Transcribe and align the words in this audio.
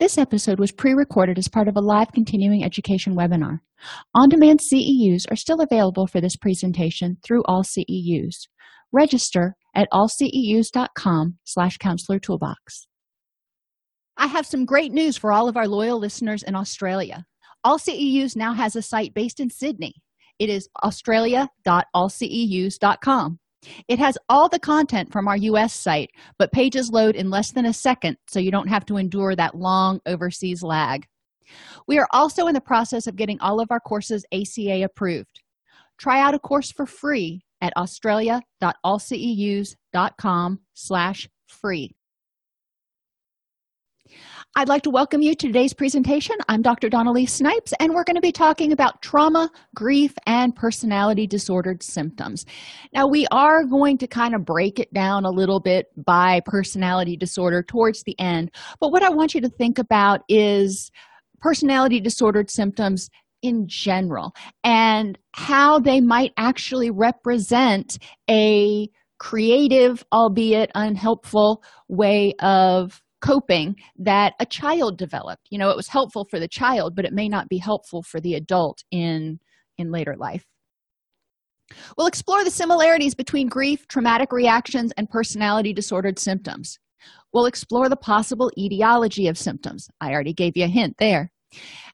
This 0.00 0.18
episode 0.18 0.58
was 0.58 0.72
pre 0.72 0.92
recorded 0.92 1.38
as 1.38 1.46
part 1.46 1.68
of 1.68 1.76
a 1.76 1.80
live 1.80 2.10
continuing 2.12 2.64
education 2.64 3.14
webinar. 3.14 3.60
On 4.12 4.28
demand 4.28 4.58
CEUs 4.60 5.30
are 5.30 5.36
still 5.36 5.60
available 5.60 6.08
for 6.08 6.20
this 6.20 6.34
presentation 6.36 7.16
through 7.22 7.44
all 7.44 7.62
CEUs. 7.62 8.48
Register 8.90 9.54
at 9.74 9.86
allceus.com 9.92 11.38
slash 11.44 11.78
counselor 11.78 12.18
toolbox. 12.18 12.88
I 14.16 14.26
have 14.26 14.46
some 14.46 14.64
great 14.64 14.90
news 14.92 15.16
for 15.16 15.30
all 15.32 15.48
of 15.48 15.56
our 15.56 15.68
loyal 15.68 16.00
listeners 16.00 16.42
in 16.42 16.56
Australia. 16.56 17.24
All 17.62 17.78
CEUs 17.78 18.34
now 18.36 18.52
has 18.52 18.74
a 18.74 18.82
site 18.82 19.14
based 19.14 19.38
in 19.38 19.48
Sydney. 19.48 19.94
It 20.40 20.50
is 20.50 20.68
australia.allceus.com. 20.82 23.38
It 23.88 23.98
has 23.98 24.16
all 24.28 24.48
the 24.48 24.58
content 24.58 25.12
from 25.12 25.28
our 25.28 25.36
US 25.36 25.74
site, 25.74 26.10
but 26.38 26.52
pages 26.52 26.90
load 26.90 27.16
in 27.16 27.30
less 27.30 27.52
than 27.52 27.66
a 27.66 27.72
second, 27.72 28.16
so 28.28 28.40
you 28.40 28.50
don't 28.50 28.68
have 28.68 28.86
to 28.86 28.96
endure 28.96 29.36
that 29.36 29.54
long 29.54 30.00
overseas 30.06 30.62
lag. 30.62 31.06
We 31.86 31.98
are 31.98 32.08
also 32.12 32.46
in 32.46 32.54
the 32.54 32.60
process 32.60 33.06
of 33.06 33.16
getting 33.16 33.40
all 33.40 33.60
of 33.60 33.70
our 33.70 33.80
courses 33.80 34.24
ACA 34.32 34.82
approved. 34.82 35.40
Try 35.98 36.20
out 36.20 36.34
a 36.34 36.38
course 36.38 36.72
for 36.72 36.86
free 36.86 37.42
at 37.60 37.76
australia.allceus.com 37.76 40.60
slash 40.74 41.28
free. 41.46 41.94
I'd 44.56 44.68
like 44.68 44.82
to 44.82 44.90
welcome 44.90 45.20
you 45.20 45.34
to 45.34 45.46
today's 45.48 45.74
presentation. 45.74 46.36
I'm 46.48 46.62
Dr. 46.62 46.88
Dawn-Elise 46.88 47.32
Snipes, 47.32 47.74
and 47.80 47.92
we're 47.92 48.04
going 48.04 48.14
to 48.14 48.20
be 48.20 48.30
talking 48.30 48.70
about 48.70 49.02
trauma, 49.02 49.50
grief, 49.74 50.14
and 50.26 50.54
personality 50.54 51.26
disordered 51.26 51.82
symptoms. 51.82 52.46
Now, 52.92 53.08
we 53.08 53.26
are 53.32 53.64
going 53.64 53.98
to 53.98 54.06
kind 54.06 54.32
of 54.32 54.44
break 54.44 54.78
it 54.78 54.94
down 54.94 55.24
a 55.24 55.30
little 55.30 55.58
bit 55.58 55.86
by 55.96 56.40
personality 56.46 57.16
disorder 57.16 57.64
towards 57.64 58.04
the 58.04 58.14
end, 58.20 58.52
but 58.78 58.92
what 58.92 59.02
I 59.02 59.10
want 59.10 59.34
you 59.34 59.40
to 59.40 59.48
think 59.48 59.80
about 59.80 60.20
is 60.28 60.92
personality 61.40 61.98
disordered 61.98 62.48
symptoms 62.48 63.10
in 63.42 63.64
general 63.66 64.34
and 64.62 65.18
how 65.32 65.80
they 65.80 66.00
might 66.00 66.32
actually 66.36 66.92
represent 66.92 67.98
a 68.30 68.88
creative, 69.18 70.04
albeit 70.12 70.70
unhelpful, 70.76 71.62
way 71.88 72.34
of 72.38 73.02
coping 73.24 73.74
that 73.96 74.34
a 74.38 74.46
child 74.46 74.98
developed. 74.98 75.48
You 75.50 75.58
know 75.58 75.70
it 75.70 75.76
was 75.76 75.88
helpful 75.88 76.26
for 76.30 76.38
the 76.38 76.48
child 76.48 76.94
but 76.94 77.04
it 77.04 77.12
may 77.12 77.28
not 77.28 77.48
be 77.48 77.58
helpful 77.58 78.02
for 78.02 78.20
the 78.20 78.34
adult 78.34 78.84
in 78.90 79.38
in 79.78 79.90
later 79.90 80.14
life. 80.16 80.44
We'll 81.96 82.06
explore 82.06 82.44
the 82.44 82.50
similarities 82.50 83.14
between 83.14 83.48
grief 83.48 83.88
traumatic 83.88 84.30
reactions 84.32 84.92
and 84.96 85.08
personality 85.08 85.72
disordered 85.72 86.18
symptoms. 86.18 86.78
We'll 87.32 87.46
explore 87.46 87.88
the 87.88 87.96
possible 87.96 88.50
etiology 88.58 89.26
of 89.28 89.38
symptoms. 89.38 89.88
I 90.00 90.12
already 90.12 90.34
gave 90.34 90.56
you 90.56 90.64
a 90.64 90.68
hint 90.68 90.96
there. 90.98 91.32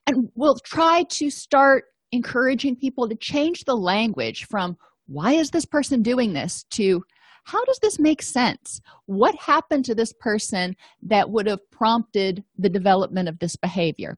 And 0.07 0.29
we'll 0.35 0.57
try 0.65 1.03
to 1.09 1.29
start 1.29 1.85
encouraging 2.11 2.75
people 2.75 3.07
to 3.07 3.15
change 3.15 3.63
the 3.63 3.75
language 3.75 4.45
from 4.49 4.75
why 5.07 5.33
is 5.33 5.49
this 5.49 5.65
person 5.65 6.01
doing 6.01 6.33
this? 6.33 6.65
to 6.71 7.03
how 7.43 7.63
does 7.65 7.79
this 7.81 7.99
make 7.99 8.21
sense? 8.21 8.81
What 9.05 9.35
happened 9.35 9.85
to 9.85 9.95
this 9.95 10.13
person 10.13 10.75
that 11.03 11.29
would 11.29 11.47
have 11.47 11.69
prompted 11.71 12.43
the 12.57 12.69
development 12.69 13.29
of 13.29 13.39
this 13.39 13.55
behavior? 13.55 14.17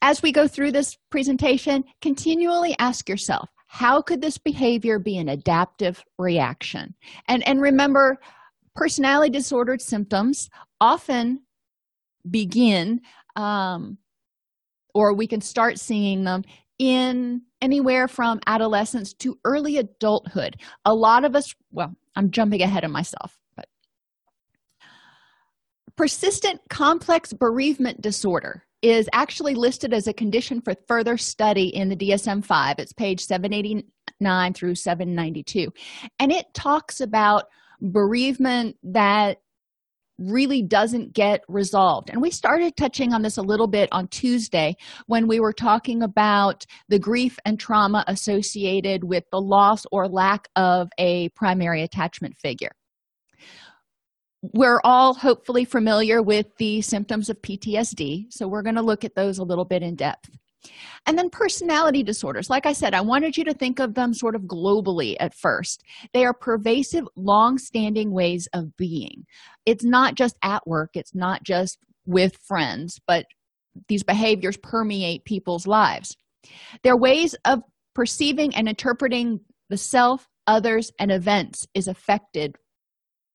As 0.00 0.22
we 0.22 0.32
go 0.32 0.48
through 0.48 0.72
this 0.72 0.96
presentation 1.10 1.84
continually 2.00 2.74
ask 2.78 3.08
yourself 3.08 3.48
how 3.66 4.02
could 4.02 4.20
this 4.20 4.36
behavior 4.36 4.98
be 4.98 5.16
an 5.16 5.30
adaptive 5.30 6.04
reaction? 6.18 6.94
And 7.28 7.46
and 7.48 7.60
remember 7.60 8.18
personality 8.74 9.30
disordered 9.30 9.80
symptoms 9.80 10.50
often 10.80 11.42
begin 12.30 13.00
um, 13.36 13.98
or 14.94 15.14
we 15.14 15.26
can 15.26 15.40
start 15.40 15.78
seeing 15.78 16.24
them 16.24 16.42
in 16.78 17.42
anywhere 17.60 18.08
from 18.08 18.40
adolescence 18.46 19.12
to 19.14 19.38
early 19.44 19.78
adulthood. 19.78 20.56
A 20.84 20.94
lot 20.94 21.24
of 21.24 21.36
us 21.36 21.54
well 21.72 21.94
i'm 22.16 22.30
jumping 22.30 22.62
ahead 22.62 22.84
of 22.84 22.90
myself 22.90 23.38
but 23.56 23.66
persistent 25.96 26.60
complex 26.68 27.32
bereavement 27.32 28.00
disorder 28.00 28.64
is 28.82 29.08
actually 29.12 29.54
listed 29.54 29.92
as 29.92 30.06
a 30.06 30.12
condition 30.12 30.60
for 30.60 30.74
further 30.86 31.16
study 31.16 31.68
in 31.74 31.88
the 31.88 31.96
dsm-5 31.96 32.74
it's 32.78 32.92
page 32.92 33.20
789 33.20 34.54
through 34.54 34.74
792 34.74 35.72
and 36.18 36.30
it 36.30 36.46
talks 36.54 37.00
about 37.00 37.44
bereavement 37.80 38.76
that 38.82 39.38
really 40.18 40.62
doesn't 40.62 41.12
get 41.12 41.42
resolved. 41.48 42.10
And 42.10 42.20
we 42.20 42.30
started 42.30 42.76
touching 42.76 43.12
on 43.12 43.22
this 43.22 43.36
a 43.36 43.42
little 43.42 43.66
bit 43.66 43.88
on 43.92 44.08
Tuesday 44.08 44.76
when 45.06 45.26
we 45.26 45.40
were 45.40 45.52
talking 45.52 46.02
about 46.02 46.64
the 46.88 46.98
grief 46.98 47.38
and 47.44 47.58
trauma 47.58 48.04
associated 48.06 49.04
with 49.04 49.24
the 49.30 49.40
loss 49.40 49.84
or 49.90 50.08
lack 50.08 50.48
of 50.56 50.90
a 50.98 51.28
primary 51.30 51.82
attachment 51.82 52.36
figure. 52.36 52.72
We're 54.42 54.80
all 54.82 55.14
hopefully 55.14 55.64
familiar 55.64 56.20
with 56.20 56.46
the 56.58 56.82
symptoms 56.82 57.30
of 57.30 57.40
PTSD, 57.42 58.32
so 58.32 58.48
we're 58.48 58.62
going 58.62 58.74
to 58.74 58.82
look 58.82 59.04
at 59.04 59.14
those 59.14 59.38
a 59.38 59.44
little 59.44 59.64
bit 59.64 59.84
in 59.84 59.94
depth. 59.94 60.30
And 61.06 61.18
then 61.18 61.30
personality 61.30 62.02
disorders. 62.02 62.48
Like 62.48 62.66
I 62.66 62.72
said, 62.72 62.94
I 62.94 63.00
wanted 63.00 63.36
you 63.36 63.44
to 63.44 63.54
think 63.54 63.80
of 63.80 63.94
them 63.94 64.14
sort 64.14 64.36
of 64.36 64.42
globally 64.42 65.16
at 65.18 65.34
first. 65.34 65.82
They 66.14 66.24
are 66.24 66.34
pervasive, 66.34 67.04
long 67.16 67.58
standing 67.58 68.12
ways 68.12 68.48
of 68.52 68.76
being. 68.76 69.24
It's 69.66 69.84
not 69.84 70.14
just 70.14 70.36
at 70.42 70.66
work, 70.66 70.90
it's 70.94 71.14
not 71.14 71.42
just 71.42 71.78
with 72.06 72.36
friends, 72.46 73.00
but 73.06 73.26
these 73.88 74.02
behaviors 74.02 74.56
permeate 74.56 75.24
people's 75.24 75.66
lives. 75.66 76.16
Their 76.82 76.96
ways 76.96 77.34
of 77.44 77.62
perceiving 77.94 78.54
and 78.54 78.68
interpreting 78.68 79.40
the 79.70 79.76
self, 79.76 80.28
others, 80.46 80.90
and 80.98 81.10
events 81.10 81.66
is 81.74 81.88
affected 81.88 82.56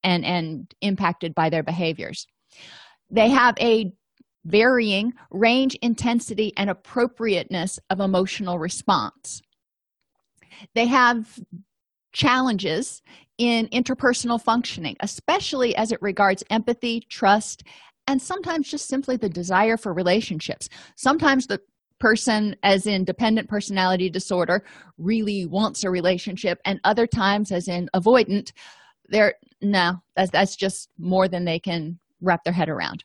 and, 0.03 0.23
and 0.25 0.73
impacted 0.81 1.33
by 1.33 1.49
their 1.49 1.63
behaviors. 1.63 2.27
They 3.09 3.29
have 3.29 3.55
a 3.59 3.91
varying 4.47 5.13
range, 5.29 5.75
intensity, 5.81 6.53
and 6.57 6.69
appropriateness 6.69 7.79
of 7.89 7.99
emotional 7.99 8.57
response. 8.57 9.41
They 10.73 10.87
have 10.87 11.39
challenges 12.13 13.01
in 13.37 13.67
interpersonal 13.67 14.41
functioning, 14.41 14.95
especially 15.01 15.75
as 15.75 15.91
it 15.91 16.01
regards 16.01 16.43
empathy, 16.49 17.01
trust, 17.09 17.63
and 18.07 18.21
sometimes 18.21 18.71
just 18.71 18.87
simply 18.87 19.17
the 19.17 19.29
desire 19.29 19.77
for 19.77 19.93
relationships. 19.93 20.69
Sometimes 20.95 21.45
the 21.45 21.59
person, 21.99 22.55
as 22.63 22.87
in 22.87 23.03
dependent 23.03 23.49
personality 23.49 24.09
disorder, 24.09 24.63
really 24.97 25.45
wants 25.45 25.83
a 25.83 25.89
relationship, 25.89 26.59
and 26.63 26.79
other 26.83 27.05
times, 27.05 27.51
as 27.51 27.67
in 27.67 27.89
avoidant, 27.93 28.53
they're 29.09 29.35
no, 29.61 29.95
that's, 30.15 30.31
that's 30.31 30.55
just 30.55 30.89
more 30.97 31.27
than 31.27 31.43
they 31.43 31.59
can 31.59 31.99
wrap 32.21 32.43
their 32.43 32.53
head 32.53 32.69
around 32.69 33.03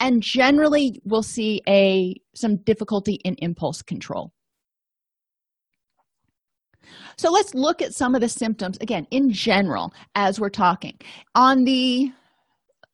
and 0.00 0.22
generally 0.22 1.00
we'll 1.04 1.22
see 1.22 1.62
a 1.68 2.14
some 2.34 2.56
difficulty 2.56 3.14
in 3.24 3.34
impulse 3.38 3.82
control 3.82 4.32
So 7.16 7.30
let's 7.30 7.54
look 7.54 7.82
at 7.82 7.94
some 7.94 8.14
of 8.14 8.20
the 8.20 8.28
symptoms 8.28 8.78
again 8.80 9.06
in 9.10 9.30
general 9.30 9.92
as 10.14 10.40
we're 10.40 10.50
talking. 10.50 10.98
On 11.34 11.64
the 11.64 12.12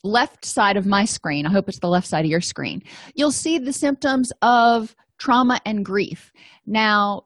left 0.05 0.45
side 0.45 0.77
of 0.77 0.87
my 0.87 1.05
screen, 1.05 1.47
I 1.47 1.51
hope 1.51 1.69
it's 1.69 1.81
the 1.81 1.89
left 1.89 2.07
side 2.07 2.25
of 2.25 2.31
your 2.31 2.41
screen, 2.41 2.83
you'll 3.15 3.33
see 3.33 3.59
the 3.59 3.73
symptoms 3.73 4.33
of 4.43 4.95
trauma 5.19 5.61
and 5.65 5.85
grief. 5.85 6.33
Now, 6.67 7.25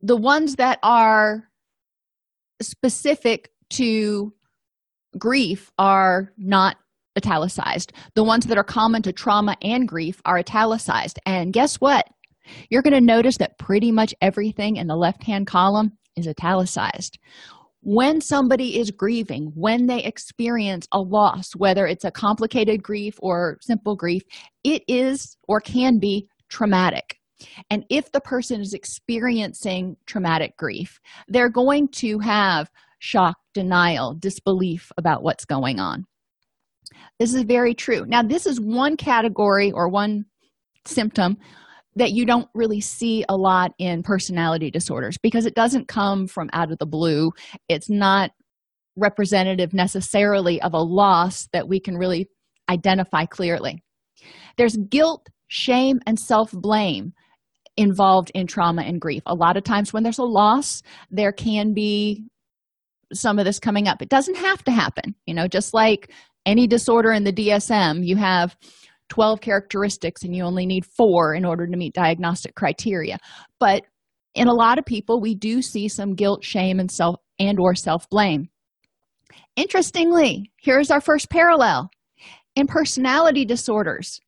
the 0.00 0.16
ones 0.16 0.56
that 0.56 0.78
are 0.82 1.48
specific 2.62 3.50
to 3.70 4.32
grief 5.18 5.72
are 5.78 6.32
not 6.36 6.76
italicized. 7.16 7.92
The 8.14 8.24
ones 8.24 8.46
that 8.46 8.58
are 8.58 8.64
common 8.64 9.02
to 9.02 9.12
trauma 9.12 9.56
and 9.62 9.88
grief 9.88 10.20
are 10.24 10.38
italicized. 10.38 11.18
And 11.26 11.52
guess 11.52 11.76
what? 11.76 12.06
You're 12.70 12.82
going 12.82 12.94
to 12.94 13.00
notice 13.00 13.38
that 13.38 13.58
pretty 13.58 13.90
much 13.90 14.14
everything 14.20 14.76
in 14.76 14.86
the 14.86 14.96
left 14.96 15.24
hand 15.24 15.46
column 15.46 15.92
is 16.16 16.28
italicized. 16.28 17.18
When 17.80 18.20
somebody 18.20 18.78
is 18.78 18.90
grieving, 18.90 19.52
when 19.54 19.86
they 19.86 20.02
experience 20.02 20.88
a 20.92 21.00
loss, 21.00 21.52
whether 21.56 21.86
it's 21.86 22.04
a 22.04 22.10
complicated 22.10 22.82
grief 22.82 23.16
or 23.18 23.58
simple 23.60 23.94
grief, 23.94 24.22
it 24.62 24.82
is 24.88 25.36
or 25.48 25.60
can 25.60 25.98
be 25.98 26.28
traumatic. 26.48 27.18
And 27.68 27.84
if 27.90 28.10
the 28.12 28.20
person 28.20 28.60
is 28.60 28.72
experiencing 28.72 29.96
traumatic 30.06 30.56
grief, 30.56 30.98
they're 31.28 31.50
going 31.50 31.88
to 31.88 32.18
have 32.20 32.70
shock, 33.00 33.36
denial, 33.52 34.14
disbelief 34.14 34.90
about 34.96 35.22
what's 35.22 35.44
going 35.44 35.78
on. 35.78 36.06
This 37.18 37.34
is 37.34 37.42
very 37.42 37.74
true. 37.74 38.04
Now, 38.06 38.22
this 38.22 38.46
is 38.46 38.60
one 38.60 38.96
category 38.96 39.70
or 39.72 39.88
one 39.88 40.24
symptom 40.84 41.36
that 41.96 42.12
you 42.12 42.26
don't 42.26 42.48
really 42.54 42.80
see 42.80 43.24
a 43.28 43.36
lot 43.36 43.72
in 43.78 44.02
personality 44.02 44.70
disorders 44.70 45.16
because 45.22 45.46
it 45.46 45.54
doesn't 45.54 45.86
come 45.86 46.26
from 46.26 46.50
out 46.52 46.72
of 46.72 46.78
the 46.78 46.86
blue. 46.86 47.30
It's 47.68 47.88
not 47.88 48.32
representative 48.96 49.72
necessarily 49.72 50.60
of 50.62 50.74
a 50.74 50.78
loss 50.78 51.48
that 51.52 51.68
we 51.68 51.80
can 51.80 51.96
really 51.96 52.28
identify 52.68 53.26
clearly. 53.26 53.82
There's 54.56 54.76
guilt, 54.76 55.28
shame, 55.48 56.00
and 56.06 56.18
self 56.18 56.50
blame 56.52 57.12
involved 57.76 58.30
in 58.34 58.46
trauma 58.46 58.82
and 58.82 59.00
grief. 59.00 59.22
A 59.26 59.34
lot 59.34 59.56
of 59.56 59.64
times 59.64 59.92
when 59.92 60.02
there's 60.02 60.18
a 60.18 60.24
loss, 60.24 60.82
there 61.10 61.32
can 61.32 61.74
be 61.74 62.24
some 63.12 63.38
of 63.38 63.44
this 63.44 63.58
coming 63.58 63.88
up. 63.88 64.00
It 64.00 64.08
doesn't 64.08 64.36
have 64.36 64.62
to 64.64 64.72
happen, 64.72 65.14
you 65.26 65.34
know, 65.34 65.46
just 65.48 65.74
like 65.74 66.10
any 66.46 66.66
disorder 66.66 67.12
in 67.12 67.24
the 67.24 67.32
DSM, 67.32 68.04
you 68.04 68.16
have 68.16 68.56
12 69.10 69.40
characteristics 69.40 70.22
and 70.22 70.34
you 70.34 70.44
only 70.44 70.66
need 70.66 70.84
four 70.84 71.34
in 71.34 71.44
order 71.44 71.66
to 71.66 71.76
meet 71.76 71.94
diagnostic 71.94 72.54
criteria. 72.54 73.18
But 73.60 73.82
in 74.34 74.48
a 74.48 74.54
lot 74.54 74.78
of 74.78 74.84
people, 74.84 75.20
we 75.20 75.34
do 75.34 75.62
see 75.62 75.88
some 75.88 76.14
guilt, 76.14 76.44
shame, 76.44 76.80
and 76.80 76.90
self 76.90 77.16
and 77.38 77.58
or 77.58 77.74
self-blame. 77.74 78.48
Interestingly, 79.56 80.50
here's 80.60 80.90
our 80.90 81.00
first 81.00 81.30
parallel. 81.30 81.90
In 82.56 82.66
personality 82.66 83.44
disorders, 83.44 84.20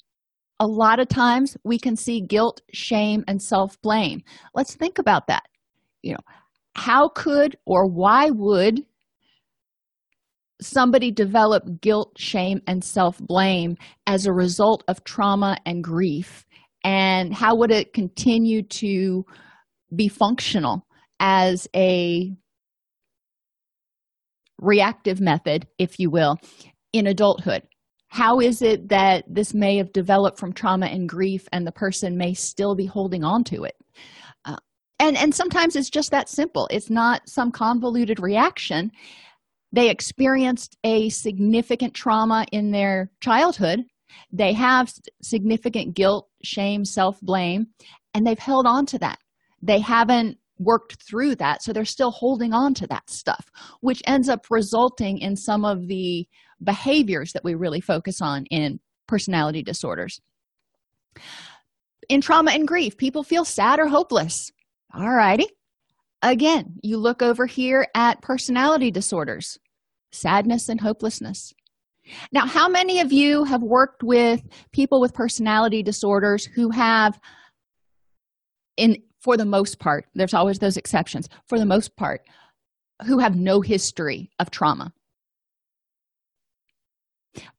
a 0.58 0.66
lot 0.66 1.00
of 1.00 1.08
times 1.08 1.56
we 1.64 1.78
can 1.78 1.96
see 1.96 2.20
guilt, 2.20 2.60
shame, 2.72 3.24
and 3.28 3.40
self-blame. 3.40 4.22
Let's 4.54 4.74
think 4.74 4.98
about 4.98 5.26
that. 5.28 5.44
You 6.02 6.12
know, 6.12 6.20
how 6.76 7.08
could 7.08 7.56
or 7.66 7.86
why 7.86 8.30
would 8.30 8.80
somebody 10.60 11.10
develop 11.10 11.80
guilt, 11.80 12.12
shame, 12.16 12.62
and 12.66 12.82
self 12.82 13.18
blame 13.18 13.76
as 14.06 14.26
a 14.26 14.32
result 14.32 14.84
of 14.88 15.04
trauma 15.04 15.58
and 15.66 15.82
grief? 15.82 16.44
And 16.84 17.34
how 17.34 17.56
would 17.56 17.70
it 17.70 17.92
continue 17.92 18.62
to 18.62 19.24
be 19.94 20.08
functional 20.08 20.86
as 21.18 21.66
a 21.74 22.32
reactive 24.60 25.20
method, 25.20 25.66
if 25.78 25.98
you 25.98 26.10
will, 26.10 26.38
in 26.92 27.06
adulthood? 27.06 27.62
How 28.08 28.40
is 28.40 28.62
it 28.62 28.88
that 28.88 29.24
this 29.28 29.52
may 29.52 29.76
have 29.76 29.92
developed 29.92 30.38
from 30.38 30.52
trauma 30.52 30.86
and 30.86 31.08
grief 31.08 31.48
and 31.52 31.66
the 31.66 31.72
person 31.72 32.16
may 32.16 32.34
still 32.34 32.74
be 32.74 32.86
holding 32.86 33.24
on 33.24 33.44
to 33.44 33.64
it? 33.64 33.74
Uh, 34.44 34.56
and, 35.00 35.16
and 35.16 35.34
sometimes 35.34 35.76
it's 35.76 35.90
just 35.90 36.12
that 36.12 36.28
simple. 36.28 36.68
It's 36.70 36.88
not 36.88 37.28
some 37.28 37.50
convoluted 37.50 38.20
reaction 38.20 38.92
they 39.76 39.90
experienced 39.90 40.76
a 40.84 41.10
significant 41.10 41.92
trauma 41.92 42.46
in 42.50 42.70
their 42.70 43.10
childhood. 43.20 43.80
They 44.32 44.54
have 44.54 44.90
significant 45.22 45.94
guilt 45.94 46.28
shame 46.42 46.86
self-blame 46.86 47.66
and 48.14 48.26
they've 48.26 48.38
held 48.38 48.66
on 48.66 48.86
to 48.86 48.98
that. 49.00 49.18
They 49.60 49.80
haven't 49.80 50.38
worked 50.58 51.02
through 51.06 51.34
that 51.34 51.62
so 51.62 51.72
they're 51.74 51.84
still 51.84 52.10
holding 52.10 52.54
on 52.54 52.72
to 52.72 52.86
that 52.86 53.10
stuff 53.10 53.50
which 53.82 54.00
ends 54.06 54.26
up 54.30 54.46
resulting 54.48 55.18
in 55.18 55.36
some 55.36 55.66
of 55.66 55.86
the 55.86 56.26
behaviors 56.64 57.34
that 57.34 57.44
we 57.44 57.54
really 57.54 57.82
focus 57.82 58.22
on 58.22 58.46
in 58.46 58.80
personality 59.06 59.62
disorders. 59.62 60.22
In 62.08 62.22
trauma 62.22 62.52
and 62.52 62.66
grief 62.66 62.96
people 62.96 63.22
feel 63.22 63.44
sad 63.44 63.78
or 63.78 63.88
hopeless. 63.88 64.50
All 64.94 65.10
righty. 65.10 65.48
Again, 66.22 66.78
you 66.82 66.96
look 66.96 67.20
over 67.20 67.44
here 67.44 67.86
at 67.94 68.22
personality 68.22 68.90
disorders, 68.90 69.58
sadness 70.16 70.68
and 70.68 70.80
hopelessness. 70.80 71.52
Now, 72.32 72.46
how 72.46 72.68
many 72.68 73.00
of 73.00 73.12
you 73.12 73.44
have 73.44 73.62
worked 73.62 74.02
with 74.02 74.40
people 74.72 75.00
with 75.00 75.14
personality 75.14 75.82
disorders 75.82 76.44
who 76.44 76.70
have, 76.70 77.18
in 78.76 79.02
for 79.20 79.36
the 79.36 79.44
most 79.44 79.78
part, 79.78 80.06
there's 80.14 80.34
always 80.34 80.58
those 80.58 80.76
exceptions, 80.76 81.28
for 81.48 81.58
the 81.58 81.66
most 81.66 81.96
part, 81.96 82.22
who 83.06 83.18
have 83.18 83.34
no 83.34 83.60
history 83.60 84.30
of 84.38 84.50
trauma? 84.50 84.92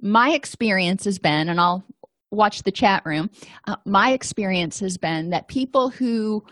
My 0.01 0.31
experience 0.31 1.05
has 1.05 1.19
been, 1.19 1.49
and 1.49 1.59
I'll 1.59 1.83
watch 2.31 2.63
the 2.63 2.71
chat 2.71 3.05
room, 3.05 3.29
uh, 3.67 3.75
my 3.85 4.11
experience 4.11 4.79
has 4.79 4.97
been 4.97 5.29
that 5.31 5.47
people 5.47 5.89
who 5.89 6.43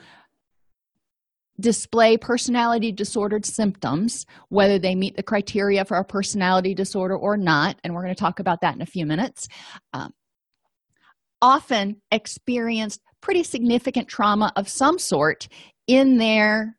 display 1.60 2.18
personality 2.18 2.92
disordered 2.92 3.46
symptoms, 3.46 4.26
whether 4.50 4.78
they 4.78 4.96
meet 4.96 5.16
the 5.16 5.24
criteria 5.24 5.86
for 5.86 5.98
a 5.98 6.04
personality 6.04 6.74
disorder 6.74 7.16
or 7.16 7.38
not, 7.38 7.80
and 7.84 7.94
we're 7.94 8.04
going 8.04 8.14
to 8.14 8.20
talk 8.20 8.40
about 8.40 8.62
that 8.62 8.76
in 8.76 8.82
a 8.82 8.86
few 8.86 9.06
minutes, 9.06 9.48
um, 9.94 10.14
often 11.42 12.02
experienced 12.12 13.02
pretty 13.22 13.44
significant 13.44 14.08
trauma 14.08 14.52
of 14.56 14.68
some 14.68 15.00
sort 15.00 15.48
in 15.88 16.18
their 16.18 16.78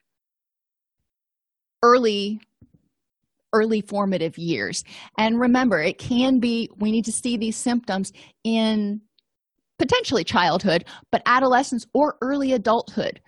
early 1.82 2.40
early 3.52 3.80
formative 3.80 4.36
years. 4.36 4.84
And 5.16 5.40
remember 5.40 5.80
it 5.80 5.98
can 5.98 6.40
be 6.40 6.68
we 6.78 6.90
need 6.90 7.04
to 7.06 7.12
see 7.12 7.36
these 7.36 7.56
symptoms 7.56 8.12
in 8.44 9.00
potentially 9.78 10.24
childhood 10.24 10.84
but 11.12 11.22
adolescence 11.26 11.86
or 11.94 12.16
early 12.22 12.52
adulthood 12.52 13.20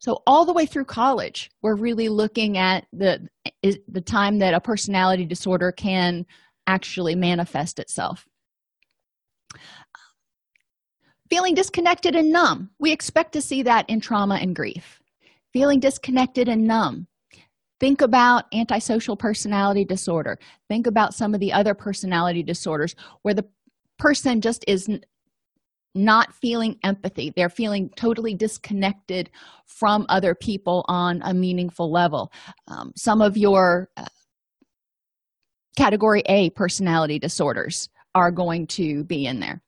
so 0.00 0.22
all 0.26 0.44
the 0.44 0.52
way 0.52 0.66
through 0.66 0.84
college 0.84 1.50
we're 1.62 1.76
really 1.76 2.08
looking 2.08 2.58
at 2.58 2.86
the 2.92 3.28
is 3.62 3.78
the 3.86 4.00
time 4.00 4.40
that 4.40 4.54
a 4.54 4.60
personality 4.60 5.24
disorder 5.24 5.70
can 5.70 6.26
actually 6.66 7.14
manifest 7.14 7.78
itself. 7.78 8.26
Feeling 11.28 11.54
disconnected 11.54 12.16
and 12.16 12.30
numb. 12.30 12.70
We 12.78 12.92
expect 12.92 13.32
to 13.32 13.40
see 13.40 13.62
that 13.62 13.88
in 13.88 14.00
trauma 14.00 14.36
and 14.36 14.54
grief. 14.54 15.00
Feeling 15.52 15.80
disconnected 15.80 16.48
and 16.48 16.66
numb. 16.66 17.06
Think 17.78 18.02
about 18.02 18.44
antisocial 18.52 19.16
personality 19.16 19.84
disorder. 19.84 20.38
Think 20.68 20.86
about 20.86 21.14
some 21.14 21.34
of 21.34 21.40
the 21.40 21.52
other 21.52 21.74
personality 21.74 22.42
disorders 22.42 22.94
where 23.22 23.34
the 23.34 23.48
person 23.98 24.40
just 24.40 24.64
is 24.66 24.88
not 25.94 26.34
feeling 26.34 26.78
empathy. 26.84 27.32
They're 27.34 27.48
feeling 27.48 27.90
totally 27.96 28.34
disconnected 28.34 29.30
from 29.66 30.06
other 30.08 30.34
people 30.34 30.84
on 30.88 31.20
a 31.24 31.34
meaningful 31.34 31.90
level. 31.90 32.32
Um, 32.68 32.92
some 32.96 33.20
of 33.20 33.36
your 33.36 33.88
uh, 33.96 34.06
category 35.76 36.22
a 36.26 36.50
personality 36.50 37.18
disorders 37.18 37.88
are 38.14 38.30
going 38.30 38.66
to 38.66 39.04
be 39.04 39.26
in 39.26 39.40
there. 39.40 39.62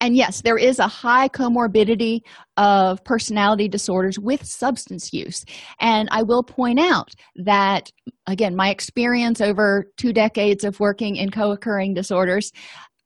And 0.00 0.16
yes 0.16 0.40
there 0.40 0.56
is 0.56 0.78
a 0.78 0.88
high 0.88 1.28
comorbidity 1.28 2.20
of 2.56 3.04
personality 3.04 3.68
disorders 3.68 4.18
with 4.18 4.44
substance 4.44 5.12
use. 5.12 5.44
And 5.80 6.08
i 6.10 6.22
will 6.22 6.42
point 6.42 6.80
out 6.80 7.12
that 7.36 7.90
again 8.26 8.56
my 8.56 8.70
experience 8.70 9.40
over 9.40 9.90
two 9.96 10.12
decades 10.12 10.64
of 10.64 10.80
working 10.80 11.16
in 11.16 11.30
co-occurring 11.30 11.94
disorders 11.94 12.50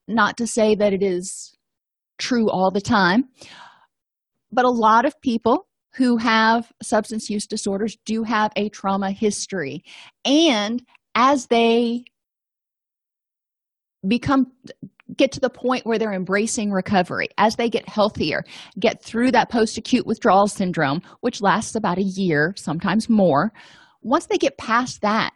not 0.06 0.36
to 0.36 0.46
say 0.46 0.74
that 0.74 0.92
it 0.92 1.02
is 1.02 1.51
true 2.22 2.48
all 2.48 2.70
the 2.70 2.80
time. 2.80 3.24
But 4.50 4.64
a 4.64 4.70
lot 4.70 5.04
of 5.04 5.20
people 5.20 5.66
who 5.94 6.16
have 6.16 6.72
substance 6.82 7.28
use 7.28 7.46
disorders 7.46 7.96
do 8.06 8.22
have 8.22 8.52
a 8.56 8.68
trauma 8.70 9.10
history. 9.10 9.82
And 10.24 10.82
as 11.14 11.46
they 11.48 12.04
become 14.06 14.46
get 15.16 15.32
to 15.32 15.40
the 15.40 15.50
point 15.50 15.84
where 15.84 15.98
they're 15.98 16.14
embracing 16.14 16.70
recovery, 16.70 17.28
as 17.36 17.56
they 17.56 17.68
get 17.68 17.86
healthier, 17.88 18.44
get 18.80 19.02
through 19.04 19.30
that 19.30 19.50
post 19.50 19.76
acute 19.76 20.06
withdrawal 20.06 20.46
syndrome, 20.46 21.02
which 21.20 21.42
lasts 21.42 21.74
about 21.74 21.98
a 21.98 22.02
year, 22.02 22.54
sometimes 22.56 23.10
more, 23.10 23.52
once 24.00 24.26
they 24.26 24.38
get 24.38 24.56
past 24.56 25.02
that, 25.02 25.32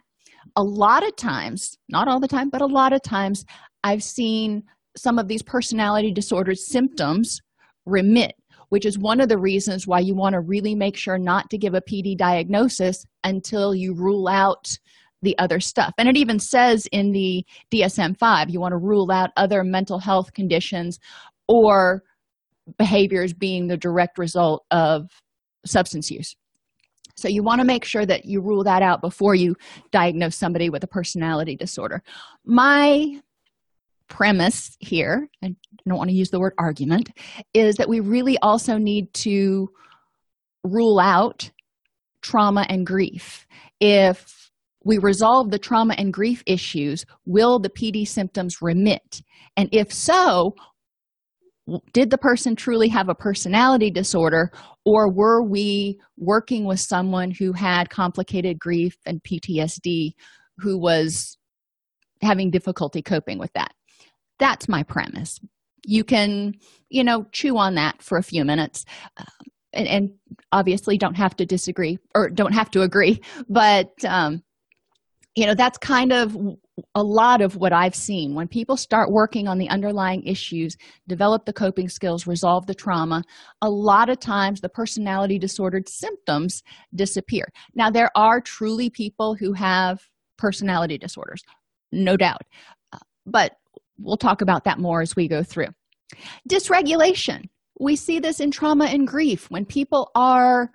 a 0.55 0.63
lot 0.63 1.05
of 1.05 1.15
times, 1.15 1.77
not 1.89 2.07
all 2.07 2.19
the 2.19 2.27
time, 2.27 2.49
but 2.49 2.61
a 2.61 2.65
lot 2.65 2.91
of 2.91 3.03
times, 3.03 3.45
I've 3.83 4.03
seen 4.03 4.63
some 4.97 5.19
of 5.19 5.27
these 5.27 5.43
personality 5.43 6.11
disorder 6.11 6.55
symptoms 6.55 7.39
remit, 7.85 8.33
which 8.69 8.85
is 8.85 8.97
one 8.97 9.21
of 9.21 9.29
the 9.29 9.37
reasons 9.37 9.87
why 9.87 9.99
you 9.99 10.15
want 10.15 10.33
to 10.33 10.41
really 10.41 10.75
make 10.75 10.97
sure 10.97 11.17
not 11.17 11.49
to 11.49 11.57
give 11.57 11.73
a 11.73 11.81
PD 11.81 12.17
diagnosis 12.17 13.05
until 13.23 13.73
you 13.73 13.93
rule 13.93 14.27
out 14.27 14.77
the 15.21 15.37
other 15.39 15.59
stuff. 15.59 15.93
And 15.97 16.07
it 16.07 16.17
even 16.17 16.39
says 16.39 16.87
in 16.91 17.11
the 17.11 17.45
DSM 17.71 18.17
5 18.17 18.49
you 18.49 18.59
want 18.59 18.73
to 18.73 18.77
rule 18.77 19.11
out 19.11 19.31
other 19.37 19.63
mental 19.63 19.99
health 19.99 20.33
conditions 20.33 20.99
or 21.47 22.03
behaviors 22.77 23.33
being 23.33 23.67
the 23.67 23.77
direct 23.77 24.17
result 24.17 24.65
of 24.71 25.09
substance 25.65 26.11
use. 26.11 26.35
So 27.15 27.27
you 27.27 27.41
want 27.41 27.61
to 27.61 27.65
make 27.65 27.83
sure 27.83 28.05
that 28.05 28.25
you 28.25 28.41
rule 28.41 28.63
that 28.65 28.83
out 28.83 29.01
before 29.01 29.33
you 29.33 29.55
diagnose 29.91 30.35
somebody 30.35 30.69
with 30.69 30.83
a 30.83 30.87
personality 30.87 31.55
disorder. 31.55 32.03
My 32.45 33.19
premise 34.09 34.75
here, 34.79 35.29
I 35.43 35.55
don't 35.87 35.97
want 35.97 36.09
to 36.09 36.15
use 36.15 36.29
the 36.29 36.39
word 36.39 36.53
argument, 36.57 37.09
is 37.53 37.75
that 37.75 37.89
we 37.89 37.99
really 37.99 38.37
also 38.39 38.77
need 38.77 39.13
to 39.15 39.69
rule 40.63 40.99
out 40.99 41.49
trauma 42.21 42.65
and 42.69 42.85
grief. 42.85 43.47
If 43.79 44.51
we 44.83 44.97
resolve 44.97 45.51
the 45.51 45.59
trauma 45.59 45.95
and 45.97 46.13
grief 46.13 46.43
issues, 46.45 47.05
will 47.25 47.59
the 47.59 47.69
PD 47.69 48.07
symptoms 48.07 48.61
remit? 48.61 49.21
And 49.55 49.69
if 49.71 49.91
so, 49.91 50.55
did 51.91 52.09
the 52.09 52.17
person 52.17 52.55
truly 52.55 52.87
have 52.89 53.09
a 53.09 53.15
personality 53.15 53.91
disorder 53.91 54.51
or 54.85 55.11
were 55.11 55.43
we 55.43 55.99
working 56.17 56.63
with 56.63 56.79
someone 56.79 57.31
who 57.31 57.51
had 57.51 57.89
complicated 57.89 58.57
grief 58.57 58.97
and 59.05 59.21
PTSD 59.21 60.13
who 60.59 60.79
was 60.79 61.37
having 62.21 62.51
difficulty 62.51 63.01
coping 63.01 63.37
with 63.37 63.51
that? 63.53 63.73
That's 64.39 64.67
my 64.67 64.83
premise. 64.83 65.39
You 65.85 66.03
can, 66.03 66.55
you 66.89 67.03
know, 67.03 67.25
chew 67.31 67.57
on 67.57 67.75
that 67.75 68.01
for 68.01 68.17
a 68.17 68.23
few 68.23 68.43
minutes. 68.45 68.85
Um, 69.17 69.25
and, 69.73 69.87
and, 69.87 70.11
obviously 70.53 70.97
don't 70.97 71.15
have 71.15 71.35
to 71.35 71.45
disagree 71.45 71.99
or 72.15 72.29
don't 72.29 72.53
have 72.53 72.71
to 72.71 72.81
agree 72.81 73.19
but 73.49 73.91
um, 74.05 74.41
you 75.35 75.45
know 75.45 75.53
that's 75.53 75.77
kind 75.77 76.11
of 76.13 76.35
a 76.95 77.03
lot 77.03 77.41
of 77.41 77.55
what 77.57 77.73
i've 77.73 77.93
seen 77.93 78.33
when 78.33 78.47
people 78.47 78.77
start 78.77 79.11
working 79.11 79.47
on 79.47 79.57
the 79.57 79.69
underlying 79.69 80.23
issues 80.23 80.77
develop 81.07 81.45
the 81.45 81.53
coping 81.53 81.89
skills 81.89 82.25
resolve 82.25 82.65
the 82.65 82.73
trauma 82.73 83.23
a 83.61 83.69
lot 83.69 84.09
of 84.09 84.19
times 84.19 84.61
the 84.61 84.69
personality 84.69 85.37
disordered 85.37 85.87
symptoms 85.87 86.63
disappear 86.95 87.45
now 87.75 87.89
there 87.89 88.11
are 88.15 88.39
truly 88.39 88.89
people 88.89 89.35
who 89.35 89.53
have 89.53 90.01
personality 90.37 90.97
disorders 90.97 91.43
no 91.91 92.15
doubt 92.15 92.41
uh, 92.93 92.99
but 93.25 93.57
we'll 93.99 94.17
talk 94.17 94.41
about 94.41 94.63
that 94.63 94.79
more 94.79 95.01
as 95.01 95.15
we 95.15 95.27
go 95.27 95.43
through 95.43 95.67
dysregulation 96.49 97.43
we 97.79 97.95
see 97.95 98.19
this 98.19 98.39
in 98.39 98.51
trauma 98.51 98.85
and 98.85 99.07
grief 99.07 99.49
when 99.49 99.65
people 99.65 100.09
are 100.15 100.71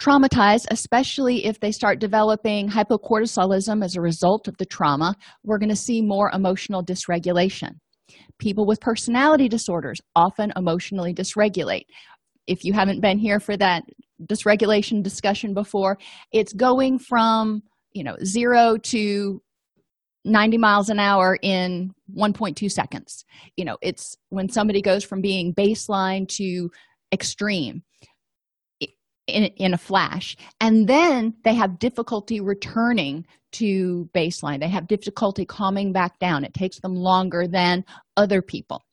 traumatized, 0.00 0.66
especially 0.70 1.46
if 1.46 1.60
they 1.60 1.72
start 1.72 1.98
developing 1.98 2.68
hypocortisolism 2.68 3.84
as 3.84 3.96
a 3.96 4.00
result 4.00 4.46
of 4.46 4.56
the 4.58 4.66
trauma, 4.66 5.14
we're 5.42 5.58
going 5.58 5.70
to 5.70 5.76
see 5.76 6.02
more 6.02 6.30
emotional 6.32 6.84
dysregulation. 6.84 7.72
People 8.38 8.66
with 8.66 8.80
personality 8.80 9.48
disorders 9.48 10.00
often 10.14 10.52
emotionally 10.56 11.14
dysregulate. 11.14 11.86
If 12.46 12.62
you 12.62 12.72
haven't 12.74 13.00
been 13.00 13.18
here 13.18 13.40
for 13.40 13.56
that 13.56 13.82
dysregulation 14.22 15.02
discussion 15.02 15.54
before, 15.54 15.98
it's 16.32 16.52
going 16.52 16.98
from, 16.98 17.62
you 17.92 18.04
know, 18.04 18.16
0 18.22 18.76
to 18.84 19.42
90 20.26 20.58
miles 20.58 20.88
an 20.88 20.98
hour 20.98 21.38
in 21.40 21.94
1.2 22.14 22.70
seconds. 22.70 23.24
You 23.56 23.64
know, 23.64 23.78
it's 23.80 24.16
when 24.28 24.48
somebody 24.48 24.82
goes 24.82 25.04
from 25.04 25.20
being 25.20 25.54
baseline 25.54 26.28
to 26.36 26.70
extreme 27.12 27.82
in, 28.80 29.44
in 29.44 29.74
a 29.74 29.78
flash. 29.78 30.36
And 30.60 30.88
then 30.88 31.34
they 31.44 31.54
have 31.54 31.78
difficulty 31.78 32.40
returning 32.40 33.26
to 33.52 34.08
baseline. 34.14 34.60
They 34.60 34.68
have 34.68 34.86
difficulty 34.86 35.44
calming 35.44 35.92
back 35.92 36.18
down. 36.18 36.44
It 36.44 36.54
takes 36.54 36.80
them 36.80 36.94
longer 36.94 37.46
than 37.46 37.84
other 38.16 38.42
people 38.42 38.85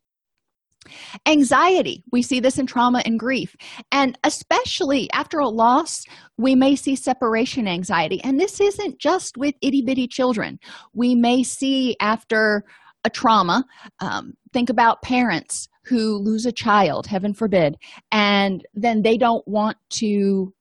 anxiety. 1.25 2.03
We 2.11 2.21
see 2.21 2.39
this 2.39 2.57
in 2.57 2.65
trauma 2.65 3.01
and 3.05 3.19
grief. 3.19 3.55
And 3.91 4.17
especially 4.23 5.09
after 5.11 5.39
a 5.39 5.47
loss 5.47 6.03
we 6.37 6.55
may 6.55 6.75
see 6.75 6.95
separation 6.95 7.67
anxiety. 7.67 8.19
And 8.23 8.39
this 8.39 8.59
isn't 8.59 8.99
just 8.99 9.37
with 9.37 9.55
itty-bitty 9.61 10.07
children. 10.07 10.59
We 10.93 11.15
may 11.15 11.43
see 11.43 11.95
after 11.99 12.63
a 13.03 13.09
trauma 13.09 13.65
um, 13.99 14.33
think 14.51 14.69
about 14.69 15.01
parents 15.01 15.67
who 15.85 16.17
lose 16.17 16.45
a 16.45 16.51
child 16.51 17.05
heaven 17.07 17.33
forbid 17.33 17.75
and 18.11 18.65
then 18.73 19.01
they 19.01 19.17
don't 19.17 19.45
want 19.47 19.77
to 19.89 20.53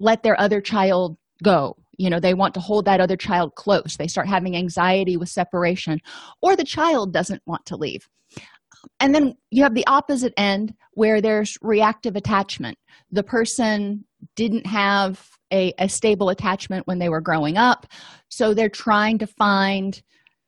let 0.00 0.22
their 0.22 0.38
other 0.40 0.60
child 0.60 1.16
go. 1.42 1.76
You 1.96 2.10
know 2.10 2.18
they 2.18 2.34
want 2.34 2.54
to 2.54 2.60
hold 2.60 2.84
that 2.86 3.00
other 3.00 3.16
child 3.16 3.54
close. 3.54 3.96
They 3.96 4.08
start 4.08 4.26
having 4.26 4.56
anxiety 4.56 5.16
with 5.16 5.28
separation 5.28 6.00
or 6.42 6.56
the 6.56 6.64
child 6.64 7.12
doesn't 7.12 7.42
want 7.46 7.64
to 7.66 7.76
leave 7.76 8.08
and 9.00 9.14
then 9.14 9.34
you 9.50 9.62
have 9.62 9.74
the 9.74 9.86
opposite 9.86 10.32
end 10.36 10.74
where 10.92 11.20
there's 11.20 11.56
reactive 11.62 12.16
attachment. 12.16 12.78
The 13.10 13.22
person 13.22 14.04
didn't 14.36 14.66
have 14.66 15.28
a, 15.52 15.72
a 15.78 15.88
stable 15.88 16.28
attachment 16.30 16.86
when 16.86 16.98
they 16.98 17.08
were 17.08 17.20
growing 17.20 17.56
up 17.56 17.86
so 18.28 18.52
they're 18.52 18.68
trying 18.68 19.18
to 19.18 19.26
find 19.26 20.02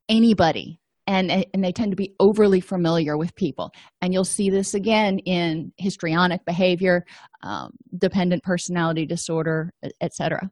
anybody 0.09 0.81
and 1.07 1.31
and 1.31 1.63
they 1.63 1.73
tend 1.73 1.93
to 1.93 1.97
be 1.97 2.15
overly 2.19 2.61
familiar 2.61 3.17
with 3.17 3.35
people. 3.37 3.71
And 4.01 4.13
you'll 4.13 4.25
see 4.25 4.51
this 4.51 4.75
again 4.75 5.21
in 5.21 5.73
histrionic 5.77 6.45
behavior 6.45 7.05
um, 7.43 7.71
dependent 7.97 8.43
personality 8.43 9.07
disorder 9.07 9.73
etc 10.01 10.51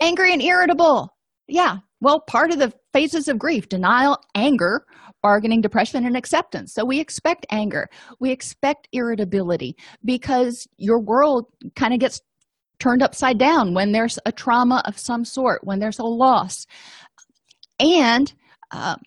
angry 0.00 0.32
and 0.32 0.40
irritable. 0.40 1.10
Yeah. 1.48 1.78
Well 2.00 2.20
part 2.20 2.50
of 2.50 2.58
the 2.58 2.72
phases 2.92 3.28
of 3.28 3.38
grief 3.38 3.68
denial 3.68 4.18
anger 4.34 4.86
bargaining 5.22 5.60
depression 5.60 6.04
and 6.04 6.16
acceptance 6.16 6.72
so 6.72 6.84
we 6.84 7.00
expect 7.00 7.46
anger 7.50 7.88
we 8.20 8.30
expect 8.30 8.88
irritability 8.92 9.76
because 10.04 10.66
your 10.76 11.00
world 11.00 11.46
kind 11.74 11.92
of 11.92 12.00
gets 12.00 12.20
turned 12.78 13.02
upside 13.02 13.38
down 13.38 13.74
when 13.74 13.92
there's 13.92 14.18
a 14.26 14.32
trauma 14.32 14.82
of 14.84 14.98
some 14.98 15.24
sort 15.24 15.64
when 15.64 15.78
there's 15.78 15.98
a 15.98 16.04
loss 16.04 16.66
and 17.80 18.32
um, 18.70 18.98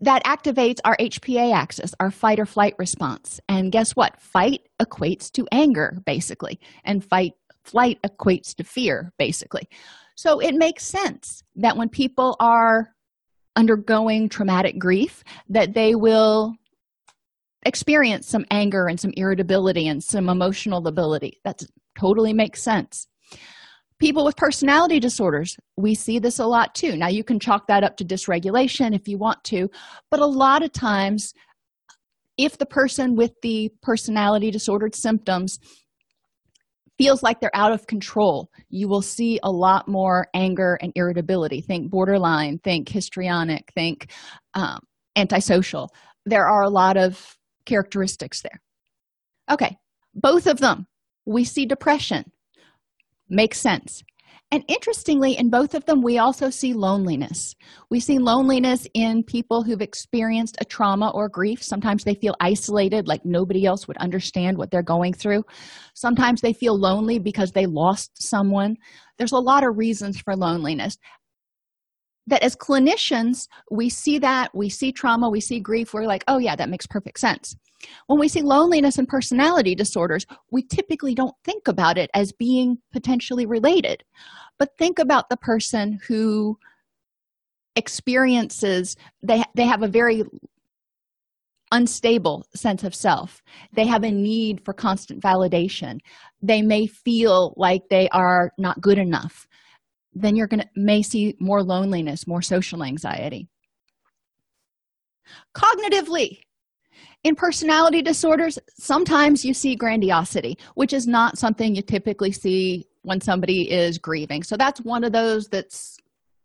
that 0.00 0.24
activates 0.24 0.78
our 0.84 0.96
HPA 0.98 1.54
axis, 1.54 1.94
our 2.00 2.10
fight 2.10 2.38
or 2.38 2.46
flight 2.46 2.74
response. 2.78 3.40
And 3.48 3.72
guess 3.72 3.92
what? 3.92 4.20
Fight 4.20 4.60
equates 4.80 5.30
to 5.32 5.46
anger, 5.50 5.98
basically, 6.04 6.60
and 6.84 7.04
fight 7.04 7.32
flight 7.64 7.98
equates 8.06 8.54
to 8.54 8.64
fear, 8.64 9.12
basically. 9.18 9.68
So 10.14 10.38
it 10.38 10.54
makes 10.54 10.86
sense 10.86 11.42
that 11.56 11.76
when 11.76 11.88
people 11.88 12.36
are 12.38 12.94
undergoing 13.56 14.28
traumatic 14.28 14.78
grief, 14.78 15.24
that 15.48 15.74
they 15.74 15.94
will 15.94 16.54
experience 17.64 18.28
some 18.28 18.46
anger 18.50 18.86
and 18.86 19.00
some 19.00 19.12
irritability 19.16 19.88
and 19.88 20.02
some 20.02 20.28
emotional 20.28 20.82
lability. 20.82 21.40
That 21.44 21.62
totally 21.98 22.32
makes 22.32 22.62
sense 22.62 23.08
people 23.98 24.24
with 24.24 24.36
personality 24.36 25.00
disorders 25.00 25.56
we 25.76 25.94
see 25.94 26.18
this 26.18 26.38
a 26.38 26.46
lot 26.46 26.74
too 26.74 26.96
now 26.96 27.08
you 27.08 27.24
can 27.24 27.40
chalk 27.40 27.66
that 27.66 27.84
up 27.84 27.96
to 27.96 28.04
dysregulation 28.04 28.94
if 28.94 29.08
you 29.08 29.16
want 29.18 29.42
to 29.44 29.70
but 30.10 30.20
a 30.20 30.26
lot 30.26 30.62
of 30.62 30.72
times 30.72 31.32
if 32.36 32.58
the 32.58 32.66
person 32.66 33.16
with 33.16 33.32
the 33.42 33.70
personality 33.82 34.50
disordered 34.50 34.94
symptoms 34.94 35.58
feels 36.98 37.22
like 37.22 37.40
they're 37.40 37.50
out 37.54 37.72
of 37.72 37.86
control 37.86 38.50
you 38.68 38.88
will 38.88 39.02
see 39.02 39.38
a 39.42 39.50
lot 39.50 39.86
more 39.86 40.28
anger 40.34 40.78
and 40.80 40.92
irritability. 40.96 41.60
Think 41.60 41.90
borderline 41.90 42.58
think 42.58 42.88
histrionic 42.88 43.70
think 43.74 44.10
um, 44.54 44.80
antisocial. 45.16 45.90
There 46.24 46.46
are 46.46 46.62
a 46.62 46.70
lot 46.70 46.96
of 46.96 47.36
characteristics 47.64 48.42
there. 48.42 48.60
Okay 49.50 49.76
both 50.16 50.46
of 50.46 50.58
them 50.58 50.86
we 51.26 51.44
see 51.44 51.66
depression. 51.66 52.32
Makes 53.28 53.60
sense 53.60 54.02
and 54.52 54.64
interestingly 54.68 55.36
in 55.36 55.50
both 55.50 55.74
of 55.74 55.84
them 55.86 56.02
we 56.02 56.18
also 56.18 56.50
see 56.50 56.72
loneliness. 56.72 57.54
We 57.90 57.98
see 57.98 58.18
loneliness 58.18 58.86
in 58.94 59.24
people 59.24 59.64
who've 59.64 59.80
experienced 59.80 60.56
a 60.60 60.64
trauma 60.64 61.10
or 61.10 61.28
grief. 61.28 61.62
Sometimes 61.62 62.04
they 62.04 62.14
feel 62.14 62.36
isolated 62.40 63.08
like 63.08 63.24
nobody 63.24 63.66
else 63.66 63.88
would 63.88 63.96
understand 63.96 64.56
what 64.56 64.70
they're 64.70 64.82
going 64.82 65.14
through. 65.14 65.44
Sometimes 65.94 66.40
they 66.40 66.52
feel 66.52 66.78
lonely 66.78 67.18
because 67.18 67.50
they 67.52 67.66
lost 67.66 68.22
someone. 68.22 68.76
There's 69.18 69.32
a 69.32 69.38
lot 69.38 69.64
of 69.64 69.76
reasons 69.76 70.20
for 70.20 70.36
loneliness. 70.36 70.96
That 72.28 72.42
as 72.42 72.56
clinicians, 72.56 73.48
we 73.70 73.88
see 73.88 74.18
that, 74.18 74.54
we 74.54 74.68
see 74.68 74.92
trauma, 74.92 75.28
we 75.28 75.40
see 75.40 75.60
grief, 75.60 75.92
we're 75.92 76.06
like, 76.06 76.24
oh, 76.28 76.38
yeah, 76.38 76.56
that 76.56 76.68
makes 76.68 76.86
perfect 76.86 77.20
sense. 77.20 77.56
When 78.06 78.18
we 78.18 78.28
see 78.28 78.42
loneliness 78.42 78.98
and 78.98 79.08
personality 79.08 79.74
disorders, 79.74 80.26
we 80.50 80.62
typically 80.62 81.14
don't 81.14 81.34
think 81.44 81.68
about 81.68 81.98
it 81.98 82.10
as 82.14 82.32
being 82.32 82.78
potentially 82.92 83.46
related. 83.46 84.04
But 84.58 84.76
think 84.78 84.98
about 84.98 85.28
the 85.28 85.36
person 85.36 85.98
who 86.06 86.58
experiences, 87.74 88.96
they, 89.22 89.42
they 89.54 89.66
have 89.66 89.82
a 89.82 89.88
very 89.88 90.24
unstable 91.72 92.46
sense 92.54 92.84
of 92.84 92.94
self. 92.94 93.42
They 93.72 93.86
have 93.86 94.04
a 94.04 94.10
need 94.10 94.64
for 94.64 94.72
constant 94.72 95.22
validation. 95.22 95.98
They 96.40 96.62
may 96.62 96.86
feel 96.86 97.54
like 97.56 97.82
they 97.90 98.08
are 98.10 98.52
not 98.56 98.80
good 98.80 98.98
enough 98.98 99.46
then 100.16 100.34
you're 100.34 100.46
going 100.46 100.60
to 100.60 100.68
may 100.74 101.02
see 101.02 101.36
more 101.38 101.62
loneliness 101.62 102.26
more 102.26 102.42
social 102.42 102.82
anxiety 102.82 103.48
cognitively 105.54 106.40
in 107.26 107.34
personality 107.34 108.02
disorders 108.02 108.56
sometimes 108.78 109.44
you 109.44 109.52
see 109.52 109.74
grandiosity 109.74 110.56
which 110.74 110.92
is 110.92 111.08
not 111.08 111.36
something 111.36 111.74
you 111.74 111.82
typically 111.82 112.30
see 112.30 112.86
when 113.02 113.20
somebody 113.20 113.70
is 113.70 113.98
grieving. 113.98 114.42
So 114.44 114.56
that's 114.56 114.80
one 114.80 115.02
of 115.02 115.12
those 115.12 115.48
that's 115.48 115.96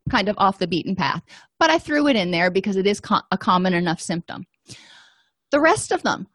kind 0.10 0.28
of 0.28 0.36
off 0.40 0.58
the 0.58 0.68
beaten 0.68 0.96
path. 0.96 1.22
But 1.60 1.70
i 1.70 1.78
threw 1.78 2.08
it 2.08 2.16
in 2.16 2.32
there 2.32 2.50
because 2.50 2.78
it 2.78 2.88
is 2.88 3.00
co- 3.00 3.22
a 3.32 3.38
common 3.38 3.76
enough 3.76 4.02
symptom. 4.02 4.48
The 5.52 5.60
rest 5.60 5.92
of 5.92 6.02
them 6.02 6.28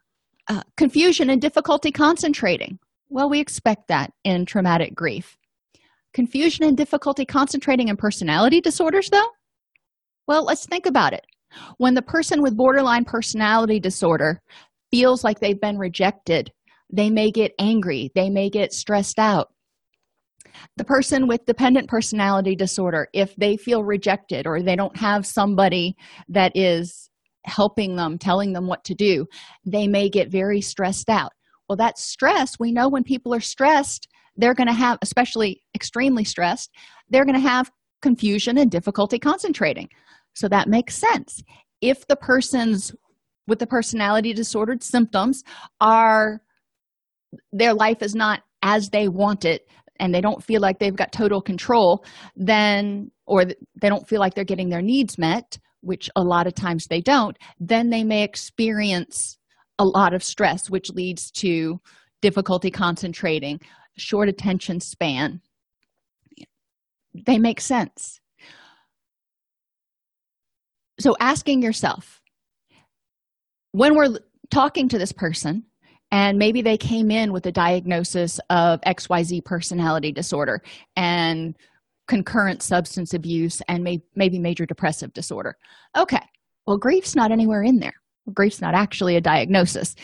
uh, 0.47 0.63
confusion 0.77 1.29
and 1.29 1.41
difficulty 1.41 1.91
concentrating. 1.91 2.79
Well 3.09 3.29
we 3.29 3.41
expect 3.41 3.89
that 3.89 4.13
in 4.23 4.45
traumatic 4.45 4.95
grief. 4.95 5.37
Confusion 6.13 6.63
and 6.63 6.77
difficulty 6.77 7.25
concentrating 7.25 7.89
in 7.89 7.97
personality 7.97 8.61
disorders, 8.61 9.09
though? 9.09 9.29
Well, 10.25 10.45
let's 10.45 10.65
think 10.65 10.85
about 10.85 11.11
it. 11.11 11.25
When 11.77 11.93
the 11.93 12.01
person 12.01 12.41
with 12.41 12.57
borderline 12.57 13.05
personality 13.05 13.79
disorder 13.79 14.41
feels 14.91 15.23
like 15.23 15.39
they've 15.39 15.59
been 15.59 15.77
rejected, 15.77 16.51
they 16.91 17.09
may 17.09 17.31
get 17.31 17.53
angry, 17.59 18.11
they 18.15 18.29
may 18.29 18.49
get 18.49 18.73
stressed 18.73 19.19
out. 19.19 19.49
The 20.77 20.85
person 20.85 21.27
with 21.27 21.45
dependent 21.45 21.87
personality 21.87 22.55
disorder, 22.55 23.07
if 23.13 23.35
they 23.35 23.57
feel 23.57 23.83
rejected 23.83 24.47
or 24.47 24.61
they 24.61 24.75
don't 24.75 24.97
have 24.97 25.25
somebody 25.25 25.95
that 26.29 26.51
is 26.55 27.09
helping 27.45 27.95
them, 27.95 28.17
telling 28.17 28.53
them 28.53 28.67
what 28.67 28.83
to 28.85 28.95
do, 28.95 29.25
they 29.65 29.87
may 29.87 30.09
get 30.09 30.31
very 30.31 30.61
stressed 30.61 31.09
out. 31.09 31.31
Well, 31.69 31.77
that 31.77 31.97
stress, 31.97 32.57
we 32.59 32.71
know 32.71 32.89
when 32.89 33.03
people 33.03 33.33
are 33.33 33.41
stressed, 33.41 34.07
they're 34.37 34.53
going 34.53 34.67
to 34.67 34.73
have 34.73 34.97
especially 35.01 35.61
extremely 35.75 36.23
stressed 36.23 36.71
they're 37.09 37.25
going 37.25 37.41
to 37.41 37.49
have 37.49 37.71
confusion 38.01 38.57
and 38.57 38.69
difficulty 38.69 39.19
concentrating 39.19 39.89
so 40.37 40.47
that 40.47 40.67
makes 40.67 40.95
sense. 40.95 41.41
If 41.81 42.07
the 42.07 42.15
person's 42.15 42.93
with 43.47 43.59
the 43.59 43.67
personality 43.67 44.33
disordered 44.33 44.83
symptoms 44.83 45.43
are 45.81 46.41
their 47.51 47.73
life 47.73 48.01
is 48.01 48.13
not 48.13 48.41
as 48.61 48.89
they 48.89 49.07
want 49.07 49.45
it 49.45 49.67
and 49.99 50.13
they 50.13 50.21
don't 50.21 50.43
feel 50.43 50.61
like 50.61 50.79
they've 50.79 50.95
got 50.95 51.11
total 51.11 51.41
control 51.41 52.05
then 52.35 53.09
or 53.25 53.45
they 53.45 53.89
don't 53.89 54.07
feel 54.07 54.19
like 54.19 54.35
they're 54.35 54.43
getting 54.43 54.69
their 54.69 54.81
needs 54.81 55.17
met 55.17 55.57
which 55.81 56.09
a 56.15 56.21
lot 56.21 56.45
of 56.45 56.53
times 56.53 56.87
they 56.87 57.01
don't 57.01 57.37
then 57.59 57.89
they 57.89 58.03
may 58.03 58.23
experience 58.23 59.37
a 59.79 59.85
lot 59.85 60.13
of 60.13 60.23
stress 60.23 60.69
which 60.69 60.89
leads 60.89 61.31
to 61.31 61.79
difficulty 62.21 62.71
concentrating 62.71 63.59
short 63.97 64.29
attention 64.29 64.79
span. 64.79 65.41
They 67.25 67.39
make 67.39 67.61
sense 67.61 68.19
so 70.99 71.15
asking 71.19 71.61
yourself 71.61 72.21
when 73.71 73.95
we're 73.95 74.17
talking 74.49 74.87
to 74.89 74.97
this 74.97 75.11
person 75.11 75.63
and 76.11 76.37
maybe 76.37 76.61
they 76.61 76.77
came 76.77 77.11
in 77.11 77.33
with 77.33 77.45
a 77.45 77.51
diagnosis 77.51 78.39
of 78.49 78.79
xyz 78.81 79.43
personality 79.43 80.11
disorder 80.11 80.61
and 80.95 81.55
concurrent 82.07 82.61
substance 82.61 83.13
abuse 83.13 83.61
and 83.67 83.83
may, 83.83 84.01
maybe 84.15 84.39
major 84.39 84.65
depressive 84.65 85.13
disorder. 85.13 85.57
Okay 85.97 86.21
well 86.67 86.77
grief's 86.77 87.15
not 87.15 87.31
anywhere 87.31 87.63
in 87.63 87.79
there. 87.79 87.95
Grief's 88.33 88.61
not 88.61 88.75
actually 88.75 89.15
a 89.15 89.21
diagnosis. 89.21 89.95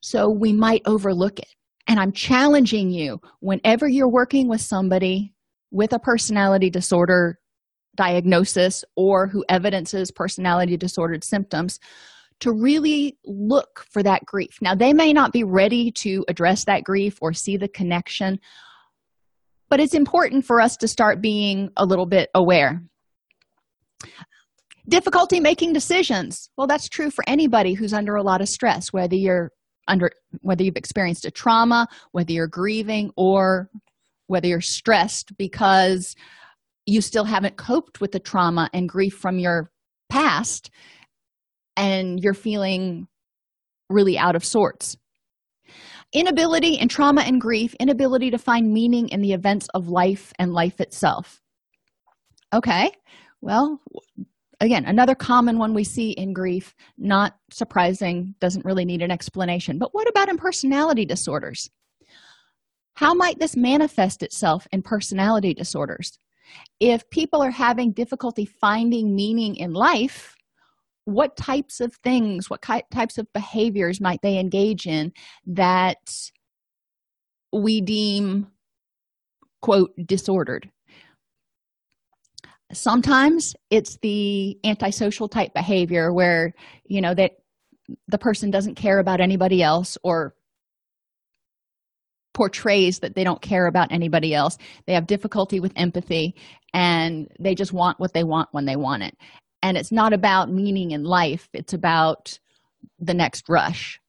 So 0.00 0.28
we 0.28 0.52
might 0.52 0.82
overlook 0.84 1.38
it. 1.38 1.48
And 1.86 1.98
I'm 1.98 2.12
challenging 2.12 2.90
you 2.90 3.20
whenever 3.40 3.88
you're 3.88 4.10
working 4.10 4.48
with 4.48 4.60
somebody 4.60 5.32
with 5.70 5.92
a 5.92 5.98
personality 5.98 6.68
disorder 6.68 7.38
diagnosis 7.96 8.84
or 8.96 9.26
who 9.26 9.44
evidences 9.48 10.10
personality 10.10 10.76
disordered 10.76 11.24
symptoms 11.24 11.78
to 12.40 12.52
really 12.52 13.18
look 13.24 13.84
for 13.90 14.02
that 14.02 14.24
grief. 14.24 14.58
Now, 14.62 14.74
they 14.74 14.92
may 14.92 15.12
not 15.12 15.32
be 15.32 15.44
ready 15.44 15.90
to 15.92 16.24
address 16.28 16.64
that 16.64 16.84
grief 16.84 17.18
or 17.20 17.32
see 17.32 17.56
the 17.56 17.68
connection, 17.68 18.40
but 19.68 19.80
it's 19.80 19.94
important 19.94 20.46
for 20.46 20.60
us 20.60 20.76
to 20.78 20.88
start 20.88 21.20
being 21.20 21.70
a 21.76 21.84
little 21.84 22.06
bit 22.06 22.30
aware. 22.34 22.82
Difficulty 24.88 25.38
making 25.38 25.74
decisions. 25.74 26.50
Well, 26.56 26.66
that's 26.66 26.88
true 26.88 27.10
for 27.10 27.22
anybody 27.26 27.74
who's 27.74 27.92
under 27.92 28.16
a 28.16 28.22
lot 28.22 28.40
of 28.40 28.48
stress, 28.48 28.92
whether 28.92 29.14
you're 29.14 29.52
under 29.88 30.10
whether 30.40 30.62
you've 30.62 30.76
experienced 30.76 31.24
a 31.24 31.30
trauma 31.30 31.86
whether 32.12 32.32
you're 32.32 32.46
grieving 32.46 33.10
or 33.16 33.68
whether 34.28 34.46
you're 34.46 34.60
stressed 34.60 35.36
because 35.36 36.14
you 36.90 37.00
still 37.00 37.24
haven't 37.24 37.56
coped 37.56 38.00
with 38.00 38.12
the 38.12 38.18
trauma 38.18 38.68
and 38.72 38.88
grief 38.88 39.14
from 39.14 39.38
your 39.38 39.70
past 40.08 40.70
and 41.76 42.20
you're 42.20 42.34
feeling 42.34 43.06
really 43.88 44.18
out 44.18 44.34
of 44.34 44.44
sorts. 44.44 44.96
Inability 46.12 46.74
in 46.74 46.88
trauma 46.88 47.22
and 47.22 47.40
grief 47.40 47.74
inability 47.78 48.32
to 48.32 48.38
find 48.38 48.72
meaning 48.72 49.08
in 49.08 49.20
the 49.20 49.32
events 49.32 49.68
of 49.72 49.88
life 49.88 50.32
and 50.38 50.52
life 50.52 50.80
itself. 50.80 51.40
Okay 52.52 52.90
well 53.42 53.80
again 54.58 54.84
another 54.84 55.14
common 55.14 55.58
one 55.58 55.72
we 55.72 55.84
see 55.84 56.10
in 56.10 56.34
grief 56.34 56.74
not 56.98 57.38
surprising 57.50 58.34
doesn't 58.40 58.66
really 58.66 58.84
need 58.84 59.00
an 59.00 59.10
explanation 59.10 59.78
but 59.78 59.94
what 59.94 60.08
about 60.08 60.28
in 60.28 60.36
personality 60.36 61.04
disorders? 61.04 61.70
How 62.94 63.14
might 63.14 63.38
this 63.38 63.56
manifest 63.56 64.24
itself 64.24 64.66
in 64.72 64.82
personality 64.82 65.54
disorders 65.54 66.18
if 66.80 67.08
people 67.10 67.42
are 67.42 67.50
having 67.50 67.92
difficulty 67.92 68.44
finding 68.44 69.14
meaning 69.14 69.56
in 69.56 69.72
life 69.72 70.36
what 71.04 71.36
types 71.36 71.80
of 71.80 71.94
things 71.96 72.48
what 72.48 72.62
types 72.62 73.18
of 73.18 73.32
behaviors 73.32 74.00
might 74.00 74.22
they 74.22 74.38
engage 74.38 74.86
in 74.86 75.12
that 75.46 76.30
we 77.52 77.80
deem 77.80 78.46
quote 79.60 79.92
disordered? 80.06 80.70
Sometimes 82.72 83.56
it's 83.70 83.98
the 84.02 84.58
antisocial 84.64 85.28
type 85.28 85.52
behavior 85.54 86.12
where 86.12 86.54
you 86.84 87.00
know 87.00 87.14
that 87.14 87.32
the 88.06 88.18
person 88.18 88.50
doesn't 88.50 88.76
care 88.76 89.00
about 89.00 89.20
anybody 89.20 89.62
else 89.62 89.98
or 90.04 90.34
portrays 92.40 93.00
that 93.00 93.14
they 93.14 93.22
don't 93.22 93.42
care 93.42 93.66
about 93.66 93.92
anybody 93.92 94.34
else. 94.34 94.56
They 94.86 94.94
have 94.94 95.06
difficulty 95.06 95.60
with 95.60 95.74
empathy 95.76 96.34
and 96.72 97.28
they 97.38 97.54
just 97.54 97.74
want 97.74 98.00
what 98.00 98.14
they 98.14 98.24
want 98.24 98.48
when 98.52 98.64
they 98.64 98.76
want 98.76 99.02
it. 99.02 99.14
And 99.62 99.76
it's 99.76 99.92
not 99.92 100.14
about 100.14 100.50
meaning 100.50 100.92
in 100.92 101.04
life. 101.04 101.50
It's 101.52 101.74
about 101.74 102.38
the 102.98 103.12
next 103.12 103.44
rush. 103.50 104.00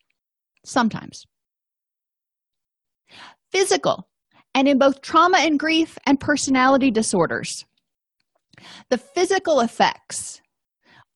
Sometimes. 0.64 1.26
Physical. 3.52 4.08
And 4.56 4.66
in 4.70 4.78
both 4.78 5.02
trauma 5.02 5.40
and 5.40 5.60
grief 5.60 5.98
and 6.06 6.18
personality 6.18 6.90
disorders 6.90 7.66
the 8.90 8.98
physical 8.98 9.60
effects 9.60 10.40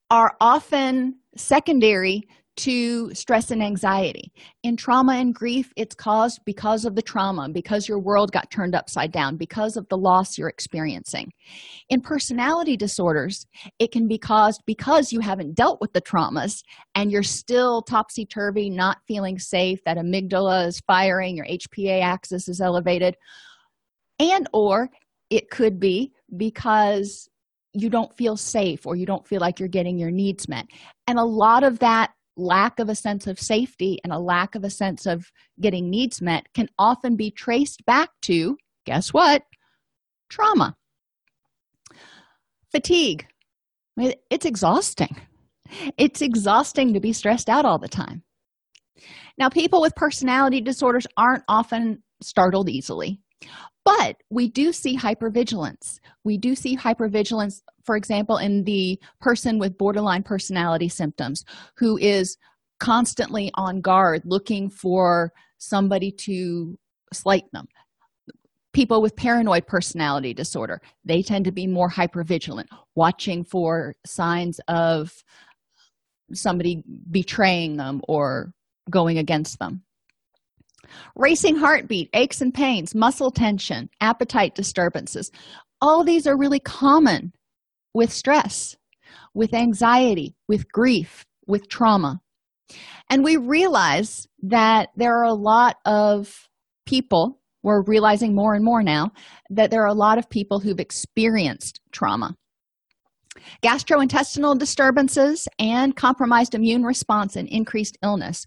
are 0.10 0.36
often 0.42 1.16
secondary 1.38 2.24
to 2.58 3.14
stress 3.14 3.52
and 3.52 3.62
anxiety. 3.62 4.32
In 4.64 4.78
trauma 4.78 5.14
and 5.14 5.36
grief, 5.36 5.72
it's 5.76 5.96
caused 5.96 6.40
because 6.46 6.86
of 6.86 6.96
the 6.96 7.02
trauma, 7.02 7.50
because 7.50 7.88
your 7.88 8.00
world 8.00 8.32
got 8.32 8.50
turned 8.50 8.76
upside 8.76 9.12
down, 9.12 9.36
because 9.36 9.76
of 9.76 9.88
the 9.90 9.98
loss 9.98 10.38
you're 10.38 10.50
experiencing. 10.50 11.32
In 11.90 12.02
personality 12.02 12.78
disorders, 12.78 13.46
it 13.80 13.92
can 13.92 14.08
be 14.08 14.18
caused 14.18 14.62
because 14.66 15.12
you 15.12 15.20
haven't 15.20 15.56
dealt 15.56 15.82
with 15.82 15.94
the 15.94 16.02
traumas 16.02 16.64
and 16.96 17.12
you're 17.12 17.24
still 17.24 17.82
topsy 17.82 18.26
turvy, 18.26 18.70
not 18.70 19.00
feeling 19.08 19.38
safe, 19.38 19.84
that 19.86 19.98
amygdala 19.98 20.68
is 20.68 20.82
firing, 20.88 21.36
your 21.36 21.46
HPA 21.46 22.02
axis 22.02 22.48
is 22.48 22.62
elevated. 22.62 23.16
And 24.20 24.48
or 24.54 24.90
it 25.30 25.50
could 25.50 25.80
be 25.80 26.14
because 26.38 27.30
you 27.74 27.90
don't 27.90 28.16
feel 28.16 28.38
safe 28.38 28.86
or 28.86 28.96
you 28.96 29.06
don't 29.06 29.28
feel 29.28 29.42
like 29.42 29.60
you're 29.60 29.68
getting 29.68 29.98
your 29.98 30.12
needs 30.12 30.48
met 30.48 30.66
and 31.08 31.20
a 31.20 31.24
lot 31.24 31.64
of 31.64 31.80
that 31.80 32.12
lack 32.38 32.80
of 32.80 32.90
a 32.90 32.96
sense 32.96 33.28
of 33.28 33.40
safety 33.40 34.00
and 34.04 34.12
a 34.12 34.20
lack 34.20 34.56
of 34.56 34.64
a 34.64 34.70
sense 34.70 35.06
of 35.06 35.32
getting 35.60 35.90
needs 35.90 36.22
met 36.22 36.48
can 36.54 36.68
often 36.78 37.16
be 37.16 37.32
traced 37.32 37.86
back 37.86 38.10
to 38.24 38.58
guess 38.86 39.10
what? 39.10 39.44
Trauma. 40.30 40.76
Fatigue. 42.72 43.26
It's 43.98 44.46
exhausting. 44.46 45.16
It's 45.98 46.22
exhausting 46.22 46.94
to 46.94 47.00
be 47.00 47.14
stressed 47.14 47.50
out 47.50 47.66
all 47.66 47.80
the 47.80 47.88
time. 47.88 48.24
Now 49.38 49.50
people 49.50 49.82
with 49.82 49.96
personality 49.96 50.62
disorders 50.62 51.08
aren't 51.18 51.44
often 51.48 52.04
startled 52.22 52.70
easily 52.70 53.20
but 53.86 54.18
we 54.32 54.50
do 54.50 54.74
see 54.74 54.98
hypervigilance. 54.98 56.00
We 56.24 56.38
do 56.38 56.56
see 56.56 56.76
hypervigilance 56.76 57.62
for 57.86 57.96
example 57.96 58.38
in 58.38 58.64
the 58.64 59.00
person 59.22 59.60
with 59.60 59.78
borderline 59.78 60.24
personality 60.24 60.90
symptoms 60.90 61.46
who 61.78 61.98
is 61.98 62.38
constantly 62.80 63.52
on 63.54 63.80
guard 63.80 64.24
looking 64.26 64.70
for 64.70 65.32
somebody 65.60 66.12
to 66.12 66.78
slight 67.14 67.46
them. 67.54 67.68
People 68.74 69.02
with 69.02 69.16
paranoid 69.16 69.68
personality 69.68 70.34
disorder 70.34 70.82
they 71.06 71.22
tend 71.22 71.46
to 71.46 71.52
be 71.52 71.68
more 71.68 71.90
hypervigilant 71.90 72.68
watching 72.96 73.46
for 73.46 73.96
signs 74.06 74.60
of 74.68 75.14
somebody 76.34 76.84
betraying 77.12 77.78
them 77.78 78.02
or 78.08 78.52
going 78.90 79.20
against 79.20 79.60
them 79.60 79.85
racing 81.16 81.56
heartbeat 81.56 82.10
aches 82.14 82.42
and 82.42 82.54
pains 82.54 82.96
muscle 82.96 83.32
tension 83.32 83.90
appetite 84.02 84.56
disturbances. 84.56 85.32
All 85.82 86.04
these 86.04 86.26
are 86.28 86.38
really 86.38 86.60
common 86.60 87.34
with 87.94 88.12
stress 88.12 88.76
with 89.36 89.54
anxiety 89.54 90.36
with 90.48 90.72
grief 90.72 91.26
with 91.46 91.70
trauma. 91.70 92.22
And 93.10 93.24
we 93.24 93.38
realize 93.38 94.28
that 94.42 94.90
there 94.96 95.20
are 95.20 95.26
a 95.26 95.34
lot 95.34 95.78
of 95.86 96.50
people 96.88 97.40
we're 97.62 97.84
realizing 97.84 98.36
more 98.36 98.54
and 98.54 98.64
more 98.64 98.84
now 98.84 99.12
that 99.50 99.72
there 99.72 99.84
are 99.84 99.88
a 99.88 99.94
lot 99.94 100.18
of 100.18 100.30
people 100.30 100.60
who've 100.60 100.80
experienced 100.80 101.82
trauma. 101.92 102.36
Gastrointestinal 103.64 104.58
disturbances 104.58 105.48
and 105.60 105.96
compromised 105.96 106.56
immune 106.56 106.84
response 106.84 107.36
and 107.36 107.48
increased 107.50 107.98
illness. 108.04 108.46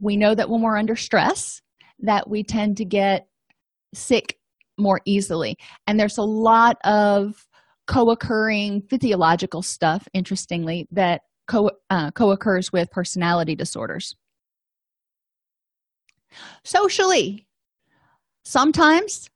We 0.00 0.16
know 0.16 0.34
that 0.34 0.48
when 0.48 0.62
we're 0.62 0.76
under 0.76 0.96
stress 0.96 1.60
that 2.00 2.28
we 2.28 2.42
tend 2.42 2.76
to 2.78 2.84
get 2.84 3.26
sick 3.94 4.38
more 4.78 5.00
easily. 5.04 5.56
And 5.86 5.98
there's 5.98 6.18
a 6.18 6.22
lot 6.22 6.76
of 6.84 7.46
co-occurring 7.86 8.82
physiological 8.82 9.62
stuff 9.62 10.06
interestingly 10.12 10.86
that 10.92 11.22
co- 11.46 11.70
uh, 11.90 12.10
co-occurs 12.12 12.72
with 12.72 12.90
personality 12.90 13.56
disorders. 13.56 14.14
Socially 16.64 17.48
sometimes 18.48 19.28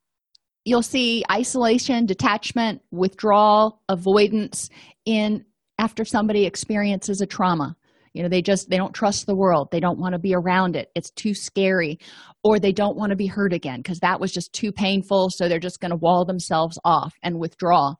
you'll 0.65 0.81
see 0.81 1.23
isolation 1.31 2.05
detachment 2.05 2.81
withdrawal 2.91 3.81
avoidance 3.87 4.69
in 5.05 5.45
after 5.77 6.03
somebody 6.03 6.45
experiences 6.45 7.21
a 7.21 7.25
trauma 7.27 7.75
you 8.13 8.23
know 8.23 8.29
they 8.29 8.41
just 8.41 8.69
they 8.69 8.77
don't 8.77 8.93
trust 8.93 9.25
the 9.25 9.35
world. 9.35 9.69
They 9.71 9.79
don't 9.79 9.99
want 9.99 10.13
to 10.13 10.19
be 10.19 10.33
around 10.33 10.75
it. 10.75 10.89
It's 10.95 11.11
too 11.11 11.33
scary. 11.33 11.99
Or 12.43 12.59
they 12.59 12.71
don't 12.71 12.97
want 12.97 13.11
to 13.11 13.15
be 13.15 13.27
hurt 13.27 13.53
again 13.53 13.79
because 13.79 13.99
that 13.99 14.19
was 14.19 14.31
just 14.31 14.53
too 14.53 14.71
painful 14.71 15.29
so 15.29 15.47
they're 15.47 15.59
just 15.59 15.79
going 15.79 15.91
to 15.91 15.97
wall 15.97 16.25
themselves 16.25 16.77
off 16.83 17.13
and 17.23 17.39
withdraw. 17.39 17.95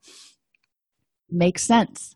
Makes 1.29 1.63
sense. 1.63 2.15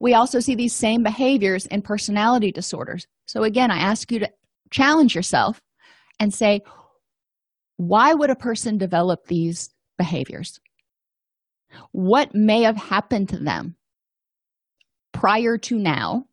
We 0.00 0.14
also 0.14 0.40
see 0.40 0.54
these 0.54 0.74
same 0.74 1.02
behaviors 1.02 1.66
in 1.66 1.82
personality 1.82 2.52
disorders. 2.52 3.06
So 3.26 3.44
again 3.44 3.70
i 3.70 3.78
ask 3.78 4.10
you 4.12 4.18
to 4.20 4.30
challenge 4.70 5.14
yourself 5.14 5.60
and 6.18 6.32
say 6.34 6.62
why 7.76 8.12
would 8.12 8.28
a 8.28 8.36
person 8.36 8.76
develop 8.76 9.26
these 9.26 9.70
behaviors? 9.96 10.60
What 11.92 12.34
may 12.34 12.62
have 12.64 12.76
happened 12.76 13.30
to 13.30 13.38
them 13.38 13.76
prior 15.12 15.56
to 15.56 15.78
now 15.78 16.26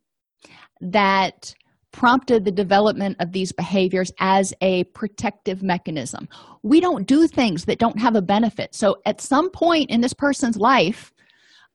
that 0.80 1.54
prompted 1.92 2.44
the 2.44 2.52
development 2.52 3.16
of 3.18 3.32
these 3.32 3.52
behaviors 3.52 4.12
as 4.20 4.52
a 4.60 4.84
protective 4.94 5.62
mechanism. 5.62 6.28
We 6.62 6.80
don't 6.80 7.06
do 7.06 7.26
things 7.26 7.64
that 7.64 7.78
don't 7.78 7.98
have 7.98 8.14
a 8.14 8.22
benefit. 8.22 8.74
So 8.74 8.96
at 9.06 9.20
some 9.20 9.50
point 9.50 9.90
in 9.90 10.00
this 10.00 10.14
person's 10.14 10.56
life 10.56 11.12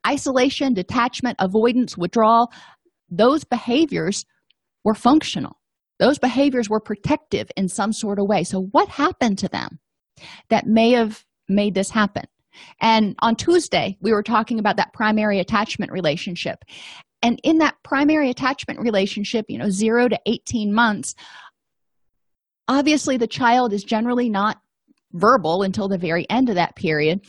isolation 0.06 0.74
detachment 0.74 1.38
avoidance 1.40 1.98
withdrawal 1.98 2.52
those 3.10 3.44
behaviors 3.44 4.26
were 4.84 4.96
functional. 4.96 5.60
Those 6.00 6.20
behaviors 6.20 6.70
were 6.70 6.80
protective 6.80 7.50
in 7.56 7.70
some 7.70 7.94
sort 7.94 8.20
of 8.20 8.28
way. 8.28 8.44
So 8.44 8.68
what 8.72 8.90
happened 8.90 9.38
to 9.40 9.48
them 9.48 9.80
that 10.50 10.66
may 10.66 10.92
have 10.92 11.24
made 11.48 11.74
this 11.74 11.90
happen? 11.90 12.24
And 12.82 13.16
on 13.20 13.36
tuesday 13.36 13.98
we 14.02 14.12
were 14.12 14.24
talking 14.24 14.60
about 14.60 14.78
that 14.78 14.94
primary 14.94 15.40
attachment 15.40 15.92
relationship 15.92 16.64
and 17.24 17.40
in 17.44 17.58
that 17.58 17.76
primary 17.84 18.30
attachment 18.30 18.80
relationship 18.80 19.46
you 19.50 19.58
know 19.58 19.70
0 19.70 20.10
to 20.10 20.20
18 20.28 20.74
months 20.74 21.16
obviously 22.68 23.18
the 23.18 23.28
child 23.28 23.74
is 23.74 23.84
generally 23.84 24.30
not 24.30 24.62
verbal 25.14 25.64
until 25.64 25.88
the 25.88 25.98
very 25.98 26.30
end 26.30 26.50
of 26.50 26.56
that 26.56 26.76
period. 26.76 27.22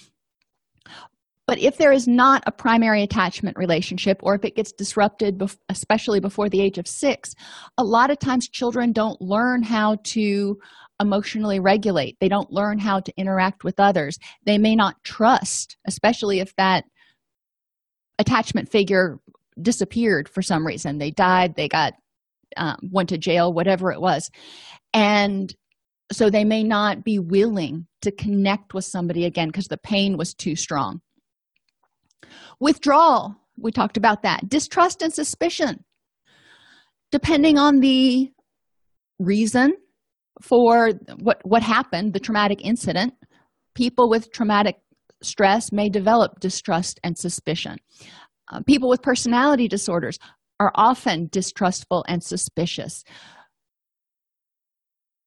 But 1.47 1.59
if 1.59 1.77
there 1.77 1.93
is 1.93 2.09
not 2.09 2.43
a 2.47 2.53
primary 2.53 3.03
attachment 3.03 3.59
relationship 3.59 4.19
or 4.23 4.35
if 4.35 4.45
it 4.45 4.57
gets 4.57 4.73
disrupted 4.73 5.43
especially 5.69 6.19
before 6.19 6.49
the 6.49 6.61
age 6.61 6.79
of 6.79 6.89
six 6.89 7.35
a 7.77 7.85
lot 7.85 8.11
of 8.11 8.19
times 8.19 8.49
children 8.49 8.93
don't 8.93 9.21
learn 9.21 9.63
how 9.63 9.97
to 10.05 10.59
emotionally 11.01 11.61
regulate. 11.61 12.17
They 12.21 12.29
don't 12.29 12.51
learn 12.51 12.79
how 12.79 13.01
to 13.01 13.13
interact 13.19 13.63
with 13.63 13.79
others. 13.79 14.19
They 14.47 14.57
may 14.57 14.75
not 14.75 15.03
trust 15.05 15.77
especially 15.87 16.41
if 16.41 16.57
that 16.57 16.85
attachment 18.19 18.71
figure 18.71 19.19
disappeared 19.61 20.29
for 20.29 20.43
some 20.43 20.67
reason. 20.67 20.99
They 20.99 21.11
died 21.11 21.55
they 21.57 21.69
got 21.69 21.95
um, 22.57 22.77
went 22.91 23.09
to 23.09 23.19
jail 23.19 23.53
whatever 23.53 23.91
it 23.91 24.01
was. 24.01 24.31
And 24.93 25.55
so 26.13 26.31
they 26.31 26.45
may 26.45 26.63
not 26.63 27.05
be 27.05 27.19
willing 27.19 27.87
to 28.03 28.13
connect 28.13 28.75
with 28.75 28.85
somebody 28.85 29.25
again 29.25 29.49
because 29.49 29.67
the 29.67 29.79
pain 29.79 30.17
was 30.17 30.35
too 30.35 30.55
strong. 30.57 31.01
Withdrawal 32.61 33.37
we 33.57 33.71
talked 33.71 33.97
about 33.97 34.23
that. 34.23 34.49
Distrust 34.49 35.01
and 35.03 35.13
suspicion 35.13 35.85
depending 37.15 37.59
on 37.59 37.79
the 37.79 38.29
reason 39.21 39.73
for 40.43 40.91
what 41.21 41.39
what 41.45 41.63
happened 41.63 42.13
the 42.13 42.19
traumatic 42.19 42.59
incident 42.61 43.15
people 43.77 44.11
with 44.11 44.33
traumatic 44.33 44.75
stress 45.23 45.71
may 45.71 45.89
develop 45.89 46.41
distrust 46.41 46.99
and 47.05 47.17
suspicion 47.17 47.77
uh, 48.51 48.61
people 48.63 48.89
with 48.89 49.03
personality 49.03 49.69
disorders 49.69 50.19
are 50.61 50.73
often 50.75 51.29
distrustful 51.33 52.05
and 52.09 52.23
suspicious. 52.23 53.05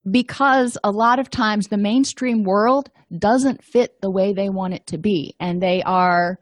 Because 0.09 0.77
a 0.83 0.91
lot 0.91 1.19
of 1.19 1.29
times 1.29 1.67
the 1.67 1.77
mainstream 1.77 2.43
world 2.43 2.89
doesn't 3.15 3.63
fit 3.63 3.99
the 4.01 4.11
way 4.11 4.33
they 4.33 4.49
want 4.49 4.73
it 4.73 4.87
to 4.87 4.97
be 4.97 5.35
and 5.39 5.61
they 5.61 5.83
are 5.83 6.39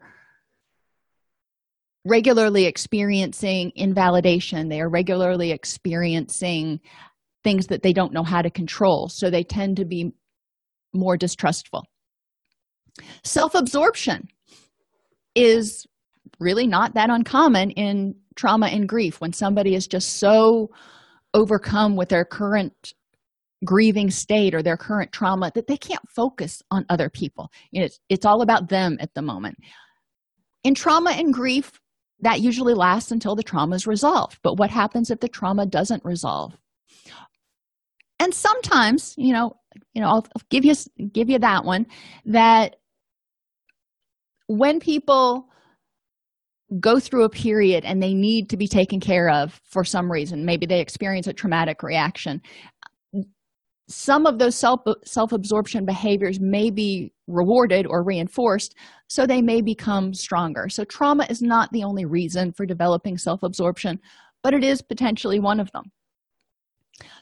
regularly 2.04 2.66
experiencing 2.66 3.72
invalidation. 3.74 4.68
They 4.68 4.80
are 4.80 4.88
regularly 4.88 5.50
experiencing 5.50 6.80
things 7.42 7.66
that 7.66 7.82
they 7.82 7.92
don't 7.92 8.12
know 8.12 8.22
how 8.22 8.42
to 8.42 8.50
control 8.50 9.08
so 9.08 9.28
they 9.28 9.42
tend 9.42 9.78
to 9.78 9.84
be 9.84 10.12
more 10.92 11.16
distrustful. 11.16 11.84
Self-absorption 13.24 14.28
is 15.34 15.86
really 16.38 16.66
not 16.66 16.94
that 16.94 17.10
uncommon 17.10 17.70
in 17.72 18.14
trauma 18.34 18.66
and 18.66 18.88
grief 18.88 19.20
when 19.20 19.32
somebody 19.32 19.74
is 19.74 19.86
just 19.86 20.18
so 20.18 20.68
overcome 21.34 21.96
with 21.96 22.08
their 22.08 22.24
current 22.24 22.92
grieving 23.64 24.10
state 24.10 24.54
or 24.54 24.62
their 24.62 24.76
current 24.76 25.12
trauma 25.12 25.50
that 25.54 25.66
they 25.66 25.76
can't 25.76 26.08
focus 26.14 26.62
on 26.70 26.84
other 26.90 27.08
people. 27.08 27.50
It's, 27.72 27.98
it's 28.08 28.26
all 28.26 28.42
about 28.42 28.68
them 28.68 28.98
at 29.00 29.14
the 29.14 29.22
moment. 29.22 29.56
In 30.62 30.74
trauma 30.74 31.12
and 31.12 31.32
grief 31.32 31.72
that 32.20 32.40
usually 32.40 32.74
lasts 32.74 33.10
until 33.10 33.34
the 33.34 33.42
trauma 33.42 33.76
is 33.76 33.86
resolved. 33.86 34.38
But 34.42 34.58
what 34.58 34.70
happens 34.70 35.10
if 35.10 35.20
the 35.20 35.28
trauma 35.28 35.66
doesn't 35.66 36.04
resolve? 36.04 36.56
And 38.18 38.32
sometimes 38.32 39.14
you 39.18 39.32
know 39.32 39.52
you 39.92 40.00
know 40.00 40.08
i'll 40.08 40.26
give 40.50 40.64
you 40.64 40.74
give 41.12 41.28
you 41.28 41.38
that 41.38 41.64
one 41.64 41.86
that 42.24 42.76
when 44.46 44.80
people 44.80 45.48
go 46.80 46.98
through 46.98 47.24
a 47.24 47.30
period 47.30 47.84
and 47.84 48.02
they 48.02 48.14
need 48.14 48.50
to 48.50 48.56
be 48.56 48.66
taken 48.66 49.00
care 49.00 49.28
of 49.28 49.60
for 49.64 49.84
some 49.84 50.10
reason. 50.10 50.44
Maybe 50.44 50.66
they 50.66 50.80
experience 50.80 51.26
a 51.26 51.32
traumatic 51.32 51.82
reaction. 51.82 52.42
Some 53.88 54.26
of 54.26 54.38
those 54.40 54.56
self 54.56 54.80
self-absorption 55.04 55.84
behaviors 55.84 56.40
may 56.40 56.70
be 56.70 57.12
rewarded 57.28 57.86
or 57.86 58.02
reinforced 58.02 58.74
so 59.08 59.26
they 59.26 59.40
may 59.40 59.60
become 59.60 60.12
stronger. 60.12 60.68
So 60.68 60.84
trauma 60.84 61.26
is 61.30 61.40
not 61.40 61.70
the 61.72 61.84
only 61.84 62.04
reason 62.04 62.52
for 62.52 62.66
developing 62.66 63.16
self-absorption 63.16 64.00
but 64.46 64.54
it 64.54 64.62
is 64.62 64.80
potentially 64.80 65.40
one 65.40 65.58
of 65.58 65.72
them. 65.72 65.90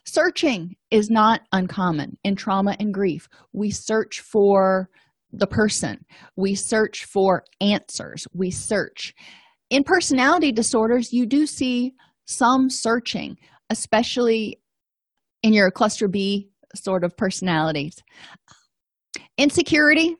Searching 0.04 0.76
is 0.90 1.09
not 1.09 1.40
uncommon 1.52 2.18
in 2.22 2.37
trauma 2.37 2.76
and 2.78 2.92
grief. 2.92 3.30
We 3.54 3.70
search 3.70 4.20
for 4.20 4.90
the 5.38 5.47
person. 5.47 6.05
We 6.37 6.55
search 6.55 7.05
for 7.05 7.44
answers. 7.61 8.27
We 8.33 8.51
search. 8.51 9.14
In 9.70 9.85
personality 9.85 10.53
disorders 10.53 11.12
you 11.12 11.27
do 11.27 11.47
see 11.47 11.94
some 12.27 12.70
searching 12.70 13.37
especially 13.70 14.61
in 15.42 15.53
your 15.53 15.70
cluster 15.70 16.09
b 16.09 16.49
sort 16.75 17.05
of 17.05 17.16
personalities. 17.16 17.97
Insecurity 19.38 20.16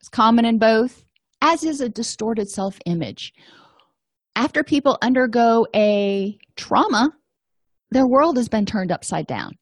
is 0.00 0.08
common 0.08 0.44
in 0.44 0.58
both 0.58 1.04
as 1.42 1.64
is 1.64 1.80
a 1.80 1.88
distorted 1.88 2.48
self-image. 2.48 3.32
After 4.34 4.64
people 4.64 4.98
undergo 5.02 5.66
a 5.74 6.38
trauma 6.56 7.12
their 7.90 8.06
world 8.06 8.36
has 8.36 8.48
been 8.48 8.66
turned 8.66 8.90
upside 8.90 9.26
down. 9.26 9.52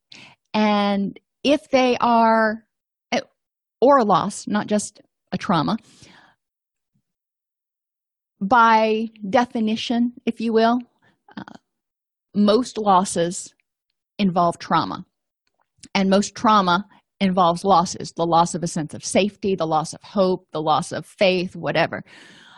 And 0.54 1.18
if 1.42 1.68
they 1.70 1.96
are 2.00 2.64
or 3.84 3.98
a 3.98 4.04
loss 4.04 4.46
not 4.46 4.66
just 4.66 5.00
a 5.32 5.38
trauma 5.38 5.76
by 8.40 9.08
definition 9.30 10.12
if 10.26 10.40
you 10.40 10.52
will 10.52 10.80
uh, 11.36 11.58
most 12.34 12.78
losses 12.78 13.54
involve 14.18 14.58
trauma. 14.58 15.04
And 15.94 16.10
most 16.10 16.34
trauma 16.34 16.86
involves 17.20 17.64
losses. 17.64 18.12
The 18.12 18.26
loss 18.26 18.54
of 18.54 18.62
a 18.62 18.66
sense 18.66 18.94
of 18.94 19.04
safety 19.04 19.54
the 19.54 19.66
loss 19.66 19.92
of 19.92 20.02
hope 20.02 20.46
the 20.52 20.62
loss 20.62 20.92
of 20.92 21.06
faith 21.06 21.54
whatever. 21.54 22.02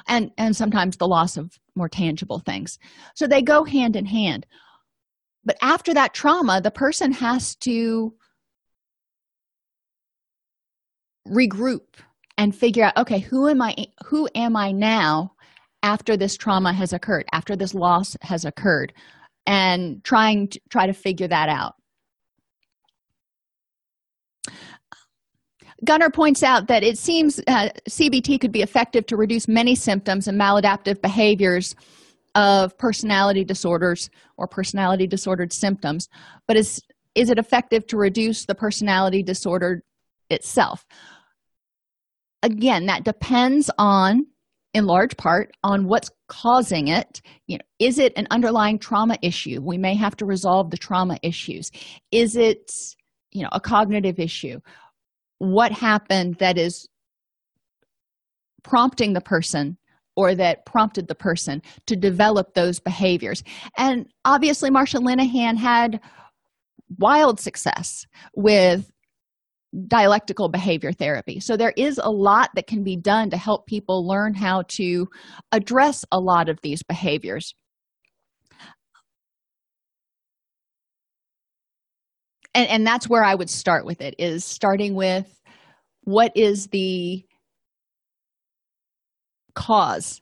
And 0.09 0.31
and 0.39 0.57
sometimes 0.57 0.97
the 0.97 1.09
loss 1.09 1.37
of 1.37 1.59
more 1.75 1.89
tangible 1.89 2.39
things. 2.39 2.79
So 3.15 3.27
they 3.27 3.43
go 3.43 3.65
hand 3.65 3.97
in 3.97 4.07
hand. 4.07 4.47
But 5.45 5.57
after 5.61 5.93
that 5.95 6.15
trauma 6.15 6.61
the 6.61 6.71
person 6.71 7.13
has 7.13 7.55
to 7.57 8.15
regroup 11.27 11.83
and 12.39 12.55
figure 12.55 12.85
out 12.85 12.97
okay 12.97 13.19
who 13.19 13.49
am 13.49 13.63
i 13.63 13.75
who 14.05 14.29
am 14.35 14.57
i 14.57 14.71
now 14.71 15.33
after 15.83 16.17
this 16.17 16.37
trauma 16.37 16.73
has 16.73 16.93
occurred 16.93 17.25
after 17.33 17.57
this 17.57 17.75
loss 17.75 18.17
has 18.23 18.45
occurred 18.45 18.93
and 19.47 20.03
trying 20.05 20.49
to 20.49 20.61
try 20.71 20.87
to 20.87 20.93
figure 20.93 21.29
that 21.29 21.49
out 21.49 21.75
Gunnar 25.85 26.11
points 26.11 26.43
out 26.43 26.69
that 26.69 26.83
it 26.83 26.97
seems 26.97 27.39
uh, 27.47 27.69
CBT 27.89 28.41
could 28.41 28.53
be 28.53 28.63
effective 28.63 29.05
to 29.07 29.17
reduce 29.17 29.47
many 29.47 29.75
symptoms 29.75 30.27
and 30.27 30.41
maladaptive 30.41 31.03
behaviors 31.03 31.77
of 32.35 32.77
personality 32.79 33.45
disorders 33.45 34.09
or 34.37 34.47
personality 34.47 35.07
disordered 35.07 35.53
symptoms, 35.53 36.09
but 36.47 36.57
is 36.57 36.83
is 37.15 37.31
it 37.31 37.39
effective 37.39 37.87
to 37.87 37.97
reduce 37.97 38.45
the 38.45 38.55
personality 38.55 39.23
disorder 39.23 39.83
itself? 40.29 40.85
Again, 42.47 42.87
that 42.87 43.05
depends 43.05 43.71
on 43.77 44.25
in 44.73 44.87
large 44.87 45.17
part 45.17 45.51
on 45.65 45.89
what's 45.89 46.13
causing 46.29 46.87
it. 46.87 47.21
You 47.49 47.59
know 47.59 47.65
is 47.81 47.99
it 47.99 48.13
an 48.15 48.29
underlying 48.31 48.79
trauma 48.79 49.19
issue? 49.21 49.61
We 49.61 49.79
may 49.79 49.97
have 49.97 50.17
to 50.19 50.27
resolve 50.27 50.71
the 50.71 50.77
trauma 50.77 51.19
issues. 51.25 51.73
Is 52.13 52.37
it 52.37 52.71
you 53.33 53.43
know 53.43 53.49
a 53.51 53.61
cognitive 53.61 54.21
issue? 54.21 54.61
What 55.39 55.73
happened 55.73 56.37
that 56.37 56.57
is 56.57 56.89
prompting 58.63 59.13
the 59.13 59.21
person 59.21 59.77
or 60.15 60.37
that 60.37 60.65
prompted 60.67 61.09
the 61.09 61.17
person 61.17 61.63
to 61.87 61.97
develop 61.97 62.55
those 62.55 62.79
behaviors. 62.81 63.43
And 63.77 64.07
obviously, 64.25 64.71
Marsha 64.71 65.01
Linehan 65.01 65.57
had 65.57 66.01
wild 66.99 67.41
success 67.41 68.07
with 68.35 68.91
dialectical 69.87 70.49
behavior 70.49 70.93
therapy. 70.93 71.41
So, 71.41 71.57
there 71.57 71.75
is 71.77 72.01
a 72.03 72.11
lot 72.11 72.51
that 72.55 72.67
can 72.67 72.83
be 72.83 72.97
done 72.97 73.31
to 73.31 73.37
help 73.37 73.67
people 73.67 74.07
learn 74.07 74.35
how 74.35 74.63
to 74.69 75.09
address 75.53 76.05
a 76.13 76.19
lot 76.19 76.49
of 76.49 76.59
these 76.63 76.83
behaviors. 76.83 77.55
and 82.57 82.69
and 82.69 82.87
that's 82.87 83.09
where 83.09 83.23
i 83.23 83.35
would 83.35 83.51
start 83.51 83.85
with 83.85 84.01
it 84.01 84.15
is 84.19 84.45
starting 84.45 84.95
with 84.95 85.41
what 86.03 86.33
is 86.35 86.69
the 86.69 87.23
cause 89.55 90.21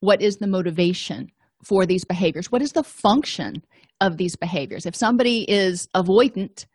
what 0.00 0.22
is 0.22 0.38
the 0.38 0.46
motivation 0.46 1.28
for 1.64 1.84
these 1.84 2.04
behaviors 2.04 2.50
what 2.50 2.62
is 2.62 2.72
the 2.72 2.84
function 2.84 3.62
of 4.00 4.16
these 4.16 4.36
behaviors 4.36 4.86
if 4.86 4.94
somebody 4.94 5.44
is 5.50 5.88
avoidant 5.94 6.66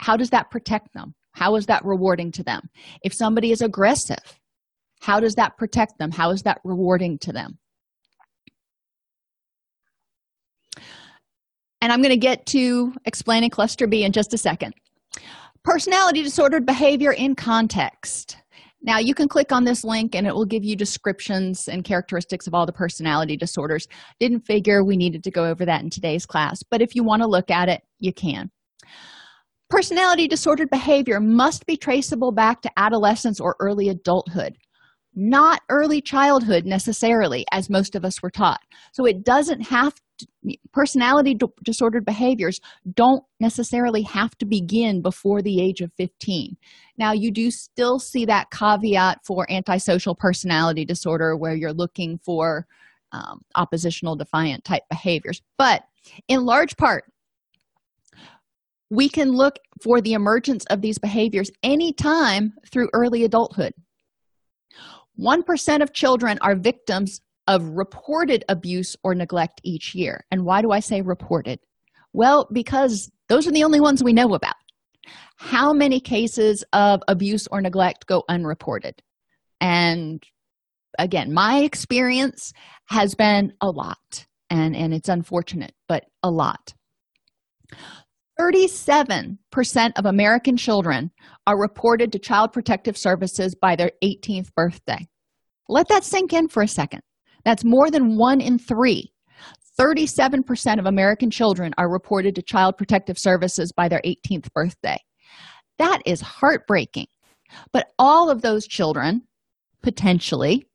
how 0.00 0.16
does 0.16 0.30
that 0.30 0.50
protect 0.50 0.92
them 0.92 1.14
how 1.32 1.56
is 1.56 1.66
that 1.66 1.84
rewarding 1.84 2.30
to 2.32 2.42
them 2.42 2.68
if 3.02 3.12
somebody 3.12 3.50
is 3.52 3.60
aggressive 3.60 4.38
how 5.00 5.18
does 5.18 5.34
that 5.34 5.56
protect 5.56 5.98
them 5.98 6.10
how 6.10 6.30
is 6.30 6.42
that 6.42 6.58
rewarding 6.64 7.18
to 7.18 7.32
them 7.32 7.58
and 11.82 11.92
I'm 11.92 12.00
going 12.00 12.10
to 12.10 12.16
get 12.16 12.46
to 12.46 12.94
explaining 13.04 13.50
cluster 13.50 13.88
B 13.88 14.04
in 14.04 14.12
just 14.12 14.32
a 14.32 14.38
second. 14.38 14.72
Personality 15.64 16.22
disordered 16.22 16.64
behavior 16.64 17.12
in 17.12 17.34
context. 17.34 18.36
Now, 18.82 18.98
you 18.98 19.14
can 19.14 19.28
click 19.28 19.50
on 19.52 19.64
this 19.64 19.84
link 19.84 20.14
and 20.14 20.26
it 20.26 20.34
will 20.34 20.46
give 20.46 20.64
you 20.64 20.76
descriptions 20.76 21.68
and 21.68 21.84
characteristics 21.84 22.46
of 22.46 22.54
all 22.54 22.66
the 22.66 22.72
personality 22.72 23.36
disorders. 23.36 23.88
Didn't 24.20 24.46
figure 24.46 24.84
we 24.84 24.96
needed 24.96 25.24
to 25.24 25.30
go 25.30 25.44
over 25.44 25.64
that 25.64 25.82
in 25.82 25.90
today's 25.90 26.24
class, 26.24 26.62
but 26.62 26.82
if 26.82 26.94
you 26.94 27.02
want 27.02 27.22
to 27.22 27.28
look 27.28 27.50
at 27.50 27.68
it, 27.68 27.82
you 27.98 28.12
can. 28.12 28.50
Personality 29.72 30.28
disordered 30.28 30.68
behavior 30.68 31.18
must 31.18 31.64
be 31.64 31.78
traceable 31.78 32.30
back 32.30 32.60
to 32.60 32.70
adolescence 32.76 33.40
or 33.40 33.56
early 33.58 33.88
adulthood 33.88 34.58
not 35.14 35.60
early 35.68 36.00
childhood 36.00 36.64
necessarily 36.64 37.44
as 37.52 37.68
most 37.68 37.94
of 37.94 38.04
us 38.04 38.22
were 38.22 38.30
taught. 38.30 38.60
So 38.92 39.04
it 39.04 39.24
doesn't 39.24 39.60
have 39.60 39.94
to, 40.18 40.26
personality 40.72 41.38
disordered 41.64 42.04
behaviors 42.04 42.60
don't 42.94 43.22
necessarily 43.40 44.02
have 44.02 44.36
to 44.38 44.46
begin 44.46 45.02
before 45.02 45.42
the 45.42 45.60
age 45.60 45.80
of 45.80 45.92
15 45.98 46.56
now 46.96 47.12
you 47.12 47.30
do 47.32 47.50
still 47.50 47.98
see 47.98 48.24
that 48.24 48.50
caveat 48.50 49.18
for 49.24 49.50
antisocial 49.50 50.14
personality 50.14 50.84
disorder 50.84 51.36
where 51.36 51.54
you're 51.54 51.72
looking 51.72 52.18
for 52.18 52.66
um, 53.12 53.40
oppositional 53.56 54.16
defiant 54.16 54.64
type 54.64 54.82
behaviors. 54.88 55.42
But 55.58 55.82
in 56.28 56.44
large 56.44 56.76
part 56.76 57.04
we 58.92 59.08
can 59.08 59.32
look 59.32 59.58
for 59.82 60.02
the 60.02 60.12
emergence 60.12 60.66
of 60.66 60.82
these 60.82 60.98
behaviors 60.98 61.50
anytime 61.62 62.52
through 62.70 62.90
early 62.92 63.24
adulthood 63.24 63.72
1% 65.18 65.82
of 65.82 65.92
children 65.92 66.38
are 66.40 66.54
victims 66.54 67.20
of 67.46 67.68
reported 67.68 68.44
abuse 68.48 68.96
or 69.02 69.14
neglect 69.14 69.60
each 69.64 69.94
year. 69.94 70.24
And 70.30 70.44
why 70.44 70.62
do 70.62 70.70
I 70.70 70.80
say 70.80 71.02
reported? 71.02 71.60
Well, 72.12 72.48
because 72.52 73.10
those 73.28 73.46
are 73.46 73.52
the 73.52 73.64
only 73.64 73.80
ones 73.80 74.02
we 74.02 74.12
know 74.12 74.34
about. 74.34 74.54
How 75.36 75.72
many 75.72 76.00
cases 76.00 76.64
of 76.72 77.02
abuse 77.08 77.46
or 77.48 77.60
neglect 77.60 78.06
go 78.06 78.24
unreported? 78.28 79.02
And 79.60 80.22
again, 80.98 81.32
my 81.32 81.58
experience 81.58 82.52
has 82.86 83.14
been 83.14 83.52
a 83.60 83.70
lot, 83.70 84.26
and, 84.50 84.76
and 84.76 84.94
it's 84.94 85.08
unfortunate, 85.08 85.74
but 85.88 86.04
a 86.22 86.30
lot. 86.30 86.74
37% 88.42 89.92
of 89.96 90.06
American 90.06 90.56
children 90.56 91.12
are 91.46 91.60
reported 91.60 92.10
to 92.10 92.18
Child 92.18 92.52
Protective 92.52 92.96
Services 92.96 93.54
by 93.54 93.76
their 93.76 93.92
18th 94.02 94.52
birthday. 94.56 95.06
Let 95.68 95.86
that 95.88 96.02
sink 96.02 96.32
in 96.32 96.48
for 96.48 96.62
a 96.62 96.68
second. 96.68 97.02
That's 97.44 97.64
more 97.64 97.88
than 97.88 98.16
one 98.16 98.40
in 98.40 98.58
three. 98.58 99.12
37% 99.78 100.78
of 100.80 100.86
American 100.86 101.30
children 101.30 101.72
are 101.78 101.88
reported 101.88 102.34
to 102.34 102.42
Child 102.42 102.76
Protective 102.76 103.16
Services 103.16 103.70
by 103.70 103.88
their 103.88 104.02
18th 104.04 104.52
birthday. 104.52 104.98
That 105.78 106.02
is 106.04 106.20
heartbreaking. 106.20 107.06
But 107.72 107.92
all 107.98 108.28
of 108.28 108.42
those 108.42 108.66
children 108.66 109.22
potentially 109.84 110.66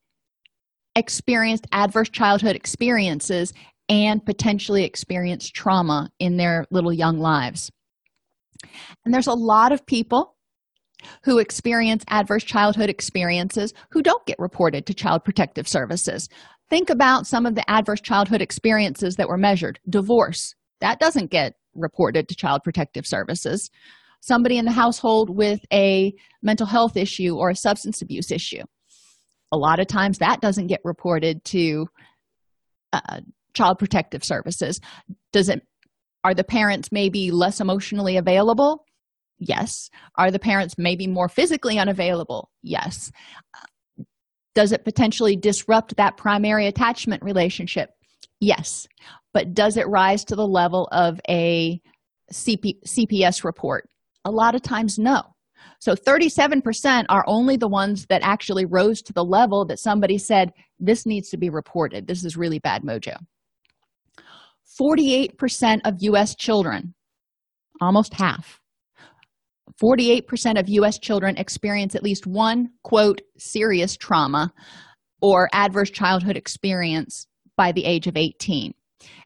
experienced 0.95 1.67
adverse 1.73 2.09
childhood 2.09 2.55
experiences 2.55 3.53
and 3.89 4.25
potentially 4.25 4.83
experience 4.83 5.49
trauma 5.49 6.09
in 6.19 6.37
their 6.37 6.65
little 6.71 6.93
young 6.93 7.19
lives. 7.19 7.71
And 9.05 9.13
there's 9.13 9.27
a 9.27 9.33
lot 9.33 9.71
of 9.71 9.85
people 9.85 10.35
who 11.23 11.37
experience 11.37 12.03
adverse 12.09 12.43
childhood 12.43 12.89
experiences 12.89 13.73
who 13.91 14.01
don't 14.01 14.25
get 14.25 14.39
reported 14.39 14.85
to 14.85 14.93
Child 14.93 15.23
Protective 15.23 15.67
Services. 15.67 16.27
Think 16.69 16.89
about 16.89 17.27
some 17.27 17.45
of 17.45 17.55
the 17.55 17.69
adverse 17.69 18.01
childhood 18.01 18.41
experiences 18.41 19.15
that 19.15 19.29
were 19.29 19.37
measured. 19.37 19.79
Divorce, 19.87 20.55
that 20.81 20.99
doesn't 20.99 21.31
get 21.31 21.53
reported 21.75 22.27
to 22.27 22.35
Child 22.35 22.61
Protective 22.63 23.05
Services. 23.05 23.69
Somebody 24.21 24.57
in 24.57 24.65
the 24.65 24.71
household 24.71 25.29
with 25.29 25.59
a 25.71 26.13
mental 26.41 26.65
health 26.65 26.97
issue 26.97 27.35
or 27.37 27.51
a 27.51 27.55
substance 27.55 28.01
abuse 28.01 28.31
issue. 28.31 28.63
A 29.51 29.57
lot 29.57 29.79
of 29.79 29.87
times 29.87 30.17
that 30.17 30.41
doesn't 30.41 30.67
get 30.67 30.81
reported 30.83 31.45
to 31.45 31.87
uh, 32.91 33.21
Child 33.57 33.79
Protective 33.79 34.23
Services. 34.23 34.79
Does 35.33 35.49
it 35.49 35.61
are 36.23 36.33
the 36.33 36.43
parents 36.43 36.91
maybe 36.91 37.31
less 37.31 37.59
emotionally 37.59 38.17
available? 38.17 38.85
Yes. 39.39 39.89
Are 40.15 40.31
the 40.31 40.39
parents 40.39 40.75
maybe 40.77 41.07
more 41.07 41.29
physically 41.29 41.77
unavailable? 41.79 42.49
Yes. 42.63 43.11
does 44.55 44.71
it 44.71 44.83
potentially 44.83 45.35
disrupt 45.35 45.95
that 45.97 46.17
primary 46.17 46.65
attachment 46.67 47.21
relationship 47.23 47.89
yes 48.39 48.87
but 49.33 49.53
does 49.53 49.77
it 49.77 49.87
rise 49.87 50.25
to 50.25 50.35
the 50.35 50.47
level 50.47 50.87
of 50.91 51.19
a 51.29 51.79
CP, 52.33 52.73
cps 52.87 53.43
report 53.43 53.87
a 54.25 54.31
lot 54.31 54.55
of 54.55 54.61
times 54.63 54.97
no 54.97 55.21
so 55.79 55.93
37% 55.93 57.05
are 57.09 57.23
only 57.27 57.55
the 57.55 57.67
ones 57.67 58.07
that 58.09 58.21
actually 58.23 58.65
rose 58.65 59.01
to 59.03 59.13
the 59.13 59.23
level 59.23 59.63
that 59.65 59.79
somebody 59.79 60.17
said 60.17 60.51
this 60.79 61.05
needs 61.05 61.29
to 61.29 61.37
be 61.37 61.49
reported 61.51 62.07
this 62.07 62.25
is 62.25 62.35
really 62.35 62.59
bad 62.59 62.81
mojo 62.81 63.15
48% 64.79 65.81
of 65.85 66.01
us 66.15 66.35
children 66.35 66.93
almost 67.81 68.13
half 68.13 68.59
48% 69.81 70.59
of 70.59 70.69
US 70.69 70.97
children 70.97 71.37
experience 71.37 71.95
at 71.95 72.03
least 72.03 72.25
one, 72.25 72.69
quote, 72.83 73.21
serious 73.37 73.95
trauma 73.95 74.51
or 75.21 75.49
adverse 75.53 75.91
childhood 75.91 76.37
experience 76.37 77.27
by 77.55 77.71
the 77.71 77.85
age 77.85 78.07
of 78.07 78.17
18. 78.17 78.73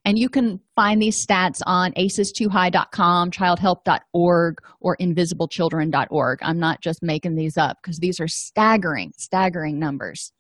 And 0.04 0.18
you 0.18 0.30
can 0.30 0.60
find 0.76 1.02
these 1.02 1.26
stats 1.26 1.62
on 1.66 1.94
acestoohigh.com, 1.94 3.32
childhelp.org, 3.32 4.58
or 4.82 4.98
invisiblechildren.org. 4.98 6.40
I'm 6.42 6.60
not 6.60 6.82
just 6.82 7.00
making 7.02 7.36
these 7.36 7.58
up 7.58 7.78
because 7.82 8.00
these 8.00 8.20
are 8.20 8.28
staggering, 8.28 9.14
staggering 9.18 9.80
numbers. 9.80 10.34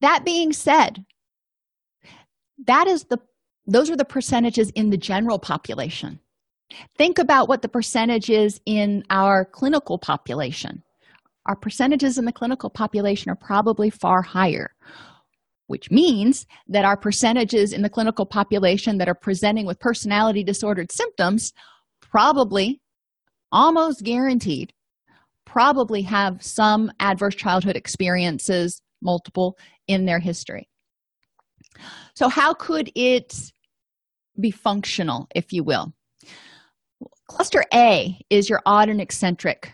That 0.00 0.24
being 0.24 0.52
said, 0.52 1.04
that 2.66 2.86
is 2.86 3.04
the 3.04 3.18
those 3.66 3.90
are 3.90 3.96
the 3.96 4.04
percentages 4.04 4.70
in 4.70 4.90
the 4.90 4.96
general 4.96 5.38
population. 5.38 6.20
Think 6.96 7.18
about 7.18 7.48
what 7.48 7.62
the 7.62 7.68
percentage 7.68 8.30
is 8.30 8.60
in 8.66 9.04
our 9.10 9.44
clinical 9.44 9.98
population. 9.98 10.82
Our 11.46 11.56
percentages 11.56 12.18
in 12.18 12.24
the 12.24 12.32
clinical 12.32 12.70
population 12.70 13.30
are 13.30 13.36
probably 13.36 13.90
far 13.90 14.22
higher 14.22 14.70
which 15.68 15.90
means 15.90 16.46
that 16.66 16.84
our 16.84 16.96
percentages 16.96 17.72
in 17.72 17.82
the 17.82 17.90
clinical 17.90 18.26
population 18.26 18.98
that 18.98 19.08
are 19.08 19.14
presenting 19.14 19.66
with 19.66 19.78
personality 19.78 20.42
disordered 20.42 20.90
symptoms 20.90 21.52
probably 22.00 22.80
almost 23.52 24.02
guaranteed 24.02 24.72
probably 25.46 26.02
have 26.02 26.42
some 26.42 26.90
adverse 27.00 27.34
childhood 27.34 27.76
experiences 27.76 28.82
multiple 29.00 29.56
in 29.86 30.04
their 30.04 30.18
history 30.18 30.68
so 32.14 32.28
how 32.28 32.54
could 32.54 32.90
it 32.94 33.52
be 34.40 34.50
functional 34.50 35.28
if 35.34 35.52
you 35.52 35.62
will? 35.64 35.92
Cluster 37.28 37.64
a 37.74 38.18
is 38.30 38.48
your 38.48 38.62
odd 38.64 38.88
and 38.88 39.00
eccentric 39.00 39.72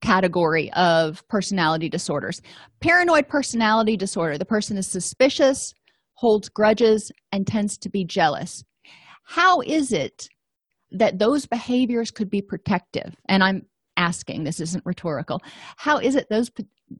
category 0.00 0.72
of 0.74 1.26
personality 1.28 1.88
disorders. 1.88 2.40
Paranoid 2.80 3.28
personality 3.28 3.96
disorder. 3.96 4.38
The 4.38 4.44
person 4.44 4.76
is 4.76 4.86
suspicious 4.86 5.74
holds 6.14 6.48
grudges 6.48 7.12
and 7.30 7.46
tends 7.46 7.78
to 7.78 7.88
be 7.88 8.04
jealous. 8.04 8.64
How 9.24 9.60
is 9.60 9.92
it 9.92 10.28
that 10.90 11.18
those 11.18 11.46
behaviors 11.46 12.10
could 12.10 12.30
be 12.30 12.42
protective? 12.42 13.14
And 13.28 13.42
i'm 13.42 13.66
asking 13.98 14.44
this 14.44 14.60
isn't 14.60 14.86
rhetorical. 14.86 15.42
How 15.76 15.98
is 15.98 16.14
it 16.14 16.28
those 16.30 16.50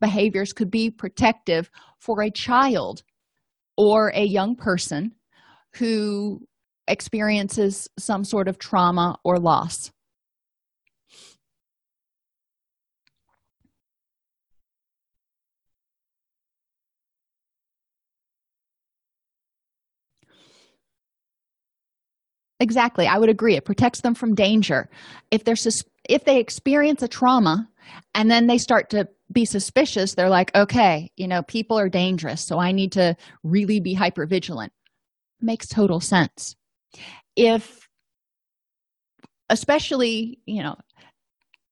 behaviors 0.00 0.52
could 0.52 0.70
be 0.70 0.90
protective 0.90 1.70
for 2.00 2.20
a 2.22 2.30
child 2.30 3.02
or 3.78 4.10
a 4.14 4.24
young 4.26 4.56
person 4.56 5.12
who 5.76 6.42
experiences 6.88 7.88
some 7.98 8.24
sort 8.24 8.48
of 8.48 8.58
trauma 8.58 9.18
or 9.24 9.38
loss. 9.38 9.92
Exactly. 22.60 23.06
I 23.06 23.18
would 23.18 23.28
agree. 23.28 23.54
It 23.54 23.64
protects 23.64 24.00
them 24.00 24.14
from 24.14 24.34
danger. 24.34 24.88
If 25.30 25.44
they're 25.44 25.56
sus- 25.56 25.84
if 26.08 26.24
they 26.24 26.40
experience 26.40 27.02
a 27.02 27.08
trauma 27.08 27.68
and 28.14 28.30
then 28.30 28.46
they 28.46 28.58
start 28.58 28.90
to 28.90 29.08
be 29.30 29.44
suspicious. 29.44 30.14
They're 30.14 30.28
like 30.28 30.54
okay 30.54 31.10
you 31.16 31.28
know 31.28 31.42
people 31.42 31.78
are 31.78 31.88
dangerous 31.88 32.44
so 32.44 32.58
i 32.58 32.72
need 32.72 32.92
to 32.92 33.16
really 33.42 33.80
be 33.80 33.94
hyper 33.94 34.26
vigilant 34.26 34.72
makes 35.40 35.68
total 35.68 36.00
sense. 36.00 36.56
If 37.36 37.88
especially 39.50 40.40
you 40.46 40.62
know 40.62 40.76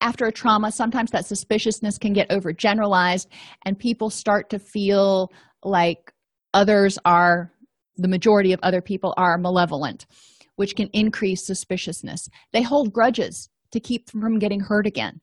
after 0.00 0.26
a 0.26 0.32
trauma 0.32 0.70
sometimes 0.72 1.10
that 1.10 1.26
suspiciousness 1.26 1.98
can 1.98 2.12
get 2.12 2.28
overgeneralized 2.30 3.26
and 3.64 3.78
people 3.78 4.10
start 4.10 4.50
to 4.50 4.58
feel 4.58 5.32
like 5.62 6.12
others 6.54 6.98
are 7.04 7.52
the 7.96 8.08
majority 8.08 8.52
of 8.52 8.60
other 8.62 8.80
people 8.80 9.12
are 9.16 9.36
malevolent 9.38 10.06
which 10.56 10.74
can 10.74 10.88
increase 10.94 11.44
suspiciousness. 11.44 12.30
They 12.52 12.62
hold 12.62 12.92
grudges 12.92 13.50
to 13.72 13.80
keep 13.80 14.08
from 14.10 14.38
getting 14.38 14.60
hurt 14.60 14.86
again 14.86 15.20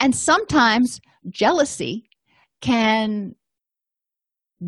and 0.00 0.14
sometimes 0.14 1.00
jealousy 1.30 2.08
can 2.60 3.34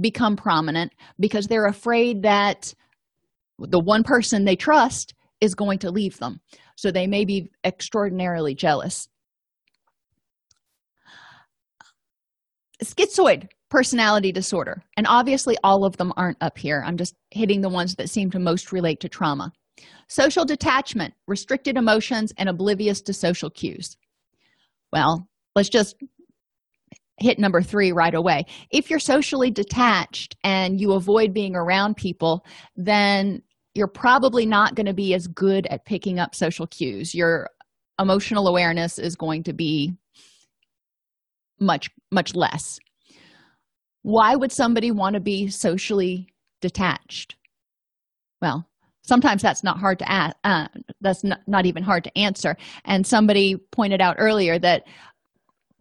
become 0.01 0.37
prominent 0.37 0.93
because 1.19 1.47
they're 1.47 1.67
afraid 1.67 2.23
that 2.23 2.75
the 3.59 3.81
one 3.81 4.03
person 4.03 4.45
they 4.45 4.57
trust 4.57 5.15
is 5.41 5.55
going 5.55 5.79
to 5.79 5.91
leave 5.91 6.19
them. 6.19 6.41
So 6.77 6.91
they 6.91 7.07
may 7.07 7.25
be 7.25 7.51
extraordinarily 7.65 8.55
jealous. 8.55 9.09
Schizoid 12.83 13.49
personality 13.71 14.33
disorder. 14.33 14.83
And 14.97 15.07
obviously 15.09 15.57
all 15.65 15.85
of 15.85 15.97
them 15.97 16.13
aren't 16.17 16.43
up 16.43 16.59
here. 16.59 16.83
I'm 16.87 16.97
just 16.97 17.15
hitting 17.31 17.63
the 17.63 17.69
ones 17.69 17.95
that 17.97 18.11
seem 18.11 18.31
to 18.31 18.39
most 18.39 18.73
relate 18.73 19.01
to 19.01 19.09
trauma. 19.09 19.53
Social 20.09 20.45
detachment 20.45 21.15
restricted 21.27 21.77
emotions 21.77 22.33
and 22.39 22.49
oblivious 22.49 23.01
to 23.03 23.13
social 23.13 23.51
cues 23.51 23.97
well 24.93 25.29
let's 25.55 25.69
just 25.69 25.97
hit 27.19 27.39
number 27.39 27.63
three 27.63 27.93
right 27.93 28.15
away. 28.15 28.45
If 28.71 28.91
you're 28.91 28.99
socially 28.99 29.51
detached 29.51 30.37
and 30.45 30.79
you 30.79 30.93
avoid 30.93 31.33
being 31.33 31.57
around 31.57 31.97
people 31.97 32.45
then 32.77 33.43
you're 33.75 33.89
probably 33.89 34.47
not 34.47 34.75
going 34.75 34.87
to 34.87 34.95
be 34.95 35.15
as 35.15 35.27
good 35.27 35.67
at 35.67 35.85
picking 35.85 36.19
up 36.19 36.35
social 36.35 36.67
cues. 36.67 37.15
Your 37.15 37.51
emotional 38.01 38.49
awareness 38.49 38.99
is 38.99 39.17
going 39.17 39.43
to 39.45 39.53
be 39.53 39.93
much 41.61 41.91
much 42.11 42.35
less. 42.35 42.79
Why 44.03 44.37
would 44.37 44.53
somebody 44.53 44.91
want 44.91 45.15
to 45.15 45.21
be 45.21 45.49
socially 45.49 46.29
detached? 46.61 47.37
Well 48.41 48.67
sometimes 49.07 49.41
that's 49.41 49.65
not 49.65 49.79
hard 49.79 49.99
to 50.01 50.11
ask 50.11 50.37
uh, 50.45 50.69
that's 51.01 51.25
not, 51.25 51.41
not 51.47 51.65
even 51.65 51.83
hard 51.83 52.05
to 52.05 52.19
answer. 52.19 52.57
And 52.85 53.07
somebody 53.07 53.57
pointed 53.73 54.01
out 54.01 54.17
earlier 54.19 54.59
that 54.59 54.85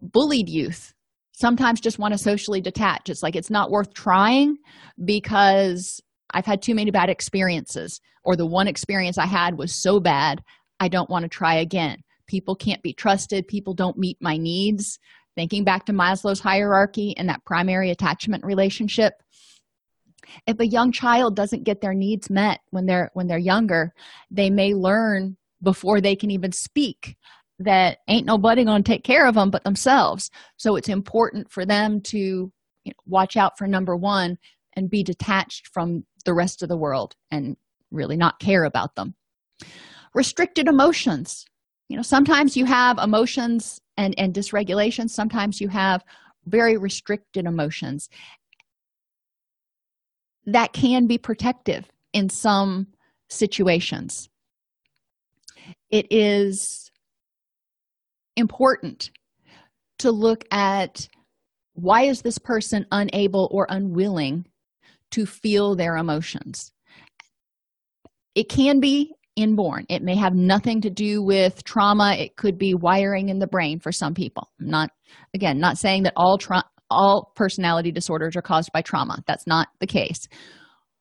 bullied 0.00 0.48
youth 0.48 0.94
sometimes 1.32 1.80
just 1.80 1.98
want 1.98 2.12
to 2.12 2.18
socially 2.18 2.60
detach. 2.60 3.10
It's 3.10 3.22
like 3.22 3.36
it's 3.36 3.50
not 3.50 3.70
worth 3.70 3.92
trying 3.92 4.56
because 5.04 6.00
i've 6.32 6.46
had 6.46 6.60
too 6.60 6.74
many 6.74 6.90
bad 6.90 7.08
experiences 7.08 8.00
or 8.24 8.34
the 8.34 8.46
one 8.46 8.66
experience 8.66 9.16
i 9.16 9.26
had 9.26 9.56
was 9.56 9.72
so 9.72 10.00
bad 10.00 10.42
i 10.80 10.88
don't 10.88 11.10
want 11.10 11.22
to 11.22 11.28
try 11.28 11.54
again. 11.54 11.98
People 12.26 12.56
can't 12.56 12.82
be 12.82 12.92
trusted. 12.92 13.46
People 13.46 13.74
don't 13.74 13.96
meet 13.96 14.16
my 14.20 14.36
needs. 14.36 14.98
Thinking 15.36 15.64
back 15.64 15.84
to 15.86 15.92
maslow's 15.92 16.40
hierarchy 16.40 17.14
and 17.16 17.28
that 17.28 17.44
primary 17.44 17.90
attachment 17.90 18.44
relationship 18.44 19.22
if 20.46 20.58
a 20.60 20.66
young 20.66 20.92
child 20.92 21.36
doesn't 21.36 21.64
get 21.64 21.80
their 21.80 21.94
needs 21.94 22.30
met 22.30 22.60
when 22.70 22.86
they're 22.86 23.10
when 23.14 23.26
they're 23.26 23.38
younger 23.38 23.92
they 24.30 24.50
may 24.50 24.74
learn 24.74 25.36
before 25.62 26.00
they 26.00 26.14
can 26.14 26.30
even 26.30 26.52
speak 26.52 27.16
that 27.58 27.98
ain't 28.08 28.26
nobody 28.26 28.64
going 28.64 28.82
to 28.82 28.90
take 28.90 29.04
care 29.04 29.26
of 29.26 29.34
them 29.34 29.50
but 29.50 29.64
themselves. 29.64 30.30
So 30.56 30.76
it's 30.76 30.88
important 30.88 31.50
for 31.50 31.64
them 31.64 32.00
to 32.02 32.18
you 32.18 32.52
know, 32.86 32.92
watch 33.06 33.36
out 33.36 33.56
for 33.56 33.66
number 33.66 33.96
one 33.96 34.38
and 34.74 34.90
be 34.90 35.02
detached 35.02 35.68
from 35.68 36.04
the 36.24 36.34
rest 36.34 36.62
of 36.62 36.68
the 36.68 36.76
world 36.76 37.14
and 37.30 37.56
really 37.90 38.16
not 38.16 38.38
care 38.40 38.64
about 38.64 38.94
them. 38.94 39.14
Restricted 40.14 40.68
emotions. 40.68 41.44
You 41.88 41.96
know 41.96 42.02
sometimes 42.02 42.56
you 42.56 42.64
have 42.64 42.98
emotions 42.98 43.80
and 43.96 44.14
and 44.18 44.34
dysregulation. 44.34 45.08
Sometimes 45.08 45.60
you 45.60 45.68
have 45.68 46.04
very 46.46 46.76
restricted 46.76 47.46
emotions 47.46 48.08
that 50.46 50.72
can 50.72 51.06
be 51.06 51.18
protective 51.18 51.86
in 52.12 52.28
some 52.28 52.86
situations. 53.28 54.28
It 55.90 56.06
is 56.10 56.90
important 58.36 59.10
to 59.98 60.10
look 60.10 60.44
at 60.50 61.08
why 61.74 62.02
is 62.02 62.22
this 62.22 62.38
person 62.38 62.86
unable 62.90 63.48
or 63.50 63.66
unwilling 63.68 64.46
to 65.12 65.26
feel 65.26 65.74
their 65.74 65.96
emotions. 65.96 66.72
It 68.34 68.48
can 68.48 68.80
be 68.80 69.14
inborn. 69.36 69.86
It 69.88 70.02
may 70.02 70.16
have 70.16 70.34
nothing 70.34 70.80
to 70.82 70.90
do 70.90 71.22
with 71.22 71.62
trauma. 71.64 72.14
It 72.18 72.36
could 72.36 72.58
be 72.58 72.74
wiring 72.74 73.28
in 73.28 73.38
the 73.38 73.46
brain 73.46 73.78
for 73.78 73.92
some 73.92 74.14
people. 74.14 74.50
I'm 74.60 74.68
not 74.68 74.90
again 75.34 75.58
not 75.58 75.78
saying 75.78 76.04
that 76.04 76.14
all 76.16 76.38
tra- 76.38 76.64
all 76.90 77.32
personality 77.34 77.92
disorders 77.92 78.36
are 78.36 78.42
caused 78.42 78.70
by 78.72 78.82
trauma. 78.82 79.22
That's 79.26 79.46
not 79.46 79.68
the 79.80 79.86
case. 79.86 80.28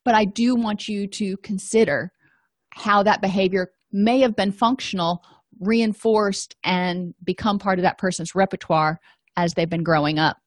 But 0.03 0.15
i 0.15 0.25
do 0.25 0.55
want 0.55 0.87
you 0.87 1.07
to 1.07 1.35
consider 1.37 2.11
how 2.69 3.03
that 3.03 3.21
behavior 3.21 3.71
may 3.91 4.19
have 4.19 4.35
been 4.35 4.51
functional 4.51 5.23
reinforced 5.59 6.55
and 6.63 7.13
become 7.23 7.57
part 7.57 7.79
of 7.79 7.83
that 7.83 7.97
person's 7.97 8.35
repertoire 8.35 8.99
as 9.37 9.53
they've 9.53 9.69
been 9.69 9.83
growing 9.83 10.19
up. 10.19 10.37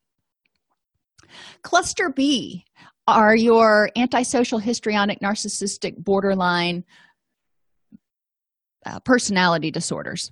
Cluster 1.63 2.11
b 2.11 2.65
are 3.07 3.35
your 3.35 3.91
antisocial 3.97 4.59
histrionic 4.59 5.21
narcissistic 5.21 5.97
borderline 5.97 6.85
uh, 8.85 9.01
personality 9.01 9.71
disorders. 9.71 10.31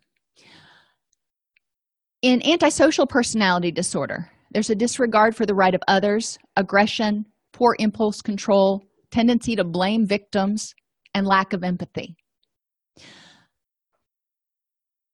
In 2.22 2.46
antisocial 2.46 3.06
personality 3.06 3.70
disorder 3.70 4.30
there's 4.52 4.70
a 4.70 4.74
disregard 4.74 5.36
for 5.36 5.46
the 5.46 5.54
right 5.54 5.74
of 5.74 5.82
others 5.88 6.38
aggression 6.56 7.24
poor 7.52 7.76
impulse 7.78 8.20
control 8.20 8.82
tendency 9.10 9.56
to 9.56 9.64
blame 9.64 10.06
victims 10.06 10.74
and 11.14 11.26
lack 11.26 11.52
of 11.52 11.64
empathy. 11.64 12.16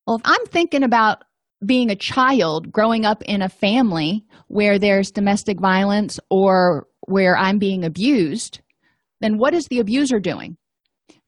Well 0.07 0.17
if 0.17 0.23
i'm 0.25 0.47
thinking 0.47 0.83
about 0.83 1.25
being 1.65 1.91
a 1.91 1.97
child 1.97 2.73
growing 2.73 3.05
up 3.05 3.23
in 3.23 3.41
a 3.41 3.49
family 3.49 4.25
where 4.49 4.79
there's 4.79 5.13
domestic 5.13 5.61
violence 5.61 6.19
or 6.31 6.87
where 7.07 7.37
i'm 7.37 7.59
being 7.59 7.85
abused 7.85 8.61
then 9.23 9.39
what 9.39 9.55
is 9.55 9.69
the 9.69 9.79
abuser 9.79 10.19
doing? 10.19 10.57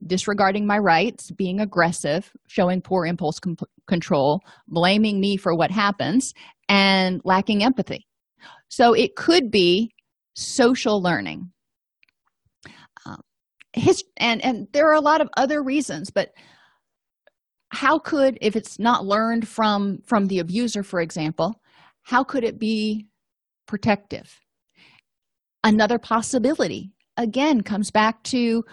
Disregarding 0.04 0.66
my 0.66 0.76
rights 0.78 1.30
being 1.30 1.60
aggressive 1.60 2.30
showing 2.48 2.82
poor 2.82 3.06
impulse 3.06 3.38
com- 3.38 3.56
control 3.86 4.40
blaming 4.68 5.20
me 5.20 5.36
for 5.36 5.54
what 5.54 5.70
happens 5.70 6.34
and 6.68 7.20
lacking 7.24 7.62
empathy. 7.62 8.06
So 8.68 8.92
it 8.92 9.16
could 9.16 9.50
be 9.50 9.90
social 10.34 11.02
learning. 11.02 11.50
Um, 13.06 13.20
his, 13.72 14.04
and 14.16 14.44
and 14.44 14.66
there 14.72 14.88
are 14.88 14.94
a 14.94 15.00
lot 15.00 15.20
of 15.20 15.28
other 15.36 15.62
reasons 15.62 16.10
but 16.10 16.30
how 17.70 17.98
could 17.98 18.38
if 18.40 18.56
it's 18.56 18.78
not 18.78 19.04
learned 19.04 19.46
from 19.46 19.98
from 20.06 20.26
the 20.26 20.38
abuser 20.38 20.82
for 20.82 21.00
example 21.00 21.60
how 22.04 22.22
could 22.22 22.44
it 22.44 22.58
be 22.58 23.06
protective? 23.66 24.40
Another 25.64 25.98
possibility 25.98 26.92
again 27.16 27.62
comes 27.62 27.90
back 27.90 28.22
to 28.24 28.64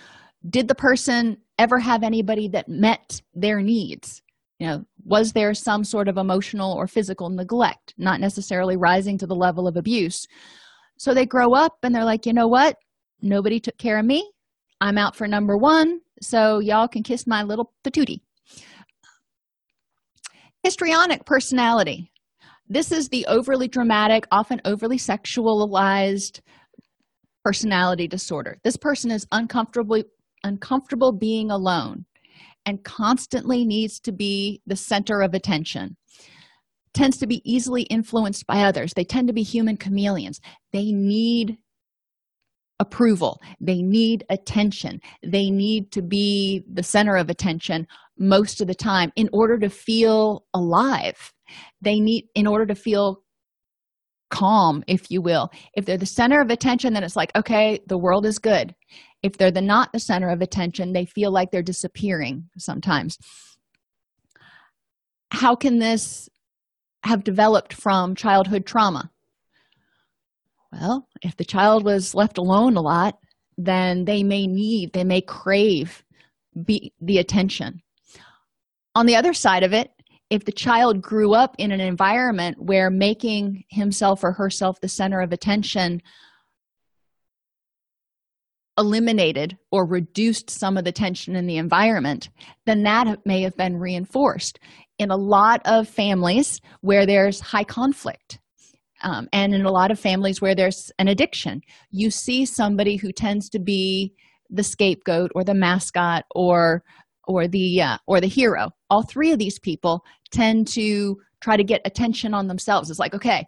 did 0.49 0.67
the 0.67 0.75
person 0.75 1.37
ever 1.57 1.79
have 1.79 2.03
anybody 2.03 2.47
that 2.49 2.67
met 2.67 3.21
their 3.33 3.61
needs 3.61 4.21
you 4.61 4.67
know 4.67 4.83
was 5.03 5.33
there 5.33 5.55
some 5.55 5.83
sort 5.83 6.07
of 6.07 6.17
emotional 6.17 6.71
or 6.73 6.85
physical 6.85 7.31
neglect 7.31 7.95
not 7.97 8.19
necessarily 8.19 8.77
rising 8.77 9.17
to 9.17 9.25
the 9.25 9.35
level 9.35 9.67
of 9.67 9.75
abuse? 9.75 10.27
So 10.99 11.15
they 11.15 11.25
grow 11.25 11.55
up 11.55 11.73
and 11.81 11.95
they're 11.95 12.05
like 12.05 12.27
you 12.27 12.33
know 12.33 12.47
what? 12.47 12.75
Nobody 13.23 13.59
took 13.59 13.77
care 13.79 13.97
of 13.97 14.05
me. 14.05 14.31
I'm 14.79 14.99
out 14.99 15.15
for 15.15 15.27
number 15.27 15.57
one. 15.57 16.01
So 16.21 16.59
y'all 16.59 16.87
can 16.87 17.01
kiss 17.01 17.25
my 17.25 17.41
little 17.41 17.73
patootie. 17.83 18.21
Histrionic 20.61 21.25
personality. 21.25 22.11
This 22.69 22.91
is 22.91 23.09
the 23.09 23.25
overly 23.25 23.67
dramatic 23.67 24.27
often 24.31 24.61
overly 24.63 24.97
sexualized 24.97 26.39
personality 27.43 28.07
disorder. 28.07 28.59
This 28.63 28.77
person 28.77 29.09
is 29.09 29.25
uncomfortably 29.31 30.05
uncomfortable 30.43 31.11
being 31.11 31.49
alone 31.49 32.05
and 32.65 32.83
constantly 32.83 33.65
needs 33.65 33.99
to 34.01 34.11
be 34.11 34.61
the 34.65 34.75
center 34.75 35.21
of 35.21 35.33
attention. 35.33 35.97
Tends 36.93 37.17
to 37.19 37.27
be 37.27 37.41
easily 37.49 37.83
influenced 37.83 38.45
by 38.45 38.63
others. 38.63 38.93
They 38.93 39.05
tend 39.05 39.27
to 39.27 39.33
be 39.33 39.43
human 39.43 39.77
chameleons. 39.77 40.39
They 40.73 40.91
need 40.91 41.57
approval. 42.79 43.39
They 43.59 43.81
need 43.81 44.25
attention. 44.29 44.99
They 45.23 45.49
need 45.51 45.91
to 45.91 46.01
be 46.01 46.63
the 46.71 46.83
center 46.83 47.15
of 47.15 47.29
attention 47.29 47.87
most 48.17 48.59
of 48.59 48.67
the 48.67 48.75
time 48.75 49.11
in 49.15 49.29
order 49.31 49.57
to 49.59 49.69
feel 49.69 50.45
alive. 50.53 51.33
They 51.81 51.99
need 51.99 52.25
in 52.35 52.47
order 52.47 52.65
to 52.65 52.75
feel 52.75 53.23
calm 54.31 54.83
if 54.87 55.11
you 55.11 55.21
will. 55.21 55.51
If 55.75 55.85
they're 55.85 55.97
the 55.97 56.05
center 56.05 56.41
of 56.41 56.49
attention 56.49 56.93
then 56.93 57.03
it's 57.03 57.15
like 57.15 57.31
okay 57.35 57.79
the 57.87 57.97
world 57.97 58.25
is 58.25 58.39
good. 58.39 58.73
If 59.21 59.37
they're 59.37 59.51
the 59.51 59.61
not 59.61 59.93
the 59.93 59.99
center 59.99 60.29
of 60.29 60.41
attention 60.41 60.93
they 60.93 61.05
feel 61.05 61.31
like 61.31 61.51
they're 61.51 61.61
disappearing 61.61 62.49
sometimes. 62.57 63.17
How 65.31 65.55
can 65.55 65.77
this 65.77 66.29
have 67.03 67.23
developed 67.23 67.73
from 67.73 68.15
childhood 68.15 68.65
trauma? 68.65 69.11
Well 70.71 71.07
if 71.21 71.37
the 71.37 71.45
child 71.45 71.85
was 71.85 72.15
left 72.15 72.39
alone 72.39 72.77
a 72.77 72.81
lot 72.81 73.17
then 73.57 74.05
they 74.05 74.23
may 74.23 74.47
need 74.47 74.93
they 74.93 75.03
may 75.03 75.21
crave 75.21 76.03
be, 76.65 76.93
the 76.99 77.17
attention. 77.19 77.81
On 78.95 79.05
the 79.05 79.15
other 79.15 79.33
side 79.33 79.63
of 79.63 79.73
it 79.73 79.91
if 80.31 80.45
the 80.45 80.51
child 80.51 81.01
grew 81.01 81.33
up 81.33 81.55
in 81.59 81.73
an 81.73 81.81
environment 81.81 82.57
where 82.57 82.89
making 82.89 83.65
himself 83.67 84.23
or 84.23 84.31
herself 84.31 84.79
the 84.79 84.87
center 84.87 85.19
of 85.19 85.33
attention 85.33 86.01
eliminated 88.77 89.57
or 89.71 89.85
reduced 89.85 90.49
some 90.49 90.77
of 90.77 90.85
the 90.85 90.91
tension 90.93 91.35
in 91.35 91.47
the 91.47 91.57
environment, 91.57 92.29
then 92.65 92.83
that 92.83 93.25
may 93.25 93.41
have 93.41 93.57
been 93.57 93.77
reinforced. 93.77 94.57
In 94.97 95.11
a 95.11 95.17
lot 95.17 95.61
of 95.65 95.89
families 95.89 96.61
where 96.79 97.05
there's 97.05 97.41
high 97.41 97.65
conflict, 97.65 98.39
um, 99.03 99.27
and 99.33 99.53
in 99.53 99.65
a 99.65 99.71
lot 99.71 99.91
of 99.91 99.99
families 99.99 100.39
where 100.39 100.55
there's 100.55 100.91
an 100.97 101.09
addiction, 101.09 101.61
you 101.89 102.09
see 102.09 102.45
somebody 102.45 102.95
who 102.95 103.11
tends 103.11 103.49
to 103.49 103.59
be 103.59 104.13
the 104.49 104.63
scapegoat 104.63 105.31
or 105.35 105.43
the 105.43 105.53
mascot 105.53 106.23
or 106.33 106.83
or 107.27 107.47
the 107.47 107.81
uh, 107.81 107.97
or 108.07 108.21
the 108.21 108.27
hero 108.27 108.71
all 108.91 109.01
three 109.01 109.31
of 109.31 109.39
these 109.39 109.57
people 109.57 110.05
tend 110.29 110.67
to 110.67 111.19
try 111.41 111.57
to 111.57 111.63
get 111.63 111.81
attention 111.85 112.35
on 112.35 112.47
themselves. 112.47 112.91
It's 112.91 112.99
like 112.99 113.15
okay 113.15 113.47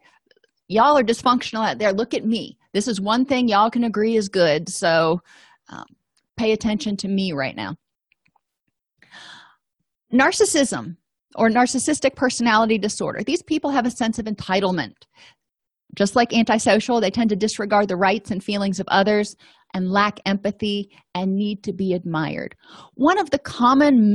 y'all 0.68 0.98
are 0.98 1.04
dysfunctional 1.04 1.68
out 1.68 1.78
there. 1.78 1.94
Look 1.94 2.14
at 2.14 2.26
me. 2.26 2.58
This 2.74 2.88
is 2.88 3.00
one 3.00 3.26
thing 3.26 3.48
y'all 3.48 3.70
can 3.70 3.84
agree 3.84 4.16
is 4.16 4.30
good. 4.30 4.70
So 4.70 5.22
um, 5.70 5.86
pay 6.38 6.52
attention 6.52 6.98
to 6.98 7.08
me 7.08 7.32
right 7.34 7.56
now. 7.56 7.76
Narcissism 10.12 10.98
or 11.36 11.50
narcissistic 11.50 12.16
personality 12.16 12.78
disorder. 12.78 13.24
These 13.24 13.44
people 13.44 13.72
have 13.72 13.86
a 13.86 13.92
sense 13.92 14.20
of 14.20 14.26
entitlement. 14.26 14.94
Just 15.96 16.16
like 16.16 16.34
antisocial 16.34 17.00
they 17.00 17.12
tend 17.12 17.30
to 17.30 17.36
disregard 17.36 17.88
the 17.88 17.96
rights 17.96 18.32
and 18.32 18.44
feelings 18.44 18.80
of 18.80 18.88
others 18.88 19.36
and 19.76 19.92
lack 19.92 20.20
empathy 20.26 20.90
and 21.16 21.36
need 21.36 21.64
to 21.64 21.74
be 21.74 21.94
admired. 21.94 22.56
One 22.96 23.20
of 23.20 23.30
the 23.32 23.40
common 23.40 24.14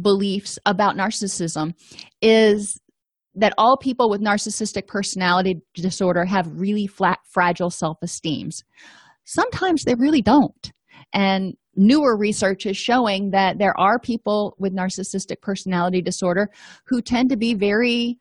misbeliefs 0.00 0.58
about 0.66 0.96
narcissism 0.96 1.74
is 2.20 2.80
that 3.34 3.54
all 3.58 3.76
people 3.76 4.08
with 4.08 4.20
narcissistic 4.20 4.86
personality 4.86 5.60
disorder 5.74 6.24
have 6.24 6.48
really 6.52 6.86
flat, 6.86 7.18
fragile 7.30 7.70
self 7.70 7.98
esteems. 8.02 8.62
Sometimes 9.24 9.84
they 9.84 9.94
really 9.94 10.22
don't. 10.22 10.72
And 11.12 11.54
newer 11.76 12.16
research 12.16 12.66
is 12.66 12.76
showing 12.76 13.30
that 13.30 13.58
there 13.58 13.78
are 13.78 13.98
people 13.98 14.54
with 14.58 14.74
narcissistic 14.74 15.40
personality 15.40 16.00
disorder 16.00 16.50
who 16.86 17.02
tend 17.02 17.30
to 17.30 17.36
be 17.36 17.54
very 17.54 18.18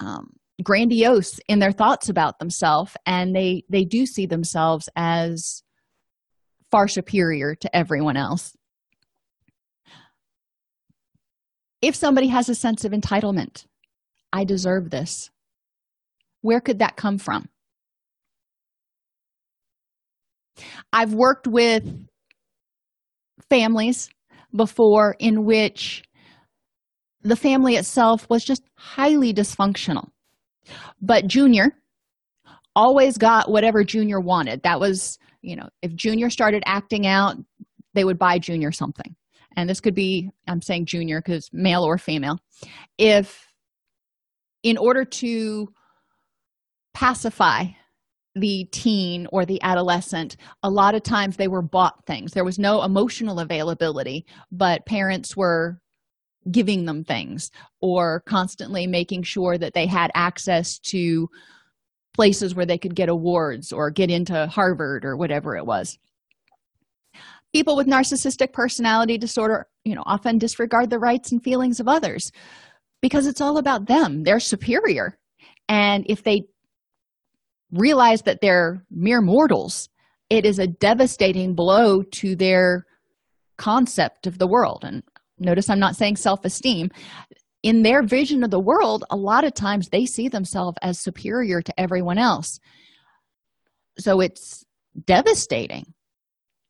um, 0.00 0.30
grandiose 0.62 1.38
in 1.48 1.58
their 1.58 1.72
thoughts 1.72 2.08
about 2.08 2.38
themselves 2.38 2.96
and 3.06 3.34
they 3.34 3.62
they 3.68 3.84
do 3.84 4.04
see 4.04 4.26
themselves 4.26 4.88
as 4.96 5.62
far 6.70 6.88
superior 6.88 7.54
to 7.54 7.74
everyone 7.76 8.16
else 8.16 8.56
if 11.82 11.94
somebody 11.94 12.28
has 12.28 12.48
a 12.48 12.54
sense 12.54 12.84
of 12.84 12.92
entitlement 12.92 13.64
i 14.32 14.44
deserve 14.44 14.90
this. 14.90 15.30
Where 16.42 16.60
could 16.60 16.78
that 16.78 16.96
come 16.96 17.18
from? 17.18 17.48
I've 20.92 21.14
worked 21.14 21.46
with 21.46 21.84
families 23.48 24.08
before 24.54 25.16
in 25.18 25.44
which 25.44 26.02
the 27.22 27.36
family 27.36 27.76
itself 27.76 28.26
was 28.30 28.44
just 28.44 28.62
highly 28.76 29.32
dysfunctional. 29.34 30.08
But 31.00 31.26
junior 31.26 31.72
always 32.76 33.18
got 33.18 33.50
whatever 33.50 33.82
junior 33.82 34.20
wanted. 34.20 34.62
That 34.62 34.80
was 34.80 35.18
you 35.42 35.56
know 35.56 35.68
if 35.82 35.94
junior 35.94 36.30
started 36.30 36.62
acting 36.66 37.06
out 37.06 37.36
they 37.94 38.04
would 38.04 38.18
buy 38.18 38.38
junior 38.38 38.72
something 38.72 39.14
and 39.58 39.68
this 39.68 39.80
could 39.80 39.94
be 39.94 40.30
i'm 40.46 40.62
saying 40.62 40.86
junior 40.86 41.20
because 41.20 41.50
male 41.52 41.82
or 41.82 41.98
female 41.98 42.38
if 42.96 43.46
in 44.62 44.78
order 44.78 45.04
to 45.04 45.68
pacify 46.94 47.64
the 48.34 48.64
teen 48.70 49.26
or 49.32 49.44
the 49.44 49.60
adolescent 49.62 50.36
a 50.62 50.70
lot 50.70 50.94
of 50.94 51.02
times 51.02 51.36
they 51.36 51.48
were 51.48 51.62
bought 51.62 52.04
things. 52.06 52.32
There 52.32 52.44
was 52.44 52.58
no 52.58 52.82
emotional 52.82 53.40
availability 53.40 54.26
but 54.52 54.86
parents 54.86 55.36
were 55.36 55.80
giving 56.50 56.84
them 56.84 57.04
things 57.04 57.50
or 57.80 58.22
constantly 58.26 58.86
making 58.86 59.22
sure 59.22 59.58
that 59.58 59.74
they 59.74 59.86
had 59.86 60.10
access 60.14 60.78
to 60.78 61.28
places 62.14 62.54
where 62.54 62.66
they 62.66 62.78
could 62.78 62.94
get 62.94 63.08
awards 63.08 63.72
or 63.72 63.90
get 63.90 64.10
into 64.10 64.46
harvard 64.46 65.04
or 65.04 65.16
whatever 65.16 65.56
it 65.56 65.66
was 65.66 65.98
people 67.52 67.76
with 67.76 67.86
narcissistic 67.86 68.52
personality 68.52 69.18
disorder 69.18 69.66
you 69.84 69.94
know 69.94 70.02
often 70.06 70.38
disregard 70.38 70.90
the 70.90 70.98
rights 70.98 71.32
and 71.32 71.42
feelings 71.42 71.80
of 71.80 71.88
others 71.88 72.30
because 73.00 73.26
it's 73.26 73.40
all 73.40 73.58
about 73.58 73.86
them. 73.86 74.24
They're 74.24 74.40
superior. 74.40 75.18
And 75.68 76.04
if 76.08 76.24
they 76.24 76.42
realize 77.72 78.22
that 78.22 78.40
they're 78.40 78.84
mere 78.90 79.20
mortals 79.20 79.88
it 80.30 80.44
is 80.44 80.58
a 80.58 80.66
devastating 80.66 81.54
blow 81.54 82.02
to 82.02 82.36
their 82.36 82.84
concept 83.56 84.26
of 84.26 84.38
the 84.38 84.46
world. 84.46 84.84
And 84.84 85.02
notice 85.38 85.70
i'm 85.70 85.78
not 85.78 85.96
saying 85.96 86.16
self-esteem. 86.16 86.90
In 87.62 87.82
their 87.82 88.02
vision 88.02 88.44
of 88.44 88.50
the 88.50 88.60
world 88.60 89.04
a 89.10 89.16
lot 89.16 89.44
of 89.44 89.54
times 89.54 89.88
they 89.88 90.06
see 90.06 90.28
themselves 90.28 90.78
as 90.82 90.98
superior 90.98 91.60
to 91.62 91.80
everyone 91.80 92.18
else. 92.18 92.58
So 93.98 94.20
it's 94.20 94.64
devastating 95.04 95.92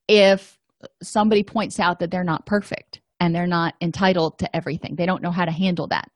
if 0.08 0.57
somebody 1.02 1.42
points 1.42 1.80
out 1.80 1.98
that 1.98 2.10
they're 2.10 2.24
not 2.24 2.46
perfect 2.46 3.00
and 3.20 3.34
they're 3.34 3.46
not 3.46 3.74
entitled 3.80 4.38
to 4.38 4.56
everything. 4.56 4.94
They 4.96 5.06
don't 5.06 5.22
know 5.22 5.30
how 5.30 5.44
to 5.44 5.50
handle 5.50 5.86
that. 5.88 6.08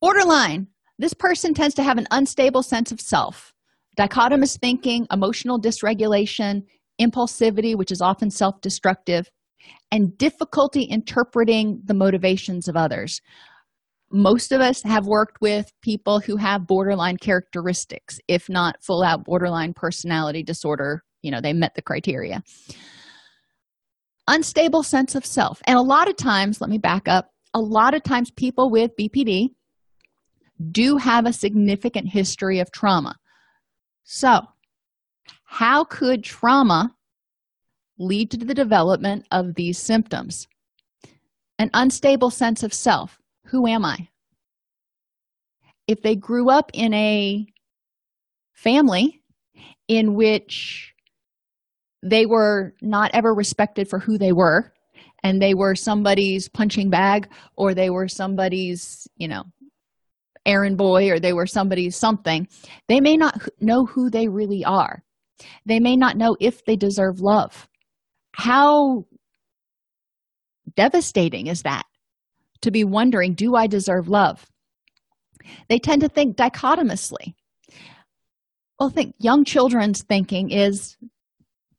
Borderline. 0.00 0.68
This 0.98 1.14
person 1.14 1.54
tends 1.54 1.74
to 1.76 1.82
have 1.82 1.96
an 1.96 2.06
unstable 2.10 2.62
sense 2.62 2.92
of 2.92 3.00
self. 3.00 3.54
Dichotomous 3.98 4.58
thinking 4.58 5.06
emotional 5.10 5.60
dysregulation 5.60 6.62
impulsivity 7.00 7.74
which 7.74 7.90
is 7.90 8.02
often 8.02 8.30
self-destructive 8.30 9.30
and 9.90 10.16
difficulty 10.18 10.82
interpreting 10.82 11.80
the 11.84 11.94
motivations 11.94 12.68
of 12.68 12.76
others. 12.76 13.20
Most 14.12 14.52
of 14.52 14.60
us 14.60 14.82
have 14.82 15.06
worked 15.06 15.40
with 15.40 15.72
people 15.82 16.20
who 16.20 16.36
have 16.36 16.66
borderline 16.66 17.16
characteristics 17.16 18.18
if 18.28 18.48
not 18.48 18.82
full 18.82 19.02
out 19.02 19.24
borderline 19.24 19.72
personality 19.72 20.42
disorder 20.42 21.02
you 21.22 21.30
know 21.30 21.40
they 21.40 21.52
met 21.52 21.74
the 21.74 21.82
criteria. 21.82 22.42
Unstable 24.28 24.82
sense 24.82 25.14
of 25.14 25.26
self. 25.26 25.60
And 25.66 25.76
a 25.76 25.82
lot 25.82 26.08
of 26.08 26.16
times 26.16 26.60
let 26.60 26.70
me 26.70 26.78
back 26.78 27.08
up 27.08 27.30
a 27.54 27.60
lot 27.60 27.94
of 27.94 28.02
times 28.02 28.30
people 28.30 28.70
with 28.70 28.96
bpd 28.96 29.50
do 30.70 30.96
have 30.96 31.26
a 31.26 31.32
significant 31.32 32.08
history 32.08 32.58
of 32.58 32.70
trauma. 32.70 33.16
So 34.04 34.42
how 35.44 35.84
could 35.84 36.22
trauma 36.22 36.94
lead 37.98 38.30
to 38.32 38.36
the 38.36 38.54
development 38.54 39.26
of 39.30 39.54
these 39.54 39.78
symptoms? 39.78 40.46
An 41.58 41.70
unstable 41.72 42.30
sense 42.30 42.62
of 42.62 42.74
self. 42.74 43.18
Who 43.46 43.66
am 43.66 43.84
i? 43.84 44.08
If 45.86 46.02
they 46.02 46.14
grew 46.14 46.50
up 46.50 46.70
in 46.74 46.92
a 46.92 47.46
family 48.52 49.22
in 49.88 50.14
which 50.14 50.92
they 52.02 52.26
were 52.26 52.74
not 52.80 53.10
ever 53.14 53.34
respected 53.34 53.88
for 53.88 53.98
who 53.98 54.18
they 54.18 54.32
were 54.32 54.72
and 55.22 55.40
they 55.40 55.54
were 55.54 55.74
somebody's 55.74 56.48
punching 56.48 56.90
bag 56.90 57.28
or 57.56 57.74
they 57.74 57.90
were 57.90 58.08
somebody's 58.08 59.06
you 59.16 59.28
know 59.28 59.44
errand 60.46 60.78
boy 60.78 61.10
or 61.10 61.18
they 61.18 61.32
were 61.32 61.46
somebody's 61.46 61.96
something. 61.96 62.48
They 62.88 63.00
may 63.00 63.16
not 63.16 63.48
know 63.60 63.86
who 63.86 64.10
they 64.10 64.28
really 64.28 64.64
are. 64.64 65.02
They 65.66 65.80
may 65.80 65.96
not 65.96 66.16
know 66.16 66.36
if 66.40 66.64
they 66.64 66.76
deserve 66.76 67.20
love. 67.20 67.68
How 68.32 69.06
devastating 70.76 71.46
is 71.46 71.62
that 71.62 71.84
to 72.62 72.70
be 72.70 72.84
wondering 72.84 73.34
do 73.34 73.56
i 73.56 73.66
deserve 73.66 74.08
love? 74.08 74.46
They 75.68 75.78
tend 75.78 76.02
to 76.02 76.08
think 76.08 76.36
dichotomously. 76.36 77.34
Well 78.78 78.90
think 78.90 79.14
young 79.18 79.44
children's 79.44 80.02
thinking 80.02 80.50
is 80.50 80.96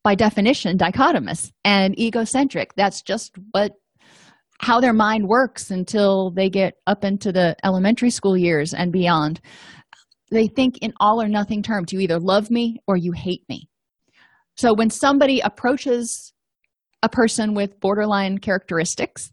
by 0.04 0.16
definition 0.16 0.78
dichotomous 0.78 1.52
and 1.64 1.98
egocentric. 2.00 2.74
That's 2.76 3.02
just 3.02 3.34
what 3.52 3.74
how 4.60 4.80
their 4.80 4.94
mind 4.94 5.28
works 5.28 5.72
until 5.72 6.32
they 6.32 6.50
get 6.50 6.76
up 6.86 7.04
into 7.04 7.32
the 7.32 7.56
elementary 7.64 8.12
school 8.12 8.38
years 8.38 8.74
and 8.74 8.92
beyond. 8.92 9.42
They 10.32 10.48
think 10.48 10.78
in 10.82 10.94
all 11.00 11.22
or 11.22 11.28
nothing 11.28 11.64
terms. 11.64 11.92
You 11.92 12.00
either 12.00 12.20
love 12.20 12.52
me 12.52 12.78
or 12.88 12.96
you 12.96 13.12
hate 13.12 13.44
me. 13.50 13.68
So 14.56 14.74
when 14.74 14.92
somebody 14.92 15.40
approaches 15.40 16.34
a 17.02 17.10
person 17.10 17.56
with 17.56 17.80
borderline 17.80 18.38
characteristics 18.38 19.32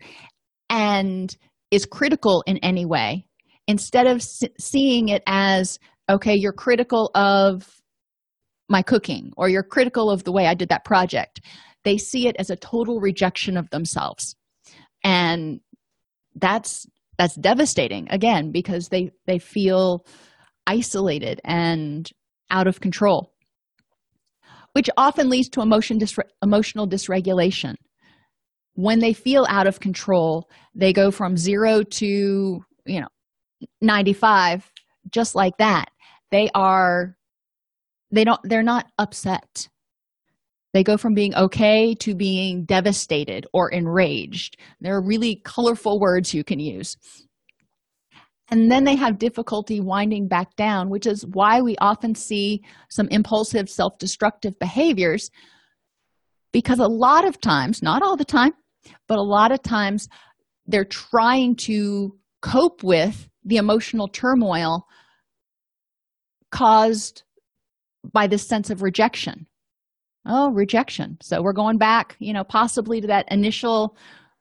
and 0.70 1.36
is 1.70 1.84
critical 1.84 2.42
in 2.46 2.56
any 2.58 2.86
way 2.86 3.26
instead 3.66 4.06
of 4.06 4.22
seeing 4.22 5.08
it 5.08 5.22
as 5.26 5.78
okay 6.10 6.34
you're 6.34 6.52
critical 6.52 7.10
of 7.14 7.77
my 8.68 8.82
cooking 8.82 9.32
or 9.36 9.48
you're 9.48 9.62
critical 9.62 10.10
of 10.10 10.24
the 10.24 10.32
way 10.32 10.46
i 10.46 10.54
did 10.54 10.68
that 10.68 10.84
project 10.84 11.40
they 11.84 11.96
see 11.96 12.28
it 12.28 12.36
as 12.38 12.50
a 12.50 12.56
total 12.56 13.00
rejection 13.00 13.56
of 13.56 13.70
themselves. 13.70 14.36
And 15.04 15.60
that's 16.34 16.86
that's 17.16 17.34
devastating 17.34 18.08
again 18.10 18.52
because 18.52 18.88
they 18.88 19.10
they 19.26 19.38
feel 19.38 20.06
isolated 20.66 21.40
and 21.44 22.10
out 22.50 22.66
of 22.66 22.80
control 22.80 23.32
which 24.74 24.90
often 24.96 25.28
leads 25.30 25.48
to 25.48 25.62
emotion 25.62 25.98
dysre- 25.98 26.28
emotional 26.42 26.86
dysregulation. 26.86 27.74
When 28.74 29.00
they 29.00 29.14
feel 29.14 29.46
out 29.48 29.66
of 29.66 29.80
control 29.80 30.48
they 30.74 30.92
go 30.92 31.10
from 31.10 31.36
0 31.36 31.84
to 31.84 32.06
you 32.86 33.00
know 33.00 33.08
95 33.80 34.70
just 35.10 35.34
like 35.34 35.56
that. 35.56 35.86
They 36.30 36.50
are 36.54 37.16
they 38.10 38.24
don't 38.24 38.40
they're 38.44 38.62
not 38.62 38.86
upset. 38.98 39.68
They 40.74 40.82
go 40.84 40.96
from 40.96 41.14
being 41.14 41.34
okay 41.34 41.94
to 42.00 42.14
being 42.14 42.64
devastated 42.64 43.46
or 43.52 43.70
enraged. 43.70 44.58
There 44.80 44.94
are 44.94 45.02
really 45.02 45.40
colorful 45.44 45.98
words 45.98 46.34
you 46.34 46.44
can 46.44 46.60
use. 46.60 46.96
And 48.50 48.70
then 48.70 48.84
they 48.84 48.96
have 48.96 49.18
difficulty 49.18 49.80
winding 49.80 50.28
back 50.28 50.56
down 50.56 50.90
which 50.90 51.06
is 51.06 51.26
why 51.26 51.60
we 51.60 51.76
often 51.78 52.14
see 52.14 52.62
some 52.90 53.08
impulsive 53.08 53.68
self-destructive 53.68 54.58
behaviors. 54.58 55.30
Because 56.52 56.78
a 56.78 56.86
lot 56.86 57.26
of 57.26 57.40
times 57.40 57.82
not 57.82 58.02
all 58.02 58.16
the 58.16 58.24
time 58.24 58.52
but 59.06 59.18
a 59.18 59.22
lot 59.22 59.52
of 59.52 59.62
times 59.62 60.08
they're 60.66 60.84
trying 60.84 61.56
to 61.56 62.16
cope 62.40 62.82
with 62.82 63.28
the 63.44 63.56
emotional 63.56 64.08
turmoil 64.08 64.86
caused 66.50 67.22
by 68.12 68.26
this 68.26 68.46
sense 68.46 68.70
of 68.70 68.82
rejection. 68.82 69.46
Oh 70.26 70.50
rejection. 70.50 71.18
So 71.22 71.42
we're 71.42 71.52
going 71.52 71.78
back 71.78 72.16
you 72.18 72.32
know 72.32 72.44
possibly 72.44 73.00
to 73.00 73.06
that 73.08 73.30
initial 73.30 73.96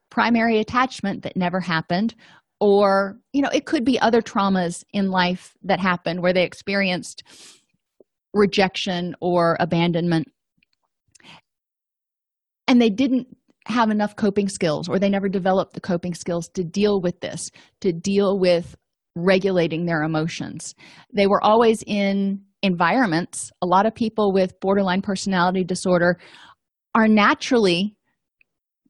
primary 0.09 0.59
attachment 0.59 1.23
that 1.23 1.35
never 1.35 1.59
happened 1.59 2.15
or 2.59 3.19
you 3.33 3.41
know 3.41 3.49
it 3.53 3.65
could 3.65 3.85
be 3.85 3.99
other 3.99 4.21
traumas 4.21 4.83
in 4.93 5.09
life 5.09 5.53
that 5.63 5.79
happened 5.79 6.21
where 6.21 6.33
they 6.33 6.43
experienced 6.43 7.23
rejection 8.33 9.15
or 9.19 9.57
abandonment. 9.59 10.27
And 12.67 12.81
they 12.81 12.89
didn't 12.89 13.27
have 13.65 13.89
enough 13.89 14.15
coping 14.15 14.47
skills 14.47 14.87
or 14.87 14.99
they 14.99 15.09
never 15.09 15.27
developed 15.27 15.73
the 15.73 15.81
coping 15.81 16.13
skills 16.13 16.49
to 16.49 16.63
deal 16.63 17.01
with 17.01 17.19
this 17.19 17.51
to 17.81 17.91
deal 17.91 18.39
with 18.39 18.75
regulating 19.15 19.85
their 19.85 20.03
emotions. 20.03 20.73
They 21.13 21.27
were 21.27 21.43
always 21.43 21.83
in 21.85 22.41
environments 22.67 23.51
a 23.61 23.65
lot 23.65 23.87
of 23.87 23.95
people 23.95 24.31
with 24.31 24.59
borderline 24.59 25.01
personality 25.01 25.63
disorder 25.63 26.19
are 26.93 27.07
naturally 27.07 27.95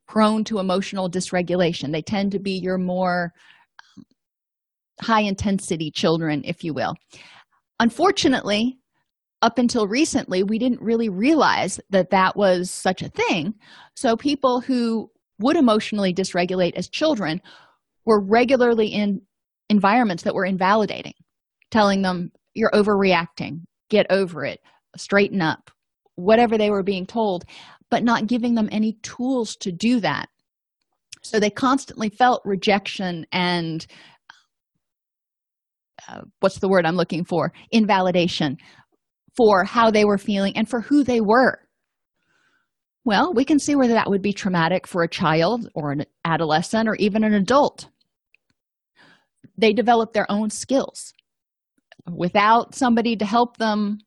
prone 0.08 0.44
to 0.46 0.60
emotional 0.60 1.10
dysregulation. 1.10 1.92
They 1.92 2.02
tend 2.02 2.32
to 2.34 2.40
be 2.40 2.52
your 2.52 2.78
more 2.78 3.34
um, 3.98 4.04
high 5.02 5.22
intensity 5.22 5.92
children 5.92 6.42
if 6.44 6.64
you 6.64 6.74
will. 6.74 6.96
Unfortunately 7.80 8.78
up 9.44 9.60
until 9.60 9.88
recently 9.88 10.42
we 10.44 10.58
didn't 10.58 10.82
really 10.82 11.10
realize 11.10 11.80
that 11.92 12.10
that 12.10 12.36
was 12.36 12.72
such 12.72 13.02
a 13.02 13.10
thing. 13.10 13.54
So 13.96 14.18
people 14.18 14.60
who 14.60 15.12
would 15.40 15.56
emotionally 15.56 16.14
dysregulate 16.14 16.74
as 16.76 16.90
children 16.90 17.42
were 18.06 18.20
regularly 18.20 18.88
in 18.88 19.22
environments 19.70 20.24
that 20.24 20.34
were 20.34 20.46
invalidating 20.46 21.14
telling 21.72 22.02
them 22.02 22.32
you're 22.54 22.72
overreacting 22.72 23.62
get 23.90 24.06
over 24.10 24.46
it 24.46 24.60
straighten 24.96 25.42
up 25.42 25.72
whatever 26.16 26.58
they 26.58 26.70
were 26.70 26.84
being 26.84 27.06
told 27.06 27.46
but 27.90 28.04
not 28.04 28.28
giving 28.28 28.56
them 28.56 28.70
any 28.72 28.94
tools 29.02 29.56
to 29.58 29.72
do 29.72 30.00
that. 30.02 30.28
So 31.24 31.40
they 31.40 31.50
constantly 31.50 32.10
felt 32.10 32.42
rejection 32.46 33.26
and 33.32 33.86
uh, 36.08 36.22
what's 36.40 36.60
the 36.60 36.70
word 36.70 36.86
i'm 36.86 36.96
looking 36.96 37.26
for? 37.26 37.52
Invalidation 37.72 38.58
for 39.36 39.64
how 39.64 39.92
they 39.92 40.06
were 40.06 40.18
feeling 40.18 40.56
and 40.56 40.70
for 40.70 40.82
who 40.82 41.04
they 41.04 41.22
were. 41.22 41.60
Well 43.04 43.34
we 43.34 43.46
can 43.46 43.60
see 43.60 43.76
whether 43.76 43.94
that 43.94 44.10
would 44.10 44.22
be 44.22 44.34
traumatic 44.34 44.88
for 44.88 45.04
a 45.04 45.10
child 45.10 45.70
or 45.74 45.92
an 45.92 46.06
adolescent 46.24 46.88
or 46.88 46.96
even 46.96 47.24
an 47.24 47.34
adult. 47.34 47.90
They 49.58 49.74
develop 49.74 50.14
their 50.14 50.30
own 50.32 50.50
skills 50.50 51.14
without 52.12 52.76
somebody 52.76 53.16
to 53.16 53.26
help 53.26 53.58
them 53.58 54.00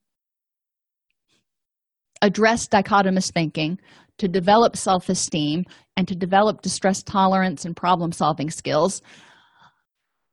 address 2.23 2.69
dichotomous 2.69 3.33
thinking 3.33 3.79
to 4.19 4.29
develop 4.29 4.77
self-esteem 4.77 5.65
and 5.97 6.07
to 6.07 6.15
develop 6.15 6.61
distress 6.61 7.03
tolerance 7.03 7.65
and 7.65 7.77
problem 7.77 8.13
solving 8.13 8.51
skills 8.51 9.01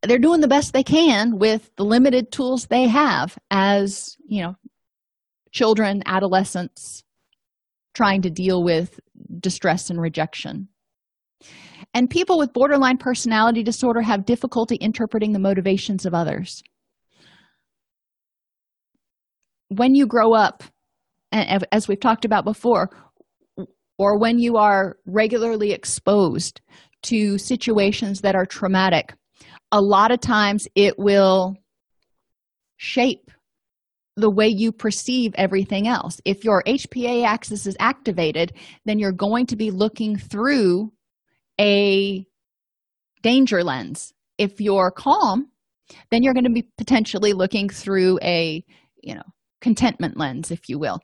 they're 0.04 0.20
doing 0.20 0.42
the 0.42 0.48
best 0.48 0.74
they 0.74 0.84
can 0.84 1.38
with 1.38 1.72
the 1.76 1.84
limited 1.84 2.32
tools 2.32 2.68
they 2.68 2.88
have 2.88 3.38
as 3.50 4.16
you 4.28 4.42
know 4.42 4.56
children 5.52 6.04
adolescents 6.06 7.04
trying 7.98 8.22
to 8.22 8.30
deal 8.30 8.64
with 8.64 9.00
distress 9.40 9.90
and 9.90 10.00
rejection. 10.00 10.68
And 11.96 12.10
people 12.10 12.38
with 12.38 12.54
borderline 12.54 12.98
personality 12.98 13.64
disorder 13.64 14.02
have 14.02 14.26
difficulty 14.26 14.76
interpreting 14.76 15.34
the 15.34 15.40
motivations 15.40 16.06
of 16.06 16.14
others 16.14 16.62
when 19.70 19.96
you 19.96 20.08
grow 20.08 20.34
up 20.34 20.64
and 21.32 21.66
as 21.72 21.88
we've 21.88 22.00
talked 22.00 22.26
about 22.26 22.46
before 22.46 22.90
or 23.98 24.18
when 24.18 24.40
you 24.40 24.58
are 24.58 24.98
regularly 25.06 25.72
exposed 25.72 26.62
to 27.04 27.38
situations 27.38 28.22
that 28.22 28.36
are 28.36 28.46
traumatic 28.46 29.14
a 29.72 29.82
lot 29.82 30.12
of 30.12 30.20
times 30.20 30.68
it 30.76 30.98
will 30.98 31.56
shape 32.78 33.32
the 34.16 34.30
way 34.30 34.48
you 34.48 34.72
perceive 34.72 35.36
everything 35.36 35.88
else. 35.88 36.20
If 36.26 36.44
your 36.44 36.64
hpa 36.64 37.26
axis 37.26 37.68
is 37.68 37.76
activated 37.80 38.54
then 38.86 39.00
you're 39.00 39.12
going 39.12 39.48
to 39.48 39.56
be 39.56 39.72
looking 39.72 40.18
through 40.18 40.92
a 41.60 42.26
danger 43.22 43.64
lens. 43.64 44.14
If 44.38 44.62
you're 44.62 44.92
calm 44.92 45.52
then 46.12 46.24
you're 46.24 46.34
going 46.34 46.46
to 46.46 46.50
be 46.50 46.70
potentially 46.78 47.34
looking 47.34 47.70
through 47.70 48.20
a 48.22 48.64
you 49.04 49.16
know 49.16 49.24
contentment 49.62 50.18
lens 50.18 50.52
if 50.52 50.70
you 50.70 50.80
will. 50.80 51.00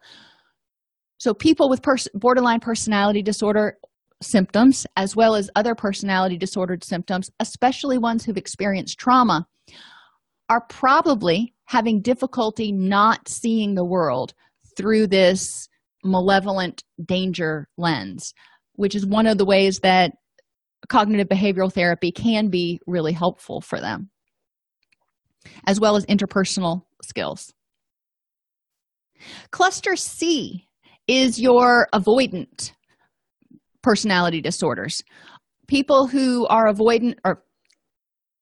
So 1.17 1.33
people 1.33 1.69
with 1.69 1.81
pers- 1.81 2.09
borderline 2.13 2.59
personality 2.59 3.21
disorder 3.21 3.77
symptoms 4.23 4.85
as 4.95 5.15
well 5.15 5.35
as 5.35 5.49
other 5.55 5.75
personality 5.75 6.37
disordered 6.37 6.83
symptoms 6.83 7.29
especially 7.39 7.97
ones 7.97 8.23
who've 8.23 8.37
experienced 8.37 8.97
trauma 8.97 9.45
are 10.49 10.65
probably 10.69 11.53
having 11.65 12.01
difficulty 12.01 12.71
not 12.71 13.27
seeing 13.27 13.75
the 13.75 13.85
world 13.85 14.33
through 14.77 15.07
this 15.07 15.67
malevolent 16.03 16.83
danger 17.05 17.67
lens 17.77 18.33
which 18.75 18.95
is 18.95 19.05
one 19.05 19.27
of 19.27 19.37
the 19.37 19.45
ways 19.45 19.79
that 19.79 20.13
cognitive 20.89 21.27
behavioral 21.27 21.71
therapy 21.71 22.11
can 22.11 22.49
be 22.49 22.79
really 22.87 23.13
helpful 23.13 23.61
for 23.61 23.79
them 23.79 24.09
as 25.67 25.79
well 25.79 25.95
as 25.95 26.05
interpersonal 26.07 26.83
skills 27.01 27.53
cluster 29.51 29.95
c 29.95 30.67
is 31.07 31.39
your 31.39 31.87
avoidant 31.93 32.71
personality 33.81 34.41
disorders. 34.41 35.03
People 35.67 36.07
who 36.07 36.47
are 36.47 36.71
avoidant 36.71 37.15
or 37.25 37.43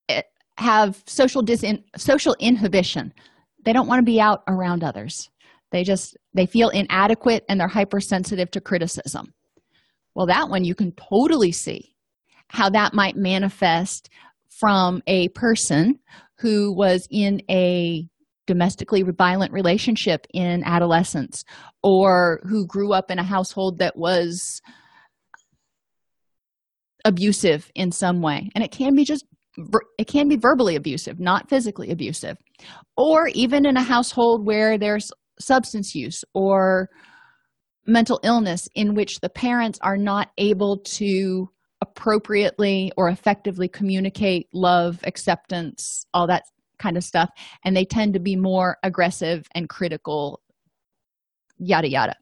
eh, 0.09 0.21
have 0.57 1.03
social 1.07 1.43
disin 1.43 1.83
social 1.97 2.35
inhibition 2.39 3.13
they 3.63 3.73
don't 3.73 3.87
want 3.87 3.99
to 3.99 4.11
be 4.11 4.19
out 4.19 4.41
around 4.47 4.83
others. 4.83 5.29
They 5.71 5.83
just 5.83 6.17
they 6.33 6.45
feel 6.45 6.69
inadequate 6.69 7.43
and 7.47 7.59
they're 7.59 7.67
hypersensitive 7.67 8.51
to 8.51 8.61
criticism. 8.61 9.33
Well 10.15 10.27
that 10.27 10.49
one 10.49 10.63
you 10.63 10.75
can 10.75 10.93
totally 10.93 11.51
see 11.51 11.95
how 12.47 12.69
that 12.69 12.93
might 12.93 13.15
manifest 13.15 14.09
from 14.59 15.01
a 15.07 15.29
person 15.29 15.99
who 16.39 16.75
was 16.75 17.07
in 17.09 17.41
a 17.49 18.07
domestically 18.47 19.03
violent 19.03 19.53
relationship 19.53 20.25
in 20.33 20.63
adolescence 20.63 21.43
or 21.83 22.39
who 22.43 22.65
grew 22.65 22.93
up 22.93 23.11
in 23.11 23.19
a 23.19 23.23
household 23.23 23.79
that 23.79 23.95
was 23.97 24.61
abusive 27.05 27.71
in 27.75 27.91
some 27.91 28.21
way. 28.21 28.49
And 28.55 28.63
it 28.63 28.71
can 28.71 28.95
be 28.95 29.05
just 29.05 29.25
it 29.97 30.07
can 30.07 30.29
be 30.29 30.37
verbally 30.37 30.75
abusive 30.75 31.19
not 31.19 31.49
physically 31.49 31.91
abusive. 31.91 32.37
Or 32.95 33.27
even 33.33 33.65
in 33.65 33.77
a 33.77 33.83
household 33.83 34.45
where 34.45 34.77
there's 34.77 35.11
substance 35.39 35.93
use 35.93 36.23
or 36.33 36.89
mental 37.85 38.19
illness 38.23 38.67
in 38.75 38.95
which 38.95 39.19
the 39.19 39.29
parents 39.29 39.79
are 39.81 39.97
not 39.97 40.29
able 40.37 40.77
to 40.77 41.49
appropriately 41.81 42.91
or 42.95 43.09
effectively 43.09 43.67
communicate 43.67 44.47
love 44.53 44.99
acceptance 45.03 46.05
all 46.13 46.27
that 46.27 46.43
kind 46.81 46.97
of 46.97 47.03
stuff 47.03 47.29
and 47.63 47.75
they 47.75 47.85
tend 47.85 48.13
to 48.13 48.19
be 48.19 48.35
more 48.35 48.77
aggressive 48.83 49.47
and 49.55 49.69
critical 49.69 50.41
yada 51.57 51.89
yada. 51.89 52.15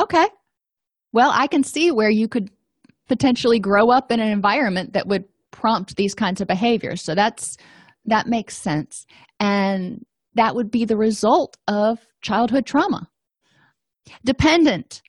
Okay. 0.00 0.26
Well 1.12 1.30
i 1.32 1.46
can 1.46 1.62
see 1.62 1.90
where 1.90 2.10
you 2.10 2.28
could 2.28 2.50
potentially 3.08 3.58
grow 3.58 3.90
up 3.90 4.10
in 4.10 4.20
an 4.20 4.28
environment 4.28 4.92
that 4.94 5.06
would 5.06 5.24
prompt 5.50 5.96
these 5.96 6.14
kinds 6.14 6.40
of 6.40 6.48
behaviors. 6.48 7.02
So 7.02 7.14
that's 7.14 7.56
that 8.06 8.26
makes 8.26 8.56
sense. 8.56 9.06
And 9.40 10.04
that 10.34 10.54
would 10.54 10.70
be 10.70 10.84
the 10.84 10.96
result 10.96 11.56
of 11.68 11.98
childhood 12.22 12.66
trauma. 12.66 13.08
Dependent 14.24 15.00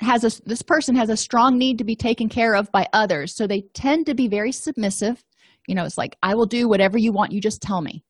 has 0.00 0.24
a 0.24 0.42
this 0.44 0.62
person 0.62 0.94
has 0.96 1.08
a 1.08 1.16
strong 1.16 1.58
need 1.58 1.78
to 1.78 1.84
be 1.84 1.96
taken 1.96 2.28
care 2.28 2.54
of 2.54 2.70
by 2.72 2.86
others 2.92 3.34
so 3.34 3.46
they 3.46 3.62
tend 3.74 4.06
to 4.06 4.14
be 4.14 4.26
very 4.26 4.50
submissive 4.50 5.22
you 5.66 5.74
know 5.74 5.84
it's 5.84 5.98
like 5.98 6.16
i 6.22 6.34
will 6.34 6.46
do 6.46 6.68
whatever 6.68 6.98
you 6.98 7.12
want. 7.12 7.32
You 7.32 7.40
just 7.40 7.62
tell 7.62 7.80
me. 7.80 8.04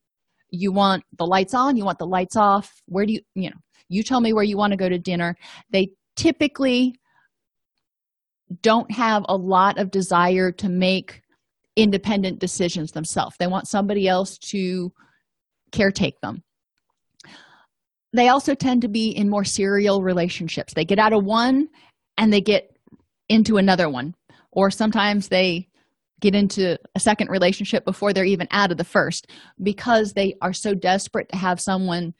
You 0.50 0.70
want 0.72 1.02
the 1.18 1.26
lights 1.26 1.54
on? 1.54 1.76
You 1.76 1.84
want 1.84 1.98
the 1.98 2.06
lights 2.06 2.36
off? 2.36 2.72
Where 2.86 3.06
do 3.06 3.12
you 3.12 3.20
you 3.34 3.50
know 3.50 3.56
you 3.88 4.02
tell 4.02 4.20
me 4.20 4.32
where 4.32 4.44
you 4.44 4.56
want 4.56 4.72
to 4.72 4.76
go 4.76 4.88
to 4.88 4.98
dinner. 4.98 5.36
They 5.70 5.90
typically 6.16 6.94
don't 8.62 8.90
have 8.90 9.24
a 9.28 9.36
lot 9.36 9.78
of 9.78 9.90
desire 9.90 10.52
to 10.52 10.68
make 10.68 11.22
independent 11.76 12.38
decisions 12.38 12.92
themselves. 12.92 13.36
They 13.38 13.46
want 13.46 13.68
somebody 13.68 14.06
else 14.06 14.38
to 14.50 14.92
caretake 15.72 16.20
them. 16.22 16.42
They 18.12 18.28
also 18.28 18.54
tend 18.54 18.82
to 18.82 18.88
be 18.88 19.10
in 19.10 19.28
more 19.28 19.44
serial 19.44 20.02
relationships. 20.02 20.72
They 20.72 20.84
get 20.84 21.00
out 21.00 21.12
of 21.12 21.24
one 21.24 21.68
and 22.16 22.32
they 22.32 22.40
get 22.40 22.70
into 23.28 23.56
another 23.56 23.88
one. 23.88 24.14
Or 24.52 24.70
sometimes 24.70 25.28
they 25.28 25.68
get 26.24 26.34
into 26.34 26.78
a 26.94 27.00
second 27.00 27.28
relationship 27.28 27.84
before 27.84 28.14
they're 28.14 28.24
even 28.24 28.48
out 28.50 28.70
of 28.72 28.78
the 28.78 28.84
first 28.84 29.30
because 29.62 30.14
they 30.14 30.34
are 30.40 30.54
so 30.54 30.74
desperate 30.74 31.28
to 31.28 31.36
have 31.36 31.60
someone 31.60 32.14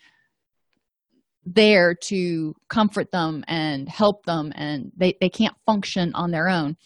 there 1.47 1.95
to 1.95 2.55
comfort 2.69 3.11
them 3.13 3.43
and 3.49 3.89
help 3.89 4.27
them 4.27 4.53
and 4.57 4.93
they, 4.95 5.15
they 5.23 5.31
can't 5.31 5.57
function 5.65 6.13
on 6.15 6.31
their 6.31 6.51
own 6.51 6.77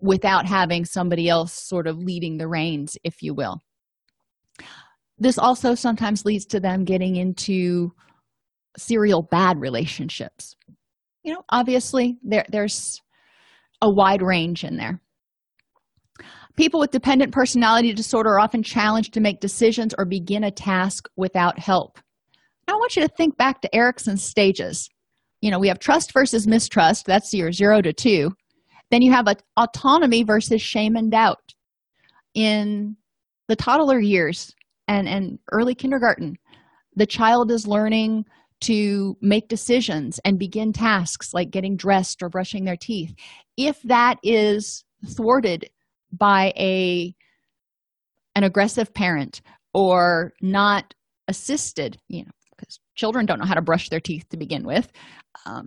without 0.00 0.44
having 0.44 0.84
somebody 0.84 1.28
else 1.28 1.52
sort 1.52 1.86
of 1.86 1.96
leading 1.98 2.36
the 2.36 2.48
reins 2.48 2.98
if 3.04 3.22
you 3.22 3.32
will. 3.32 3.60
This 5.18 5.38
also 5.38 5.76
sometimes 5.76 6.24
leads 6.24 6.46
to 6.46 6.58
them 6.58 6.84
getting 6.84 7.14
into 7.14 7.92
serial 8.76 9.22
bad 9.22 9.60
relationships. 9.60 10.56
You 11.22 11.34
know 11.34 11.44
obviously 11.48 12.18
there 12.24 12.44
there's 12.48 13.00
a 13.80 13.88
wide 13.88 14.22
range 14.22 14.64
in 14.64 14.76
there 14.76 15.00
people 16.56 16.80
with 16.80 16.90
dependent 16.90 17.32
personality 17.32 17.92
disorder 17.92 18.30
are 18.30 18.40
often 18.40 18.62
challenged 18.62 19.14
to 19.14 19.20
make 19.20 19.40
decisions 19.40 19.94
or 19.98 20.04
begin 20.04 20.44
a 20.44 20.50
task 20.50 21.08
without 21.16 21.58
help. 21.58 21.98
I 22.68 22.72
want 22.74 22.96
you 22.96 23.02
to 23.02 23.08
think 23.08 23.36
back 23.36 23.60
to 23.62 23.74
erikson's 23.74 24.24
stages. 24.24 24.88
You 25.40 25.50
know 25.50 25.58
we 25.58 25.68
have 25.68 25.78
trust 25.78 26.12
versus 26.12 26.46
mistrust. 26.46 27.06
That's 27.06 27.34
your 27.34 27.52
zero 27.52 27.82
to 27.82 27.92
two. 27.92 28.30
Then 28.90 29.02
you 29.02 29.12
have 29.12 29.26
autonomy 29.56 30.22
versus 30.22 30.62
shame 30.62 30.96
and 30.96 31.10
doubt. 31.10 31.54
In 32.34 32.96
the 33.48 33.56
toddler 33.56 34.00
years 34.00 34.54
and 34.88 35.08
and 35.08 35.38
early 35.50 35.74
kindergarten 35.74 36.36
the 36.94 37.06
child 37.06 37.50
is 37.50 37.66
learning 37.66 38.24
to 38.60 39.16
make 39.20 39.48
decisions 39.48 40.20
and 40.24 40.38
begin 40.38 40.72
tasks 40.72 41.34
like 41.34 41.50
getting 41.50 41.76
dressed 41.76 42.22
or 42.22 42.28
brushing 42.28 42.64
their 42.64 42.76
teeth. 42.76 43.14
If 43.56 43.82
that 43.82 44.18
is 44.22 44.84
thwarted 45.16 45.68
by 46.12 46.52
a 46.56 47.14
an 48.34 48.44
aggressive 48.44 48.92
parent 48.94 49.40
or 49.74 50.32
not 50.40 50.94
assisted 51.28 51.98
you 52.08 52.24
know 52.24 52.30
because 52.56 52.78
children 52.94 53.26
don't 53.26 53.38
know 53.38 53.46
how 53.46 53.54
to 53.54 53.62
brush 53.62 53.88
their 53.88 54.00
teeth 54.00 54.28
to 54.28 54.36
begin 54.36 54.64
with 54.64 54.90
um, 55.46 55.66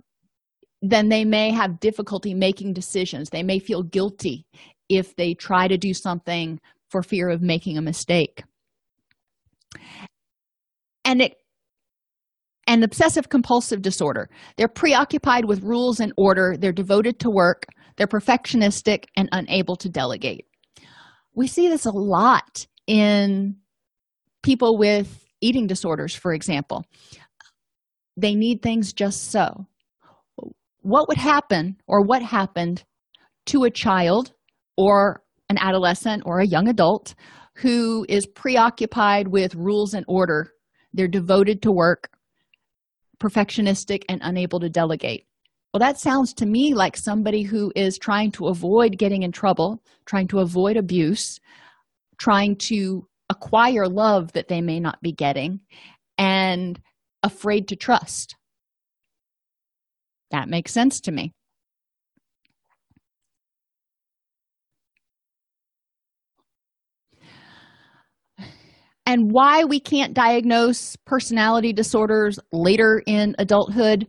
then 0.82 1.08
they 1.08 1.24
may 1.24 1.50
have 1.50 1.80
difficulty 1.80 2.34
making 2.34 2.72
decisions. 2.72 3.30
They 3.30 3.42
may 3.42 3.58
feel 3.58 3.82
guilty 3.82 4.46
if 4.88 5.16
they 5.16 5.34
try 5.34 5.68
to 5.68 5.78
do 5.78 5.92
something 5.94 6.60
for 6.90 7.02
fear 7.02 7.28
of 7.28 7.42
making 7.42 7.78
a 7.78 7.82
mistake. 7.82 8.44
And 11.04 11.22
it 11.22 11.34
and 12.68 12.82
obsessive 12.82 13.28
compulsive 13.28 13.80
disorder. 13.80 14.28
They're 14.56 14.66
preoccupied 14.66 15.44
with 15.44 15.62
rules 15.62 16.00
and 16.00 16.12
order, 16.16 16.56
they're 16.58 16.72
devoted 16.72 17.20
to 17.20 17.30
work, 17.30 17.64
they're 17.96 18.06
perfectionistic 18.06 19.04
and 19.16 19.28
unable 19.32 19.76
to 19.76 19.88
delegate. 19.88 20.46
We 21.34 21.46
see 21.46 21.68
this 21.68 21.86
a 21.86 21.90
lot 21.90 22.66
in 22.86 23.56
people 24.42 24.78
with 24.78 25.26
eating 25.40 25.66
disorders, 25.66 26.14
for 26.14 26.32
example. 26.32 26.84
They 28.16 28.34
need 28.34 28.62
things 28.62 28.92
just 28.92 29.30
so. 29.30 29.66
What 30.80 31.08
would 31.08 31.18
happen 31.18 31.76
or 31.86 32.02
what 32.02 32.22
happened 32.22 32.84
to 33.46 33.64
a 33.64 33.70
child 33.70 34.32
or 34.76 35.22
an 35.48 35.58
adolescent 35.58 36.22
or 36.24 36.40
a 36.40 36.46
young 36.46 36.68
adult 36.68 37.14
who 37.56 38.06
is 38.08 38.26
preoccupied 38.26 39.28
with 39.28 39.54
rules 39.54 39.94
and 39.94 40.04
order? 40.08 40.52
They're 40.92 41.08
devoted 41.08 41.62
to 41.62 41.72
work, 41.72 42.08
perfectionistic, 43.18 44.04
and 44.08 44.20
unable 44.22 44.60
to 44.60 44.70
delegate. 44.70 45.26
Well, 45.72 45.80
that 45.80 45.98
sounds 45.98 46.32
to 46.34 46.46
me 46.46 46.74
like 46.74 46.96
somebody 46.96 47.42
who 47.42 47.72
is 47.76 47.98
trying 47.98 48.32
to 48.32 48.48
avoid 48.48 48.98
getting 48.98 49.22
in 49.22 49.32
trouble, 49.32 49.82
trying 50.06 50.28
to 50.28 50.38
avoid 50.38 50.76
abuse, 50.76 51.38
trying 52.18 52.56
to 52.56 53.06
acquire 53.28 53.88
love 53.88 54.32
that 54.32 54.48
they 54.48 54.60
may 54.60 54.80
not 54.80 55.00
be 55.02 55.12
getting, 55.12 55.60
and 56.18 56.80
afraid 57.22 57.68
to 57.68 57.76
trust. 57.76 58.36
That 60.30 60.48
makes 60.48 60.72
sense 60.72 61.00
to 61.02 61.12
me. 61.12 61.32
And 69.06 69.30
why 69.30 69.64
we 69.64 69.78
can't 69.78 70.14
diagnose 70.14 70.96
personality 71.06 71.72
disorders 71.72 72.40
later 72.52 73.02
in 73.06 73.36
adulthood, 73.38 74.06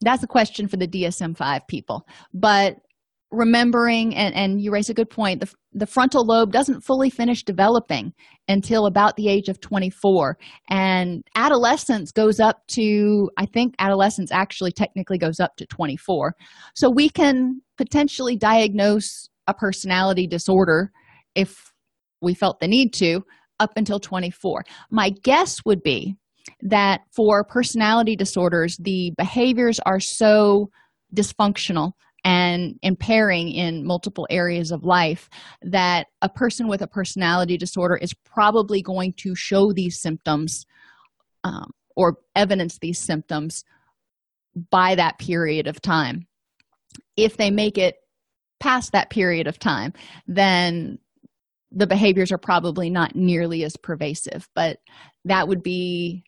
that's 0.00 0.22
a 0.22 0.28
question 0.28 0.68
for 0.68 0.76
the 0.76 0.88
DSM 0.88 1.36
5 1.36 1.66
people. 1.66 2.06
But 2.32 2.76
remembering 3.30 4.14
and, 4.14 4.34
and 4.34 4.60
you 4.60 4.72
raise 4.72 4.88
a 4.88 4.94
good 4.94 5.10
point 5.10 5.40
the, 5.40 5.52
the 5.74 5.86
frontal 5.86 6.24
lobe 6.24 6.50
doesn't 6.50 6.80
fully 6.80 7.10
finish 7.10 7.42
developing 7.44 8.12
until 8.48 8.86
about 8.86 9.16
the 9.16 9.28
age 9.28 9.50
of 9.50 9.60
24 9.60 10.38
and 10.70 11.22
adolescence 11.34 12.10
goes 12.10 12.40
up 12.40 12.66
to 12.68 13.28
i 13.36 13.44
think 13.44 13.74
adolescence 13.78 14.32
actually 14.32 14.72
technically 14.72 15.18
goes 15.18 15.40
up 15.40 15.56
to 15.56 15.66
24 15.66 16.34
so 16.74 16.88
we 16.88 17.10
can 17.10 17.60
potentially 17.76 18.34
diagnose 18.34 19.28
a 19.46 19.52
personality 19.52 20.26
disorder 20.26 20.90
if 21.34 21.72
we 22.22 22.32
felt 22.32 22.60
the 22.60 22.68
need 22.68 22.94
to 22.94 23.22
up 23.60 23.72
until 23.76 24.00
24 24.00 24.64
my 24.90 25.10
guess 25.22 25.58
would 25.66 25.82
be 25.82 26.16
that 26.62 27.02
for 27.12 27.44
personality 27.44 28.16
disorders 28.16 28.76
the 28.78 29.12
behaviors 29.16 29.78
are 29.80 30.00
so 30.00 30.70
dysfunctional 31.14 31.92
and 32.24 32.78
impairing 32.82 33.48
in 33.50 33.86
multiple 33.86 34.26
areas 34.28 34.72
of 34.72 34.84
life 34.84 35.30
that 35.62 36.08
a 36.20 36.28
person 36.28 36.68
with 36.68 36.82
a 36.82 36.86
personality 36.86 37.56
disorder 37.56 37.96
is 37.96 38.12
probably 38.24 38.82
going 38.82 39.12
to 39.12 39.34
show 39.34 39.72
these 39.72 40.00
symptoms 40.00 40.66
um, 41.44 41.70
or 41.96 42.18
evidence 42.34 42.78
these 42.78 42.98
symptoms 42.98 43.64
by 44.70 44.96
that 44.96 45.18
period 45.18 45.68
of 45.68 45.80
time. 45.80 46.26
If 47.16 47.36
they 47.36 47.50
make 47.50 47.78
it 47.78 47.96
past 48.60 48.92
that 48.92 49.10
period 49.10 49.46
of 49.46 49.58
time 49.58 49.92
then 50.26 50.98
the 51.70 51.86
behaviors 51.86 52.32
are 52.32 52.38
probably 52.38 52.90
not 52.90 53.14
nearly 53.14 53.62
as 53.64 53.76
pervasive 53.76 54.48
but 54.54 54.78
that 55.24 55.46
would 55.46 55.62
be 55.62 56.24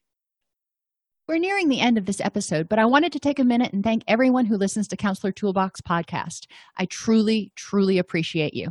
we're 1.31 1.39
nearing 1.39 1.69
the 1.69 1.79
end 1.79 1.97
of 1.97 2.07
this 2.07 2.21
episode, 2.21 2.69
but 2.69 2.81
I 2.81 2.87
wanted 2.87 3.13
to 3.13 3.21
take 3.21 3.39
a 3.39 3.45
minute 3.45 3.73
and 3.73 3.85
thank 3.85 4.03
everyone 4.09 4.47
who 4.47 4.57
listens 4.57 4.89
to 4.89 4.97
Counselor 4.97 5.31
Toolbox 5.31 5.81
podcast. 5.81 6.47
I 6.77 6.87
truly, 6.87 7.53
truly 7.55 7.99
appreciate 7.99 8.53
you. 8.53 8.71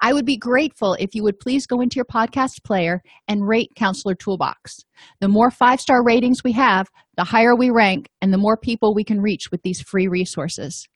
I 0.00 0.12
would 0.12 0.26
be 0.26 0.36
grateful 0.36 0.94
if 0.94 1.14
you 1.14 1.22
would 1.22 1.38
please 1.38 1.68
go 1.68 1.80
into 1.80 1.94
your 1.94 2.04
podcast 2.04 2.64
player 2.64 3.00
and 3.28 3.46
rate 3.46 3.70
Counselor 3.76 4.16
Toolbox. 4.16 4.80
The 5.20 5.28
more 5.28 5.52
five 5.52 5.80
star 5.80 6.02
ratings 6.04 6.42
we 6.42 6.50
have, 6.50 6.88
the 7.16 7.22
higher 7.22 7.54
we 7.54 7.70
rank 7.70 8.08
and 8.20 8.32
the 8.32 8.38
more 8.38 8.56
people 8.56 8.92
we 8.92 9.04
can 9.04 9.20
reach 9.20 9.52
with 9.52 9.62
these 9.62 9.80
free 9.80 10.08
resources. 10.08 10.88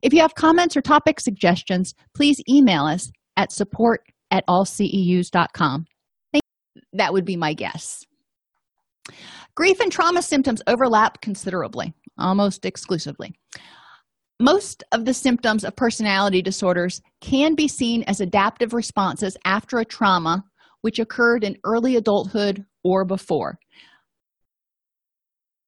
If 0.00 0.12
you 0.12 0.20
have 0.20 0.36
comments 0.36 0.76
or 0.76 0.80
topic 0.80 1.18
suggestions, 1.18 1.92
please 2.14 2.40
email 2.48 2.84
us 2.84 3.10
at 3.36 3.50
support 3.50 4.02
at 4.30 4.44
allceus.com. 4.46 5.86
That 6.92 7.12
would 7.12 7.24
be 7.24 7.36
my 7.36 7.52
guess. 7.52 8.04
Grief 9.54 9.80
and 9.80 9.92
trauma 9.92 10.22
symptoms 10.22 10.62
overlap 10.66 11.20
considerably, 11.20 11.92
almost 12.18 12.64
exclusively. 12.64 13.34
Most 14.40 14.82
of 14.92 15.04
the 15.04 15.14
symptoms 15.14 15.62
of 15.62 15.76
personality 15.76 16.42
disorders 16.42 17.00
can 17.20 17.54
be 17.54 17.68
seen 17.68 18.02
as 18.04 18.20
adaptive 18.20 18.72
responses 18.72 19.36
after 19.44 19.78
a 19.78 19.84
trauma 19.84 20.44
which 20.80 20.98
occurred 20.98 21.44
in 21.44 21.58
early 21.64 21.96
adulthood 21.96 22.64
or 22.82 23.04
before. 23.04 23.58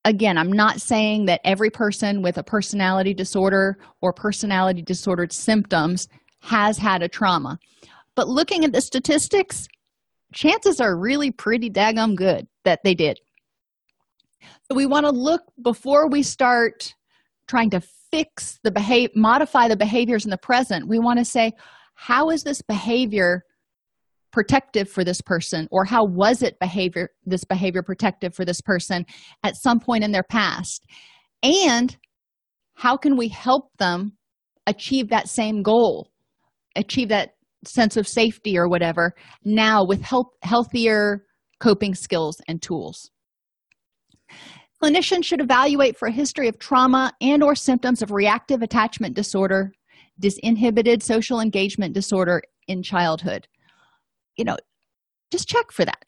Again, 0.04 0.36
I'm 0.36 0.52
not 0.52 0.80
saying 0.80 1.26
that 1.26 1.40
every 1.44 1.70
person 1.70 2.20
with 2.20 2.36
a 2.36 2.42
personality 2.42 3.14
disorder 3.14 3.78
or 4.02 4.12
personality 4.12 4.82
disordered 4.82 5.32
symptoms 5.32 6.08
has 6.40 6.76
had 6.76 7.02
a 7.02 7.08
trauma. 7.08 7.58
But 8.16 8.28
looking 8.28 8.64
at 8.64 8.72
the 8.72 8.80
statistics, 8.80 9.66
chances 10.34 10.80
are 10.80 10.96
really 10.96 11.30
pretty 11.30 11.70
daggum 11.70 12.16
good 12.16 12.46
that 12.64 12.82
they 12.82 12.94
did. 12.94 13.18
So 14.70 14.76
we 14.76 14.86
want 14.86 15.04
to 15.04 15.12
look 15.12 15.42
before 15.62 16.08
we 16.08 16.22
start 16.22 16.94
trying 17.46 17.68
to 17.70 17.82
fix 18.10 18.58
the 18.62 18.70
behavior, 18.70 19.10
modify 19.14 19.68
the 19.68 19.76
behaviors 19.76 20.24
in 20.24 20.30
the 20.30 20.38
present. 20.38 20.88
We 20.88 20.98
want 20.98 21.18
to 21.18 21.24
say, 21.24 21.52
how 21.94 22.30
is 22.30 22.42
this 22.42 22.62
behavior 22.62 23.44
protective 24.32 24.88
for 24.88 25.04
this 25.04 25.20
person? 25.20 25.68
Or 25.70 25.84
how 25.84 26.04
was 26.04 26.42
it 26.42 26.58
behavior 26.60 27.10
this 27.26 27.44
behavior 27.44 27.82
protective 27.82 28.34
for 28.34 28.46
this 28.46 28.62
person 28.62 29.04
at 29.42 29.56
some 29.56 29.80
point 29.80 30.02
in 30.02 30.12
their 30.12 30.22
past? 30.22 30.86
And 31.42 31.94
how 32.74 32.96
can 32.96 33.18
we 33.18 33.28
help 33.28 33.70
them 33.78 34.16
achieve 34.66 35.10
that 35.10 35.28
same 35.28 35.62
goal? 35.62 36.08
Achieve 36.74 37.10
that 37.10 37.34
sense 37.66 37.98
of 37.98 38.08
safety 38.08 38.56
or 38.56 38.68
whatever 38.68 39.12
now 39.44 39.84
with 39.86 40.00
help 40.00 40.28
healthier 40.42 41.26
coping 41.60 41.94
skills 41.94 42.40
and 42.48 42.60
tools 42.60 43.10
Clinicians 44.82 45.24
should 45.24 45.40
evaluate 45.40 45.96
for 45.96 46.08
a 46.08 46.12
history 46.12 46.48
of 46.48 46.58
trauma 46.58 47.12
and 47.20 47.42
or 47.42 47.54
symptoms 47.54 48.02
of 48.02 48.10
reactive 48.10 48.62
attachment 48.62 49.14
disorder, 49.14 49.72
disinhibited 50.20 51.02
social 51.02 51.40
engagement 51.40 51.94
disorder 51.94 52.42
in 52.68 52.82
childhood. 52.82 53.46
You 54.36 54.44
know, 54.44 54.56
just 55.30 55.48
check 55.48 55.72
for 55.72 55.84
that. 55.84 56.04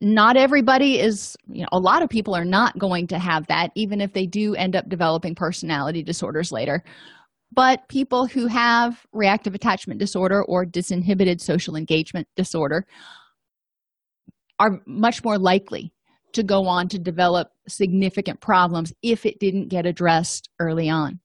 Not 0.00 0.36
everybody 0.36 0.98
is, 0.98 1.36
you 1.46 1.62
know, 1.62 1.68
a 1.72 1.78
lot 1.78 2.02
of 2.02 2.08
people 2.08 2.34
are 2.34 2.44
not 2.44 2.78
going 2.78 3.06
to 3.08 3.18
have 3.18 3.46
that, 3.46 3.70
even 3.74 4.00
if 4.00 4.12
they 4.12 4.26
do 4.26 4.54
end 4.54 4.76
up 4.76 4.88
developing 4.88 5.34
personality 5.34 6.02
disorders 6.02 6.52
later. 6.52 6.82
But 7.52 7.88
people 7.88 8.26
who 8.26 8.46
have 8.48 9.06
reactive 9.12 9.54
attachment 9.54 10.00
disorder 10.00 10.42
or 10.44 10.66
disinhibited 10.66 11.40
social 11.40 11.76
engagement 11.76 12.26
disorder 12.34 12.86
are 14.58 14.80
much 14.86 15.24
more 15.24 15.38
likely 15.38 15.92
to 16.34 16.42
go 16.42 16.66
on 16.66 16.88
to 16.88 16.98
develop 16.98 17.48
significant 17.68 18.40
problems 18.40 18.92
if 19.02 19.24
it 19.26 19.40
didn't 19.40 19.68
get 19.68 19.86
addressed 19.86 20.50
early 20.58 20.88
on. 20.88 21.20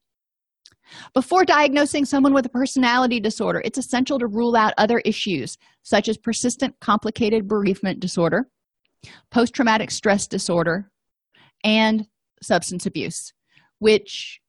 Before 1.14 1.44
diagnosing 1.44 2.04
someone 2.04 2.34
with 2.34 2.46
a 2.46 2.50
personality 2.50 3.20
disorder, 3.20 3.62
it's 3.64 3.78
essential 3.78 4.18
to 4.18 4.26
rule 4.26 4.56
out 4.56 4.74
other 4.76 4.98
issues 5.04 5.56
such 5.82 6.08
as 6.08 6.18
persistent 6.18 6.74
complicated 6.80 7.46
bereavement 7.46 8.00
disorder, 8.00 8.48
post 9.30 9.54
traumatic 9.54 9.90
stress 9.90 10.26
disorder, 10.26 10.90
and 11.62 12.06
substance 12.42 12.86
abuse, 12.86 13.32
which, 13.78 14.40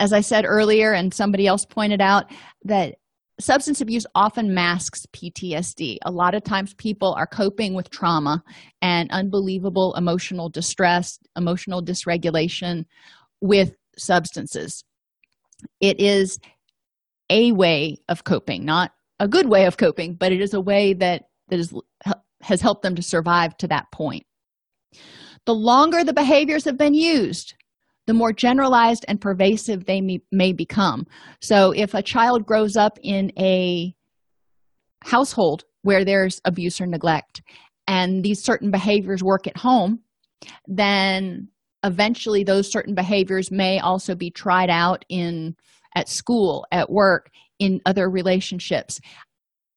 as 0.00 0.12
I 0.12 0.22
said 0.22 0.44
earlier, 0.46 0.92
and 0.92 1.12
somebody 1.12 1.46
else 1.46 1.64
pointed 1.64 2.00
out, 2.00 2.30
that 2.64 2.96
substance 3.40 3.80
abuse 3.80 4.06
often 4.14 4.54
masks 4.54 5.06
PTSD. 5.12 5.98
A 6.04 6.10
lot 6.10 6.34
of 6.34 6.44
times 6.44 6.74
people 6.74 7.14
are 7.14 7.26
coping 7.26 7.74
with 7.74 7.90
trauma 7.90 8.42
and 8.82 9.10
unbelievable 9.10 9.94
emotional 9.94 10.48
distress, 10.48 11.18
emotional 11.36 11.82
dysregulation 11.82 12.84
with 13.40 13.74
substances. 13.96 14.84
It 15.80 16.00
is 16.00 16.38
a 17.30 17.52
way 17.52 17.98
of 18.08 18.24
coping, 18.24 18.64
not 18.64 18.92
a 19.18 19.28
good 19.28 19.48
way 19.48 19.66
of 19.66 19.76
coping, 19.76 20.14
but 20.14 20.32
it 20.32 20.40
is 20.40 20.54
a 20.54 20.60
way 20.60 20.94
that, 20.94 21.24
that 21.48 21.60
is, 21.60 21.72
has 22.42 22.60
helped 22.60 22.82
them 22.82 22.96
to 22.96 23.02
survive 23.02 23.56
to 23.58 23.68
that 23.68 23.90
point. 23.92 24.24
The 25.46 25.54
longer 25.54 26.04
the 26.04 26.12
behaviors 26.12 26.64
have 26.64 26.76
been 26.76 26.94
used, 26.94 27.54
the 28.10 28.14
more 28.14 28.32
generalized 28.32 29.04
and 29.06 29.20
pervasive 29.20 29.84
they 29.84 30.00
may, 30.00 30.20
may 30.32 30.52
become. 30.52 31.06
So, 31.40 31.70
if 31.70 31.94
a 31.94 32.02
child 32.02 32.44
grows 32.44 32.76
up 32.76 32.98
in 33.04 33.30
a 33.38 33.94
household 35.04 35.62
where 35.82 36.04
there's 36.04 36.40
abuse 36.44 36.80
or 36.80 36.86
neglect, 36.86 37.40
and 37.86 38.24
these 38.24 38.42
certain 38.42 38.72
behaviors 38.72 39.22
work 39.22 39.46
at 39.46 39.56
home, 39.56 40.00
then 40.66 41.50
eventually 41.84 42.42
those 42.42 42.68
certain 42.68 42.96
behaviors 42.96 43.52
may 43.52 43.78
also 43.78 44.16
be 44.16 44.28
tried 44.28 44.70
out 44.70 45.04
in 45.08 45.54
at 45.94 46.08
school 46.08 46.66
at 46.72 46.90
work 46.90 47.30
in 47.60 47.80
other 47.86 48.10
relationships 48.10 49.00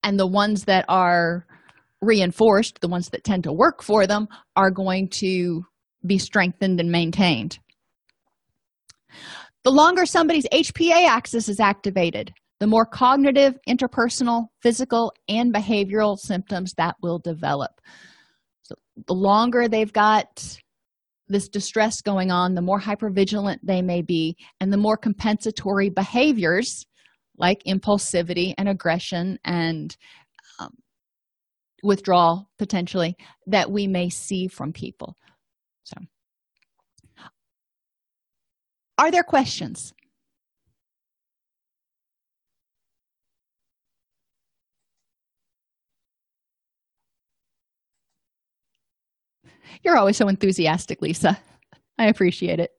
and 0.01 0.19
the 0.19 0.25
ones 0.25 0.63
that 0.65 0.85
are 0.89 1.45
reinforced 2.01 2.81
the 2.81 2.87
ones 2.87 3.09
that 3.09 3.23
tend 3.23 3.43
to 3.43 3.53
work 3.53 3.83
for 3.83 4.07
them 4.07 4.27
are 4.55 4.71
going 4.71 5.07
to 5.07 5.63
be 6.05 6.17
strengthened 6.17 6.79
and 6.79 6.91
maintained 6.91 7.59
the 9.63 9.71
longer 9.71 10.05
somebody's 10.05 10.47
hpa 10.53 11.07
axis 11.07 11.49
is 11.49 11.59
activated 11.59 12.33
the 12.59 12.67
more 12.67 12.85
cognitive 12.85 13.57
interpersonal 13.67 14.47
physical 14.61 15.13
and 15.27 15.53
behavioral 15.53 16.17
symptoms 16.17 16.73
that 16.77 16.95
will 17.01 17.19
develop 17.19 17.81
so 18.63 18.75
the 19.07 19.13
longer 19.13 19.67
they've 19.67 19.93
got 19.93 20.57
this 21.27 21.49
distress 21.49 22.01
going 22.01 22.31
on, 22.31 22.53
the 22.53 22.61
more 22.61 22.79
hypervigilant 22.79 23.59
they 23.63 23.81
may 23.81 24.01
be, 24.01 24.37
and 24.59 24.71
the 24.71 24.77
more 24.77 24.97
compensatory 24.97 25.89
behaviors 25.89 26.85
like 27.37 27.63
impulsivity 27.67 28.53
and 28.57 28.69
aggression 28.69 29.39
and 29.43 29.97
um, 30.59 30.69
withdrawal 31.81 32.49
potentially 32.59 33.15
that 33.47 33.71
we 33.71 33.87
may 33.87 34.09
see 34.09 34.47
from 34.47 34.71
people. 34.71 35.15
So, 35.83 35.95
are 38.97 39.11
there 39.11 39.23
questions? 39.23 39.93
You're 49.83 49.97
always 49.97 50.17
so 50.17 50.27
enthusiastic, 50.27 51.01
Lisa. 51.01 51.39
I 51.97 52.07
appreciate 52.07 52.59
it. 52.59 52.71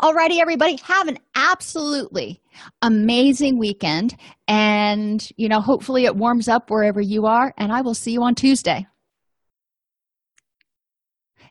Alrighty, 0.00 0.38
everybody, 0.38 0.76
have 0.84 1.08
an 1.08 1.18
absolutely 1.34 2.40
amazing 2.82 3.58
weekend. 3.58 4.16
And, 4.46 5.28
you 5.36 5.48
know, 5.48 5.60
hopefully 5.60 6.04
it 6.04 6.14
warms 6.14 6.46
up 6.46 6.70
wherever 6.70 7.00
you 7.00 7.26
are. 7.26 7.52
And 7.58 7.72
I 7.72 7.80
will 7.80 7.94
see 7.94 8.12
you 8.12 8.22
on 8.22 8.36
Tuesday. 8.36 8.86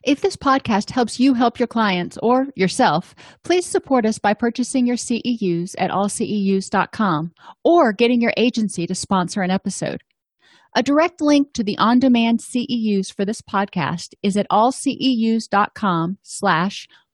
If 0.02 0.22
this 0.22 0.36
podcast 0.36 0.90
helps 0.90 1.20
you 1.20 1.34
help 1.34 1.58
your 1.58 1.66
clients 1.66 2.16
or 2.22 2.46
yourself, 2.56 3.14
please 3.44 3.66
support 3.66 4.06
us 4.06 4.18
by 4.18 4.32
purchasing 4.32 4.86
your 4.86 4.96
CEUs 4.96 5.74
at 5.76 5.90
allceus.com 5.90 7.32
or 7.64 7.92
getting 7.92 8.22
your 8.22 8.32
agency 8.38 8.86
to 8.86 8.94
sponsor 8.94 9.42
an 9.42 9.50
episode. 9.50 10.02
A 10.74 10.82
direct 10.82 11.20
link 11.20 11.52
to 11.54 11.64
the 11.64 11.76
on-demand 11.76 12.40
CEUs 12.40 13.12
for 13.12 13.26
this 13.26 13.42
podcast 13.42 14.14
is 14.22 14.36
at 14.38 14.46
allceus.com 14.50 16.18
slash 16.22 16.88